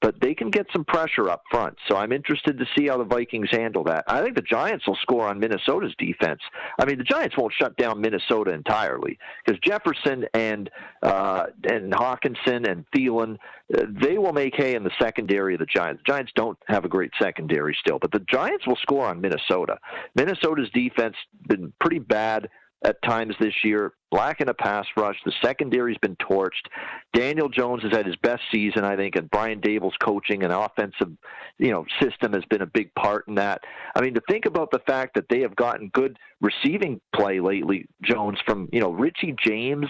But 0.00 0.20
they 0.20 0.34
can 0.34 0.50
get 0.50 0.66
some 0.72 0.84
pressure 0.84 1.30
up 1.30 1.44
front. 1.48 1.76
So 1.86 1.96
I'm 1.96 2.10
interested 2.10 2.58
to 2.58 2.66
see 2.76 2.88
how 2.88 2.98
the 2.98 3.04
Vikings 3.04 3.50
handle 3.52 3.84
that. 3.84 4.02
I 4.08 4.20
think 4.20 4.34
the 4.34 4.42
Giants 4.42 4.84
will 4.84 4.98
score 5.00 5.28
on 5.28 5.38
Minnesota's 5.38 5.94
defense. 5.96 6.40
I 6.80 6.84
mean, 6.86 6.98
the 6.98 7.04
Giants 7.04 7.36
won't 7.36 7.52
shut 7.52 7.76
down 7.76 8.00
Minnesota 8.00 8.52
entirely 8.52 9.16
because 9.44 9.60
Jefferson 9.60 10.26
and 10.34 10.68
uh, 11.04 11.44
and 11.70 11.92
Hockenson 11.92 12.68
and 12.68 12.84
Thielen, 12.90 13.38
uh, 13.78 13.84
they 13.88 14.18
will 14.18 14.32
make 14.32 14.56
hay 14.56 14.74
in 14.74 14.82
the 14.82 14.90
secondary 15.00 15.54
of 15.54 15.60
the 15.60 15.66
Giants. 15.66 16.02
The 16.04 16.12
Giants 16.14 16.32
don't 16.34 16.58
have 16.66 16.84
a 16.84 16.88
great 16.88 17.12
secondary 17.20 17.76
still, 17.78 18.00
but 18.00 18.10
the 18.10 18.24
Giants 18.28 18.66
will 18.66 18.78
score 18.82 19.06
on 19.06 19.20
Minnesota. 19.20 19.78
Minnesota's 20.16 20.70
defense 20.70 21.14
been 21.46 21.72
pretty 21.78 22.00
bad 22.00 22.48
at 22.84 23.00
times 23.02 23.34
this 23.40 23.54
year, 23.64 23.92
lacking 24.10 24.48
a 24.48 24.54
pass 24.54 24.86
rush. 24.96 25.16
The 25.24 25.32
secondary's 25.42 25.98
been 25.98 26.16
torched. 26.16 26.66
Daniel 27.14 27.48
Jones 27.48 27.82
has 27.82 27.92
had 27.92 28.06
his 28.06 28.16
best 28.16 28.42
season, 28.50 28.84
I 28.84 28.96
think, 28.96 29.16
and 29.16 29.30
Brian 29.30 29.60
Daboll's 29.60 29.96
coaching 30.02 30.42
and 30.42 30.52
offensive, 30.52 31.12
you 31.58 31.70
know, 31.70 31.84
system 32.00 32.32
has 32.32 32.44
been 32.50 32.62
a 32.62 32.66
big 32.66 32.94
part 32.94 33.26
in 33.28 33.36
that. 33.36 33.62
I 33.94 34.00
mean, 34.00 34.14
to 34.14 34.22
think 34.28 34.46
about 34.46 34.70
the 34.70 34.80
fact 34.80 35.14
that 35.14 35.28
they 35.28 35.40
have 35.40 35.56
gotten 35.56 35.88
good 35.88 36.18
receiving 36.40 37.00
play 37.14 37.40
lately, 37.40 37.86
Jones, 38.02 38.38
from 38.44 38.68
you 38.72 38.80
know 38.80 38.90
Richie 38.90 39.34
James 39.44 39.86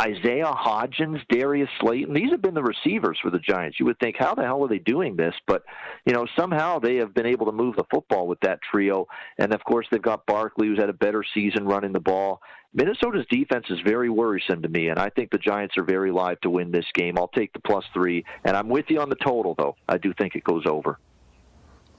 Isaiah 0.00 0.52
Hodgins, 0.52 1.20
Darius 1.28 1.68
Slayton, 1.80 2.14
these 2.14 2.30
have 2.30 2.40
been 2.40 2.54
the 2.54 2.62
receivers 2.62 3.18
for 3.20 3.30
the 3.30 3.38
Giants. 3.38 3.78
You 3.78 3.84
would 3.84 3.98
think, 3.98 4.16
how 4.18 4.34
the 4.34 4.42
hell 4.42 4.64
are 4.64 4.68
they 4.68 4.78
doing 4.78 5.14
this? 5.14 5.34
But, 5.46 5.62
you 6.06 6.14
know, 6.14 6.26
somehow 6.38 6.78
they 6.78 6.96
have 6.96 7.12
been 7.12 7.26
able 7.26 7.44
to 7.46 7.52
move 7.52 7.76
the 7.76 7.84
football 7.90 8.26
with 8.26 8.40
that 8.40 8.60
trio. 8.70 9.06
And, 9.38 9.52
of 9.52 9.62
course, 9.62 9.86
they've 9.90 10.00
got 10.00 10.24
Barkley, 10.24 10.68
who's 10.68 10.78
had 10.78 10.88
a 10.88 10.94
better 10.94 11.22
season 11.34 11.66
running 11.66 11.92
the 11.92 12.00
ball. 12.00 12.40
Minnesota's 12.72 13.26
defense 13.30 13.66
is 13.68 13.78
very 13.84 14.08
worrisome 14.08 14.62
to 14.62 14.68
me, 14.68 14.88
and 14.88 14.98
I 14.98 15.10
think 15.10 15.32
the 15.32 15.38
Giants 15.38 15.76
are 15.76 15.84
very 15.84 16.12
live 16.12 16.40
to 16.42 16.50
win 16.50 16.70
this 16.70 16.86
game. 16.94 17.18
I'll 17.18 17.28
take 17.28 17.52
the 17.52 17.60
plus 17.60 17.84
three, 17.92 18.24
and 18.44 18.56
I'm 18.56 18.68
with 18.68 18.86
you 18.88 19.00
on 19.00 19.10
the 19.10 19.16
total, 19.16 19.54
though. 19.58 19.76
I 19.88 19.98
do 19.98 20.14
think 20.14 20.34
it 20.34 20.44
goes 20.44 20.64
over. 20.66 20.98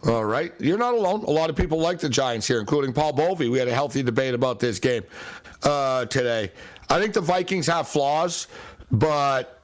All 0.07 0.25
right. 0.25 0.51
You're 0.59 0.79
not 0.79 0.95
alone. 0.95 1.23
A 1.25 1.29
lot 1.29 1.51
of 1.51 1.55
people 1.55 1.79
like 1.79 1.99
the 1.99 2.09
Giants 2.09 2.47
here, 2.47 2.59
including 2.59 2.91
Paul 2.91 3.13
Bovey. 3.13 3.49
We 3.49 3.59
had 3.59 3.67
a 3.67 3.73
healthy 3.73 4.01
debate 4.01 4.33
about 4.33 4.59
this 4.59 4.79
game 4.79 5.03
uh, 5.61 6.05
today. 6.05 6.51
I 6.91 6.99
think 6.99 7.13
the 7.13 7.21
Vikings 7.21 7.67
have 7.67 7.87
flaws, 7.87 8.47
but 8.91 9.61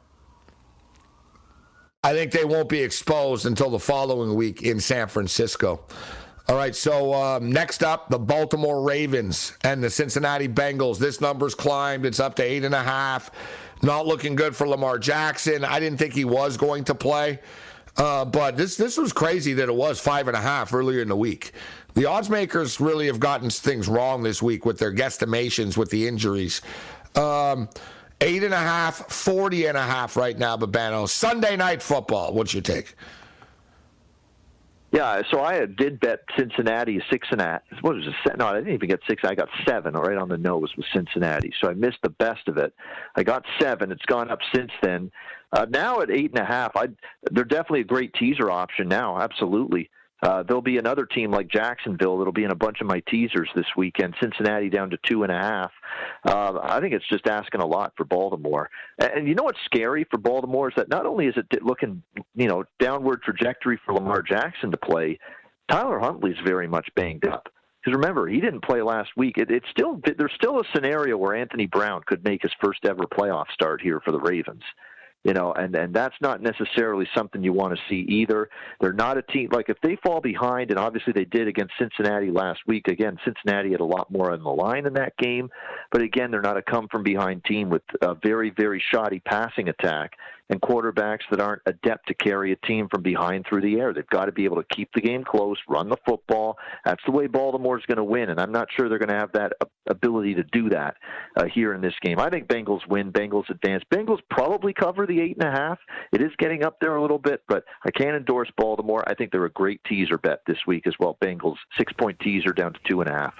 I 2.01 2.13
think 2.13 2.31
they 2.31 2.45
won't 2.45 2.69
be 2.69 2.81
exposed 2.81 3.45
until 3.45 3.69
the 3.69 3.79
following 3.79 4.33
week 4.33 4.61
in 4.61 4.79
San 4.79 5.09
Francisco. 5.09 5.83
All 6.47 6.55
right, 6.55 6.73
so 6.73 7.13
um, 7.13 7.51
next 7.51 7.83
up, 7.83 8.07
the 8.07 8.17
Baltimore 8.17 8.81
Ravens 8.81 9.57
and 9.65 9.83
the 9.83 9.89
Cincinnati 9.89 10.47
Bengals. 10.47 10.99
This 10.99 11.19
number's 11.19 11.53
climbed. 11.53 12.05
It's 12.05 12.21
up 12.21 12.35
to 12.35 12.43
eight 12.43 12.63
and 12.63 12.73
a 12.73 12.81
half. 12.81 13.29
Not 13.81 14.07
looking 14.07 14.37
good 14.37 14.55
for 14.55 14.65
Lamar 14.65 14.97
Jackson. 14.97 15.65
I 15.65 15.81
didn't 15.81 15.97
think 15.99 16.13
he 16.13 16.23
was 16.23 16.55
going 16.55 16.85
to 16.85 16.95
play, 16.95 17.39
uh, 17.97 18.23
but 18.23 18.55
this 18.55 18.77
this 18.77 18.95
was 18.95 19.11
crazy 19.11 19.53
that 19.55 19.67
it 19.67 19.75
was 19.75 19.99
five 19.99 20.29
and 20.29 20.37
a 20.37 20.41
half 20.41 20.73
earlier 20.73 21.01
in 21.01 21.09
the 21.09 21.17
week. 21.17 21.51
The 21.97 22.05
odds 22.05 22.29
makers 22.29 22.79
really 22.79 23.07
have 23.07 23.19
gotten 23.19 23.49
things 23.49 23.87
wrong 23.87 24.21
this 24.21 24.39
week 24.39 24.65
with 24.65 24.77
their 24.77 24.93
guesstimations 24.93 25.77
with 25.77 25.89
the 25.89 26.07
injuries. 26.07 26.61
Um, 27.17 27.69
eight 28.21 28.43
and 28.43 28.53
a 28.53 28.57
half, 28.57 29.11
40 29.11 29.65
and 29.65 29.77
a 29.77 29.81
half 29.81 30.15
right 30.15 30.37
now, 30.37 30.55
Babano. 30.57 31.09
Sunday 31.09 31.55
night 31.55 31.81
football. 31.81 32.33
What's 32.33 32.53
your 32.53 32.63
take? 32.63 32.95
Yeah, 34.91 35.21
so 35.29 35.41
I 35.41 35.65
did 35.65 35.99
bet 35.99 36.21
Cincinnati 36.37 37.01
six 37.11 37.27
and 37.31 37.41
a. 37.41 37.61
What 37.81 37.95
was 37.95 38.07
it? 38.07 38.37
No, 38.37 38.47
I 38.47 38.53
didn't 38.55 38.73
even 38.73 38.87
get 38.87 39.01
six. 39.05 39.23
I 39.25 39.35
got 39.35 39.49
seven 39.67 39.93
right 39.95 40.17
on 40.17 40.29
the 40.29 40.37
nose 40.37 40.71
with 40.77 40.85
Cincinnati. 40.93 41.51
So 41.59 41.69
I 41.69 41.73
missed 41.73 41.97
the 42.03 42.09
best 42.09 42.47
of 42.47 42.57
it. 42.57 42.73
I 43.15 43.23
got 43.23 43.43
seven. 43.59 43.91
It's 43.91 44.05
gone 44.05 44.31
up 44.31 44.39
since 44.55 44.71
then. 44.81 45.11
Uh, 45.51 45.65
now 45.69 45.99
at 45.99 46.09
eight 46.09 46.31
and 46.31 46.39
a 46.41 46.45
half, 46.45 46.75
I 46.77 46.87
they're 47.31 47.43
definitely 47.43 47.81
a 47.81 47.85
great 47.85 48.13
teaser 48.13 48.49
option 48.49 48.87
now. 48.87 49.19
Absolutely. 49.19 49.89
Uh, 50.23 50.41
there'll 50.43 50.61
be 50.61 50.77
another 50.77 51.05
team 51.05 51.31
like 51.31 51.47
Jacksonville 51.47 52.17
that'll 52.17 52.33
be 52.33 52.43
in 52.43 52.51
a 52.51 52.55
bunch 52.55 52.81
of 52.81 52.87
my 52.87 53.01
teasers 53.01 53.49
this 53.55 53.67
weekend. 53.75 54.15
Cincinnati 54.19 54.69
down 54.69 54.89
to 54.89 54.97
two 55.07 55.23
and 55.23 55.31
a 55.31 55.37
half. 55.37 55.71
Uh, 56.27 56.59
I 56.61 56.79
think 56.79 56.93
it's 56.93 57.07
just 57.07 57.27
asking 57.27 57.61
a 57.61 57.65
lot 57.65 57.93
for 57.95 58.03
Baltimore. 58.03 58.69
And, 58.99 59.11
and 59.11 59.27
you 59.27 59.35
know 59.35 59.43
what's 59.43 59.59
scary 59.65 60.05
for 60.09 60.17
Baltimore 60.17 60.69
is 60.69 60.75
that 60.75 60.89
not 60.89 61.05
only 61.05 61.27
is 61.27 61.35
it 61.37 61.63
looking, 61.63 62.01
you 62.35 62.47
know, 62.47 62.63
downward 62.79 63.21
trajectory 63.21 63.79
for 63.85 63.93
Lamar 63.93 64.23
Jackson 64.23 64.71
to 64.71 64.77
play, 64.77 65.19
Tyler 65.69 65.99
Huntley's 65.99 66.37
very 66.43 66.67
much 66.67 66.87
banged 66.95 67.27
up. 67.27 67.49
Because 67.83 67.95
remember, 67.95 68.27
he 68.27 68.41
didn't 68.41 68.63
play 68.63 68.81
last 68.81 69.11
week. 69.15 69.37
It, 69.37 69.51
it's 69.51 69.69
still 69.69 70.01
there's 70.17 70.33
still 70.35 70.59
a 70.59 70.63
scenario 70.73 71.15
where 71.15 71.35
Anthony 71.35 71.67
Brown 71.67 72.01
could 72.05 72.23
make 72.23 72.41
his 72.41 72.51
first 72.59 72.85
ever 72.85 73.03
playoff 73.03 73.45
start 73.53 73.81
here 73.81 74.01
for 74.03 74.11
the 74.11 74.19
Ravens 74.19 74.63
You 75.27 75.33
know, 75.33 75.51
and 75.51 75.75
and 75.75 75.93
that's 75.93 76.15
not 76.21 76.41
necessarily 76.41 77.05
something 77.13 77.43
you 77.43 77.51
want 77.51 77.75
to 77.75 77.81
see 77.89 78.05
either. 78.07 78.49
They're 78.79 78.93
not 78.93 79.17
a 79.17 79.21
team 79.21 79.49
like 79.51 79.67
if 79.67 79.75
they 79.83 79.97
fall 79.97 80.21
behind, 80.21 80.69
and 80.71 80.79
obviously 80.79 81.11
they 81.11 81.25
did 81.25 81.49
against 81.49 81.73
Cincinnati 81.77 82.31
last 82.31 82.61
week. 82.65 82.87
Again, 82.87 83.17
Cincinnati 83.25 83.71
had 83.71 83.81
a 83.81 83.85
lot 83.85 84.09
more 84.09 84.31
on 84.31 84.41
the 84.41 84.49
line 84.49 84.85
in 84.85 84.93
that 84.93 85.17
game, 85.17 85.49
but 85.91 86.01
again, 86.01 86.31
they're 86.31 86.41
not 86.41 86.55
a 86.55 86.61
come 86.61 86.87
from 86.87 87.03
behind 87.03 87.43
team 87.43 87.69
with 87.69 87.81
a 88.01 88.15
very 88.15 88.51
very 88.51 88.81
shoddy 88.89 89.19
passing 89.19 89.67
attack 89.67 90.13
and 90.49 90.61
quarterbacks 90.61 91.21
that 91.29 91.41
aren't 91.41 91.61
adept 91.65 92.07
to 92.07 92.13
carry 92.13 92.51
a 92.51 92.55
team 92.67 92.87
from 92.89 93.01
behind 93.01 93.45
through 93.47 93.61
the 93.61 93.79
air. 93.79 93.93
They've 93.93 94.07
got 94.07 94.25
to 94.25 94.31
be 94.31 94.45
able 94.45 94.57
to 94.57 94.75
keep 94.75 94.89
the 94.93 95.01
game 95.01 95.23
close, 95.23 95.57
run 95.67 95.89
the 95.89 95.97
football. 96.07 96.57
That's 96.85 97.01
the 97.05 97.11
way 97.11 97.27
Baltimore's 97.27 97.85
going 97.85 97.97
to 97.97 98.03
win, 98.03 98.29
and 98.29 98.39
I'm 98.39 98.51
not 98.51 98.67
sure 98.75 98.89
they're 98.89 98.99
going 98.99 99.09
to 99.09 99.15
have 99.15 99.31
that 99.33 99.53
ability 99.89 100.35
to 100.35 100.43
do 100.51 100.69
that 100.69 100.95
uh, 101.35 101.45
here 101.53 101.73
in 101.73 101.81
this 101.81 101.93
game. 102.01 102.19
I 102.19 102.29
think 102.29 102.47
Bengals 102.47 102.87
win. 102.87 103.11
Bengals 103.11 103.49
advance. 103.49 103.83
Bengals 103.93 104.19
probably 104.29 104.73
cover 104.73 105.05
the 105.05 105.19
eight 105.19 105.37
and 105.39 105.47
a 105.47 105.51
half. 105.51 105.79
It 106.13 106.21
is 106.21 106.31
getting 106.37 106.63
up 106.63 106.77
there 106.79 106.95
a 106.95 107.01
little 107.01 107.19
bit, 107.19 107.41
but 107.47 107.63
I 107.85 107.91
can't 107.91 108.15
endorse 108.15 108.49
Baltimore. 108.57 109.03
I 109.07 109.13
think 109.15 109.31
they're 109.31 109.45
a 109.45 109.51
great 109.51 109.81
teaser 109.83 110.17
bet 110.17 110.41
this 110.47 110.57
week 110.65 110.87
as 110.87 110.93
well. 110.99 111.17
Bengals 111.21 111.57
six 111.77 111.91
point 111.93 112.19
teaser 112.19 112.53
down 112.53 112.73
to 112.73 112.79
two 112.87 113.01
and 113.01 113.09
a 113.09 113.13
half. 113.13 113.33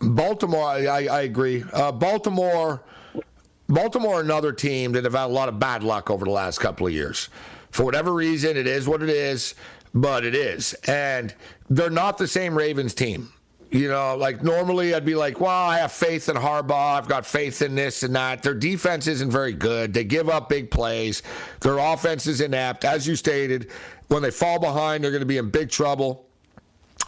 Baltimore, 0.00 0.66
I, 0.66 1.06
I 1.06 1.22
agree. 1.22 1.64
Uh, 1.72 1.90
Baltimore 1.90 2.82
Baltimore, 3.68 4.20
another 4.20 4.52
team 4.52 4.92
that 4.92 5.04
have 5.04 5.14
had 5.14 5.24
a 5.24 5.26
lot 5.26 5.48
of 5.48 5.58
bad 5.58 5.82
luck 5.82 6.10
over 6.10 6.24
the 6.24 6.30
last 6.30 6.58
couple 6.58 6.86
of 6.86 6.92
years. 6.92 7.28
For 7.70 7.84
whatever 7.84 8.12
reason, 8.12 8.56
it 8.56 8.66
is 8.66 8.86
what 8.86 9.02
it 9.02 9.10
is, 9.10 9.54
but 9.92 10.24
it 10.24 10.34
is. 10.34 10.74
And 10.86 11.34
they're 11.68 11.90
not 11.90 12.16
the 12.18 12.28
same 12.28 12.56
Ravens 12.56 12.94
team. 12.94 13.32
You 13.70 13.88
know, 13.88 14.16
like 14.16 14.44
normally 14.44 14.94
I'd 14.94 15.04
be 15.04 15.16
like, 15.16 15.40
well, 15.40 15.50
I 15.50 15.78
have 15.78 15.90
faith 15.90 16.28
in 16.28 16.36
Harbaugh. 16.36 16.96
I've 16.96 17.08
got 17.08 17.26
faith 17.26 17.62
in 17.62 17.74
this 17.74 18.04
and 18.04 18.14
that. 18.14 18.42
Their 18.42 18.54
defense 18.54 19.08
isn't 19.08 19.30
very 19.30 19.52
good. 19.52 19.92
They 19.92 20.04
give 20.04 20.28
up 20.28 20.48
big 20.48 20.70
plays. 20.70 21.22
Their 21.60 21.78
offense 21.78 22.28
is 22.28 22.40
inept. 22.40 22.84
As 22.84 23.08
you 23.08 23.16
stated, 23.16 23.70
when 24.06 24.22
they 24.22 24.30
fall 24.30 24.60
behind, 24.60 25.02
they're 25.02 25.10
going 25.10 25.20
to 25.20 25.26
be 25.26 25.38
in 25.38 25.50
big 25.50 25.68
trouble. 25.68 26.25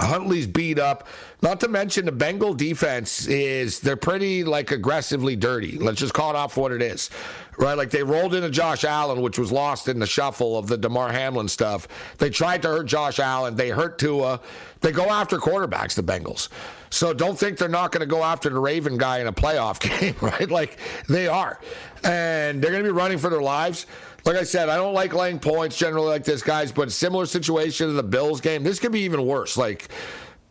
Huntley's 0.00 0.46
beat 0.46 0.78
up. 0.78 1.06
Not 1.42 1.60
to 1.60 1.68
mention 1.68 2.04
the 2.04 2.12
Bengal 2.12 2.54
defense 2.54 3.26
is 3.26 3.80
they're 3.80 3.96
pretty 3.96 4.44
like 4.44 4.70
aggressively 4.70 5.36
dirty. 5.36 5.78
Let's 5.78 5.98
just 5.98 6.14
call 6.14 6.30
it 6.30 6.36
off 6.36 6.56
what 6.56 6.72
it 6.72 6.82
is. 6.82 7.10
Right? 7.58 7.76
Like 7.76 7.90
they 7.90 8.04
rolled 8.04 8.34
into 8.34 8.50
Josh 8.50 8.84
Allen, 8.84 9.20
which 9.20 9.38
was 9.38 9.50
lost 9.50 9.88
in 9.88 9.98
the 9.98 10.06
shuffle 10.06 10.56
of 10.56 10.68
the 10.68 10.76
Damar 10.76 11.10
Hamlin 11.10 11.48
stuff. 11.48 11.88
They 12.18 12.30
tried 12.30 12.62
to 12.62 12.68
hurt 12.68 12.86
Josh 12.86 13.18
Allen. 13.18 13.56
They 13.56 13.70
hurt 13.70 13.98
Tua. 13.98 14.40
They 14.80 14.92
go 14.92 15.06
after 15.10 15.38
quarterbacks, 15.38 15.94
the 15.94 16.02
Bengals. 16.02 16.48
So 16.90 17.12
don't 17.12 17.38
think 17.38 17.58
they're 17.58 17.68
not 17.68 17.92
going 17.92 18.00
to 18.00 18.06
go 18.06 18.22
after 18.22 18.48
the 18.48 18.60
Raven 18.60 18.96
guy 18.96 19.18
in 19.18 19.26
a 19.26 19.32
playoff 19.32 19.80
game, 20.00 20.14
right? 20.20 20.48
Like 20.50 20.78
they 21.08 21.26
are. 21.26 21.58
And 22.04 22.62
they're 22.62 22.70
going 22.70 22.84
to 22.84 22.88
be 22.88 22.96
running 22.96 23.18
for 23.18 23.28
their 23.28 23.42
lives. 23.42 23.86
Like 24.24 24.36
I 24.36 24.42
said, 24.42 24.68
I 24.68 24.76
don't 24.76 24.94
like 24.94 25.14
laying 25.14 25.38
points 25.38 25.76
generally 25.78 26.08
like 26.08 26.24
this, 26.24 26.42
guys, 26.42 26.72
but 26.72 26.92
similar 26.92 27.26
situation 27.26 27.86
to 27.86 27.92
the 27.92 28.02
Bills 28.02 28.40
game. 28.40 28.62
This 28.62 28.78
could 28.78 28.92
be 28.92 29.00
even 29.00 29.24
worse, 29.24 29.56
like 29.56 29.88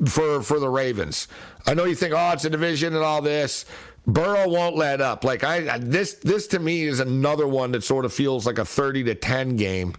for 0.06 0.42
for 0.42 0.60
the 0.60 0.70
Ravens. 0.70 1.28
I 1.66 1.74
know 1.74 1.86
you 1.86 1.96
think, 1.96 2.14
oh, 2.16 2.32
it's 2.32 2.46
a 2.46 2.50
division 2.50 2.96
and 2.96 3.04
all 3.04 3.22
this. 3.22 3.66
Burrow 4.08 4.48
won't 4.48 4.78
let 4.78 5.02
up. 5.02 5.24
Like 5.24 5.44
I 5.44 5.78
this 5.80 6.14
this 6.14 6.48
to 6.48 6.60
me 6.60 6.84
is 6.84 7.02
another 7.02 7.48
one 7.48 7.72
that 7.74 7.84
sort 7.84 8.06
of 8.06 8.14
feels 8.14 8.46
like 8.46 8.58
a 8.58 8.66
30 8.66 9.04
to 9.06 9.16
10 9.16 9.58
game. 9.58 9.94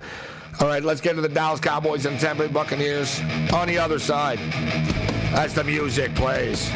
All 0.60 0.66
right, 0.66 0.82
let's 0.82 1.00
get 1.00 1.14
to 1.14 1.20
the 1.20 1.28
Dallas 1.28 1.60
Cowboys 1.60 2.04
and 2.06 2.18
Tampa 2.18 2.48
Bay 2.48 2.52
Buccaneers 2.52 3.20
on 3.52 3.68
the 3.68 3.78
other 3.78 3.98
side. 3.98 4.40
As 5.34 5.54
the 5.54 5.62
music 5.62 6.14
plays. 6.14 6.68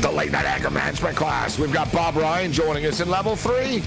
The 0.00 0.10
late 0.10 0.32
night 0.32 0.46
anger 0.46 0.70
management 0.70 1.16
class. 1.16 1.58
We've 1.58 1.72
got 1.72 1.92
Bob 1.92 2.16
Ryan 2.16 2.52
joining 2.52 2.86
us 2.86 3.00
in 3.00 3.08
level 3.08 3.36
three. 3.36 3.82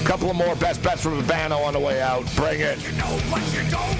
A 0.00 0.06
couple 0.06 0.30
of 0.30 0.36
more 0.36 0.54
best 0.56 0.82
bets 0.82 1.02
from 1.02 1.22
Urbano 1.22 1.64
on 1.64 1.72
the 1.72 1.80
way 1.80 2.00
out. 2.00 2.24
Bring 2.36 2.60
it. 2.60 2.82
You 2.84 2.92
know, 2.96 3.20
but 3.30 3.42
you 3.52 3.70
don't. 3.70 3.98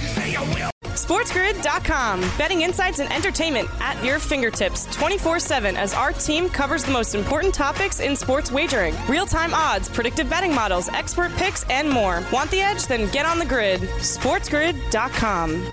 You 0.00 0.08
say 0.08 0.32
you 0.32 0.40
will. 0.40 0.70
SportsGrid.com. 0.96 2.20
Betting 2.38 2.62
insights 2.62 3.00
and 3.00 3.12
entertainment 3.12 3.68
at 3.80 4.02
your 4.04 4.18
fingertips 4.18 4.86
24 4.96 5.38
7 5.38 5.76
as 5.76 5.92
our 5.94 6.12
team 6.12 6.48
covers 6.48 6.84
the 6.84 6.92
most 6.92 7.14
important 7.14 7.54
topics 7.54 8.00
in 8.00 8.16
sports 8.16 8.50
wagering 8.50 8.94
real 9.08 9.26
time 9.26 9.54
odds, 9.54 9.88
predictive 9.88 10.28
betting 10.28 10.54
models, 10.54 10.88
expert 10.88 11.32
picks, 11.36 11.64
and 11.64 11.88
more. 11.88 12.24
Want 12.32 12.50
the 12.50 12.60
edge? 12.60 12.86
Then 12.86 13.10
get 13.10 13.26
on 13.26 13.38
the 13.38 13.46
grid. 13.46 13.80
SportsGrid.com. 13.80 15.72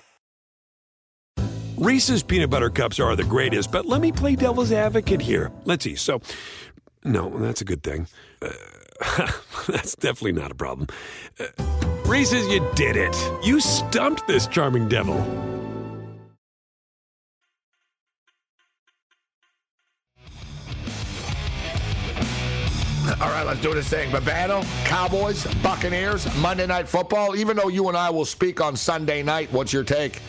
Reese's 1.81 2.21
peanut 2.21 2.51
butter 2.51 2.69
cups 2.69 2.99
are 2.99 3.15
the 3.15 3.23
greatest, 3.23 3.71
but 3.71 3.87
let 3.87 4.01
me 4.01 4.11
play 4.11 4.35
devil's 4.35 4.71
advocate 4.71 5.19
here. 5.19 5.51
Let's 5.65 5.83
see. 5.83 5.95
So, 5.95 6.21
no, 7.03 7.29
that's 7.39 7.61
a 7.61 7.65
good 7.65 7.81
thing. 7.81 8.05
Uh, 8.39 8.51
that's 9.67 9.95
definitely 9.95 10.33
not 10.33 10.51
a 10.51 10.53
problem. 10.53 10.89
Uh, 11.39 11.45
Reese's, 12.05 12.47
you 12.49 12.63
did 12.75 12.97
it. 12.97 13.15
You 13.43 13.59
stumped 13.59 14.27
this 14.27 14.45
charming 14.45 14.89
devil. 14.89 15.15
All 23.19 23.29
right, 23.29 23.43
let's 23.43 23.59
do 23.59 23.73
this 23.73 23.89
thing. 23.89 24.11
Babano, 24.11 24.63
Cowboys, 24.85 25.51
Buccaneers, 25.63 26.27
Monday 26.37 26.67
Night 26.67 26.87
Football. 26.87 27.35
Even 27.35 27.57
though 27.57 27.69
you 27.69 27.87
and 27.87 27.97
I 27.97 28.11
will 28.11 28.25
speak 28.25 28.61
on 28.61 28.75
Sunday 28.75 29.23
night, 29.23 29.51
what's 29.51 29.73
your 29.73 29.83
take? 29.83 30.21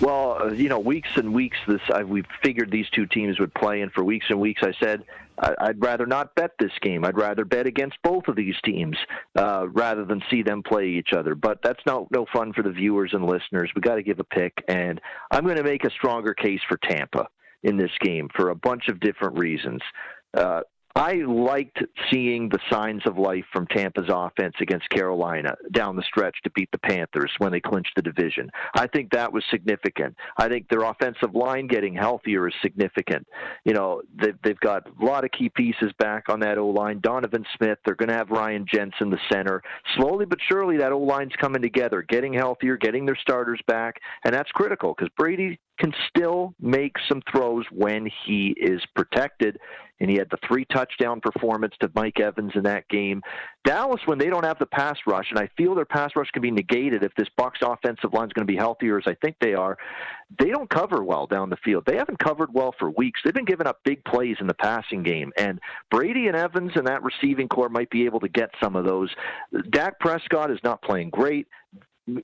Well, 0.00 0.38
uh, 0.42 0.52
you 0.52 0.68
know, 0.68 0.80
weeks 0.80 1.08
and 1.16 1.32
weeks 1.32 1.56
this 1.68 1.80
I, 1.92 2.02
we 2.02 2.24
figured 2.42 2.70
these 2.70 2.88
two 2.90 3.06
teams 3.06 3.38
would 3.38 3.54
play, 3.54 3.80
and 3.80 3.92
for 3.92 4.02
weeks 4.02 4.26
and 4.28 4.40
weeks 4.40 4.62
I 4.62 4.72
said 4.82 5.04
I, 5.38 5.68
would 5.68 5.82
rather 5.82 6.06
not 6.06 6.34
bet 6.34 6.52
this 6.58 6.72
game. 6.80 7.04
I'd 7.04 7.16
rather 7.16 7.44
bet 7.44 7.66
against 7.66 7.96
both 8.02 8.28
of 8.28 8.36
these 8.36 8.56
teams 8.64 8.96
uh, 9.36 9.66
rather 9.68 10.04
than 10.04 10.22
see 10.30 10.42
them 10.42 10.62
play 10.62 10.88
each 10.88 11.12
other. 11.12 11.34
But 11.34 11.60
that's 11.62 11.84
not 11.86 12.10
no 12.10 12.26
fun 12.32 12.52
for 12.52 12.62
the 12.62 12.70
viewers 12.70 13.12
and 13.12 13.24
listeners. 13.24 13.70
We 13.74 13.82
got 13.82 13.96
to 13.96 14.02
give 14.02 14.20
a 14.20 14.24
pick, 14.24 14.52
and 14.68 15.00
I'm 15.30 15.44
going 15.44 15.56
to 15.56 15.64
make 15.64 15.84
a 15.84 15.90
stronger 15.90 16.34
case 16.34 16.60
for 16.68 16.76
Tampa 16.78 17.28
in 17.62 17.76
this 17.76 17.92
game 18.00 18.28
for 18.34 18.50
a 18.50 18.54
bunch 18.54 18.88
of 18.88 19.00
different 19.00 19.38
reasons. 19.38 19.80
Uh, 20.36 20.60
I 20.96 21.14
liked 21.26 21.82
seeing 22.10 22.48
the 22.48 22.60
signs 22.70 23.02
of 23.04 23.18
life 23.18 23.44
from 23.52 23.66
Tampa's 23.66 24.08
offense 24.08 24.54
against 24.60 24.88
Carolina 24.90 25.56
down 25.72 25.96
the 25.96 26.04
stretch 26.04 26.36
to 26.44 26.50
beat 26.50 26.70
the 26.70 26.78
Panthers 26.78 27.32
when 27.38 27.50
they 27.50 27.58
clinched 27.58 27.92
the 27.96 28.02
division. 28.02 28.48
I 28.74 28.86
think 28.86 29.10
that 29.10 29.32
was 29.32 29.42
significant. 29.50 30.14
I 30.36 30.48
think 30.48 30.68
their 30.68 30.82
offensive 30.82 31.34
line 31.34 31.66
getting 31.66 31.94
healthier 31.94 32.46
is 32.46 32.54
significant. 32.62 33.26
You 33.64 33.74
know, 33.74 34.02
they've, 34.14 34.38
they've 34.44 34.60
got 34.60 34.86
a 34.86 35.04
lot 35.04 35.24
of 35.24 35.32
key 35.32 35.48
pieces 35.48 35.92
back 35.98 36.28
on 36.28 36.38
that 36.40 36.58
O 36.58 36.68
line. 36.68 37.00
Donovan 37.00 37.44
Smith, 37.56 37.78
they're 37.84 37.96
going 37.96 38.10
to 38.10 38.14
have 38.14 38.30
Ryan 38.30 38.64
Jensen, 38.72 39.10
the 39.10 39.18
center. 39.32 39.62
Slowly 39.96 40.26
but 40.26 40.38
surely, 40.48 40.76
that 40.76 40.92
O 40.92 40.98
line's 40.98 41.34
coming 41.40 41.62
together, 41.62 42.02
getting 42.02 42.32
healthier, 42.32 42.76
getting 42.76 43.04
their 43.04 43.18
starters 43.20 43.60
back, 43.66 44.00
and 44.24 44.32
that's 44.32 44.50
critical 44.52 44.94
because 44.96 45.10
Brady 45.16 45.58
can 45.78 45.92
still 46.08 46.54
make 46.60 46.94
some 47.08 47.22
throws 47.30 47.64
when 47.70 48.08
he 48.26 48.54
is 48.56 48.82
protected. 48.94 49.58
And 50.00 50.10
he 50.10 50.16
had 50.16 50.28
the 50.30 50.38
three 50.46 50.64
touchdown 50.66 51.20
performance 51.20 51.72
to 51.80 51.90
Mike 51.94 52.18
Evans 52.18 52.52
in 52.56 52.64
that 52.64 52.86
game. 52.88 53.22
Dallas, 53.64 54.00
when 54.06 54.18
they 54.18 54.28
don't 54.28 54.44
have 54.44 54.58
the 54.58 54.66
pass 54.66 54.98
rush, 55.06 55.26
and 55.30 55.38
I 55.38 55.48
feel 55.56 55.74
their 55.74 55.84
pass 55.84 56.10
rush 56.16 56.30
can 56.32 56.42
be 56.42 56.50
negated 56.50 57.04
if 57.04 57.14
this 57.14 57.28
Bucs 57.38 57.62
offensive 57.62 58.12
line 58.12 58.26
is 58.26 58.32
going 58.32 58.46
to 58.46 58.52
be 58.52 58.56
healthier 58.56 58.98
as 58.98 59.04
I 59.06 59.14
think 59.22 59.36
they 59.40 59.54
are, 59.54 59.78
they 60.38 60.50
don't 60.50 60.68
cover 60.68 61.04
well 61.04 61.26
down 61.26 61.48
the 61.48 61.56
field. 61.64 61.84
They 61.86 61.96
haven't 61.96 62.18
covered 62.18 62.52
well 62.52 62.74
for 62.78 62.90
weeks. 62.90 63.20
They've 63.24 63.32
been 63.32 63.44
giving 63.44 63.68
up 63.68 63.80
big 63.84 64.04
plays 64.04 64.36
in 64.40 64.48
the 64.48 64.54
passing 64.54 65.04
game, 65.04 65.32
and 65.38 65.60
Brady 65.90 66.26
and 66.26 66.36
Evans 66.36 66.72
and 66.74 66.86
that 66.88 67.02
receiving 67.02 67.48
core 67.48 67.68
might 67.68 67.90
be 67.90 68.04
able 68.04 68.20
to 68.20 68.28
get 68.28 68.50
some 68.62 68.74
of 68.74 68.84
those. 68.84 69.10
Dak 69.70 70.00
Prescott 70.00 70.50
is 70.50 70.58
not 70.64 70.82
playing 70.82 71.10
great. 71.10 71.46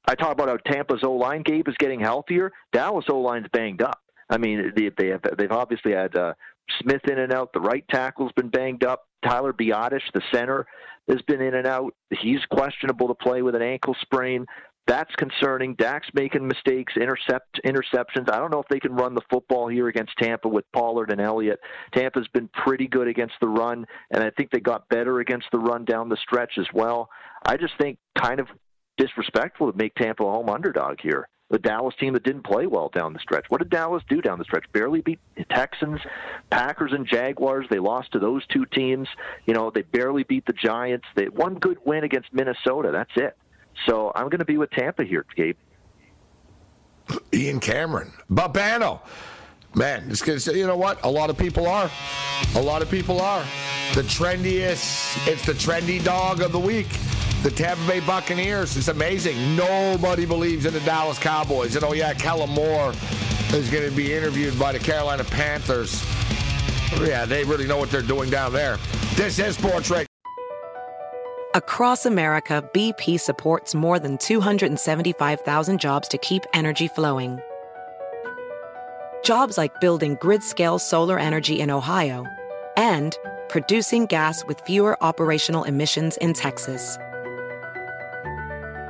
I 0.07 0.15
talk 0.15 0.33
about 0.33 0.49
how 0.49 0.57
Tampa's 0.57 1.03
O 1.03 1.13
line, 1.13 1.43
Gabe, 1.43 1.69
is 1.69 1.75
getting 1.79 2.01
healthier. 2.01 2.53
Dallas 2.73 3.07
O 3.09 3.19
line's 3.19 3.47
banged 3.53 3.83
up. 3.83 3.99
I 4.29 4.39
mean, 4.39 4.73
they, 4.77 4.91
they 4.97 5.09
have, 5.09 5.23
they've 5.39 5.51
obviously 5.51 5.93
had 5.93 6.15
uh, 6.17 6.35
Smith 6.81 7.03
in 7.11 7.19
and 7.19 7.33
out. 7.33 7.53
The 7.53 7.61
right 7.61 7.85
tackle's 7.89 8.33
been 8.33 8.49
banged 8.49 8.85
up. 8.85 9.07
Tyler 9.27 9.53
Biadasz, 9.53 10.01
the 10.15 10.23
center, 10.33 10.67
has 11.09 11.21
been 11.23 11.41
in 11.41 11.55
and 11.55 11.67
out. 11.67 11.95
He's 12.11 12.45
questionable 12.51 13.09
to 13.09 13.15
play 13.15 13.43
with 13.43 13.55
an 13.55 13.63
ankle 13.63 13.97
sprain. 14.03 14.47
That's 14.87 15.15
concerning. 15.17 15.75
Dak's 15.75 16.09
making 16.15 16.47
mistakes, 16.47 16.95
intercept 16.97 17.61
interceptions. 17.65 18.31
I 18.31 18.39
don't 18.39 18.51
know 18.51 18.61
if 18.61 18.69
they 18.69 18.81
can 18.81 18.93
run 18.95 19.15
the 19.15 19.21
football 19.31 19.69
here 19.69 19.89
against 19.89 20.13
Tampa 20.19 20.49
with 20.49 20.65
Pollard 20.73 21.13
and 21.13 21.21
Elliott. 21.21 21.61
Tampa's 21.95 22.27
been 22.33 22.49
pretty 22.49 22.89
good 22.89 23.07
against 23.07 23.35
the 23.41 23.49
run, 23.49 23.87
and 24.11 24.25
I 24.25 24.31
think 24.31 24.51
they 24.51 24.59
got 24.59 24.89
better 24.89 25.21
against 25.21 25.47
the 25.53 25.59
run 25.59 25.85
down 25.85 26.09
the 26.09 26.17
stretch 26.17 26.55
as 26.59 26.67
well. 26.73 27.09
I 27.47 27.57
just 27.57 27.75
think 27.79 27.99
kind 28.19 28.41
of 28.41 28.49
disrespectful 29.01 29.73
to 29.73 29.77
make 29.77 29.95
Tampa 29.95 30.23
a 30.23 30.31
home 30.31 30.51
underdog 30.51 31.01
here. 31.01 31.29
The 31.49 31.59
Dallas 31.59 31.95
team 31.99 32.13
that 32.13 32.23
didn't 32.23 32.45
play 32.45 32.67
well 32.67 32.91
down 32.95 33.13
the 33.13 33.19
stretch. 33.19 33.47
What 33.49 33.59
did 33.59 33.71
Dallas 33.71 34.05
do 34.09 34.21
down 34.21 34.39
the 34.39 34.45
stretch? 34.45 34.65
Barely 34.73 35.01
beat 35.01 35.19
the 35.37 35.45
Texans, 35.45 36.01
Packers, 36.49 36.93
and 36.93 37.09
Jaguars. 37.09 37.67
They 37.71 37.81
lost 37.81 38.13
to 38.13 38.21
those 38.21 38.47
two 38.47 38.67
teams. 38.67 39.09
You 39.47 39.55
know, 39.55 39.71
they 39.75 39.83
barely 39.83 40.23
beat 40.23 40.47
the 40.47 40.53
Giants. 40.53 41.07
They 41.17 41.25
one 41.29 41.55
good 41.55 41.79
win 41.85 42.05
against 42.05 42.33
Minnesota. 42.33 42.91
That's 42.93 43.11
it. 43.17 43.37
So 43.89 44.13
I'm 44.15 44.27
going 44.29 44.39
to 44.39 44.45
be 44.45 44.59
with 44.59 44.71
Tampa 44.71 45.03
here, 45.03 45.27
Gabe. 45.35 45.57
Ian 47.35 47.59
Cameron, 47.59 48.13
Babano. 48.31 49.01
Man, 49.75 50.09
it's 50.11 50.21
because 50.21 50.47
you 50.47 50.67
know 50.67 50.77
what? 50.77 51.03
A 51.05 51.11
lot 51.11 51.31
of 51.31 51.39
people 51.39 51.67
are. 51.67 51.91
A 52.55 52.63
lot 52.63 52.81
of 52.83 52.91
people 52.91 53.21
are. 53.21 53.45
The 53.95 54.03
trendiest, 54.03 55.27
it's 55.27 55.45
the 55.45 55.53
trendy 55.53 56.03
dog 56.05 56.43
of 56.43 56.53
the 56.53 56.61
week 56.61 56.87
the 57.43 57.51
Tampa 57.51 57.87
Bay 57.87 58.01
Buccaneers. 58.01 58.77
It's 58.77 58.89
amazing. 58.89 59.57
Nobody 59.57 60.27
believes 60.27 60.67
in 60.67 60.75
the 60.75 60.81
Dallas 60.81 61.19
Cowboys. 61.19 61.75
And 61.77 61.85
oh, 61.85 61.93
yeah, 61.93 62.13
Kellen 62.13 62.51
Moore 62.51 62.93
is 63.53 63.71
going 63.71 63.89
to 63.89 63.97
be 63.97 64.13
interviewed 64.13 64.59
by 64.59 64.73
the 64.73 64.79
Carolina 64.79 65.25
Panthers. 65.25 66.05
Yeah, 67.01 67.25
they 67.25 67.45
really 67.45 67.67
know 67.67 67.79
what 67.79 67.91
they're 67.91 68.03
doing 68.03 68.31
down 68.31 68.53
there. 68.53 68.79
This 69.15 69.39
is 69.39 69.57
Sports 69.57 69.91
Radio. 69.91 70.07
Across 71.55 72.07
America, 72.07 72.69
BP 72.75 73.19
supports 73.19 73.75
more 73.75 73.99
than 73.99 74.19
275,000 74.19 75.81
jobs 75.81 76.09
to 76.09 76.19
keep 76.19 76.45
energy 76.53 76.89
flowing. 76.89 77.41
Jobs 79.25 79.59
like 79.59 79.81
building 79.81 80.17
grid 80.21 80.43
scale 80.43 80.79
solar 80.79 81.19
energy 81.19 81.61
in 81.61 81.71
Ohio 81.71 82.25
and 82.77 83.17
producing 83.49 84.07
gas 84.07 84.45
with 84.47 84.61
fewer 84.61 84.97
operational 85.03 85.65
emissions 85.65 86.17
in 86.19 86.33
Texas. 86.35 86.97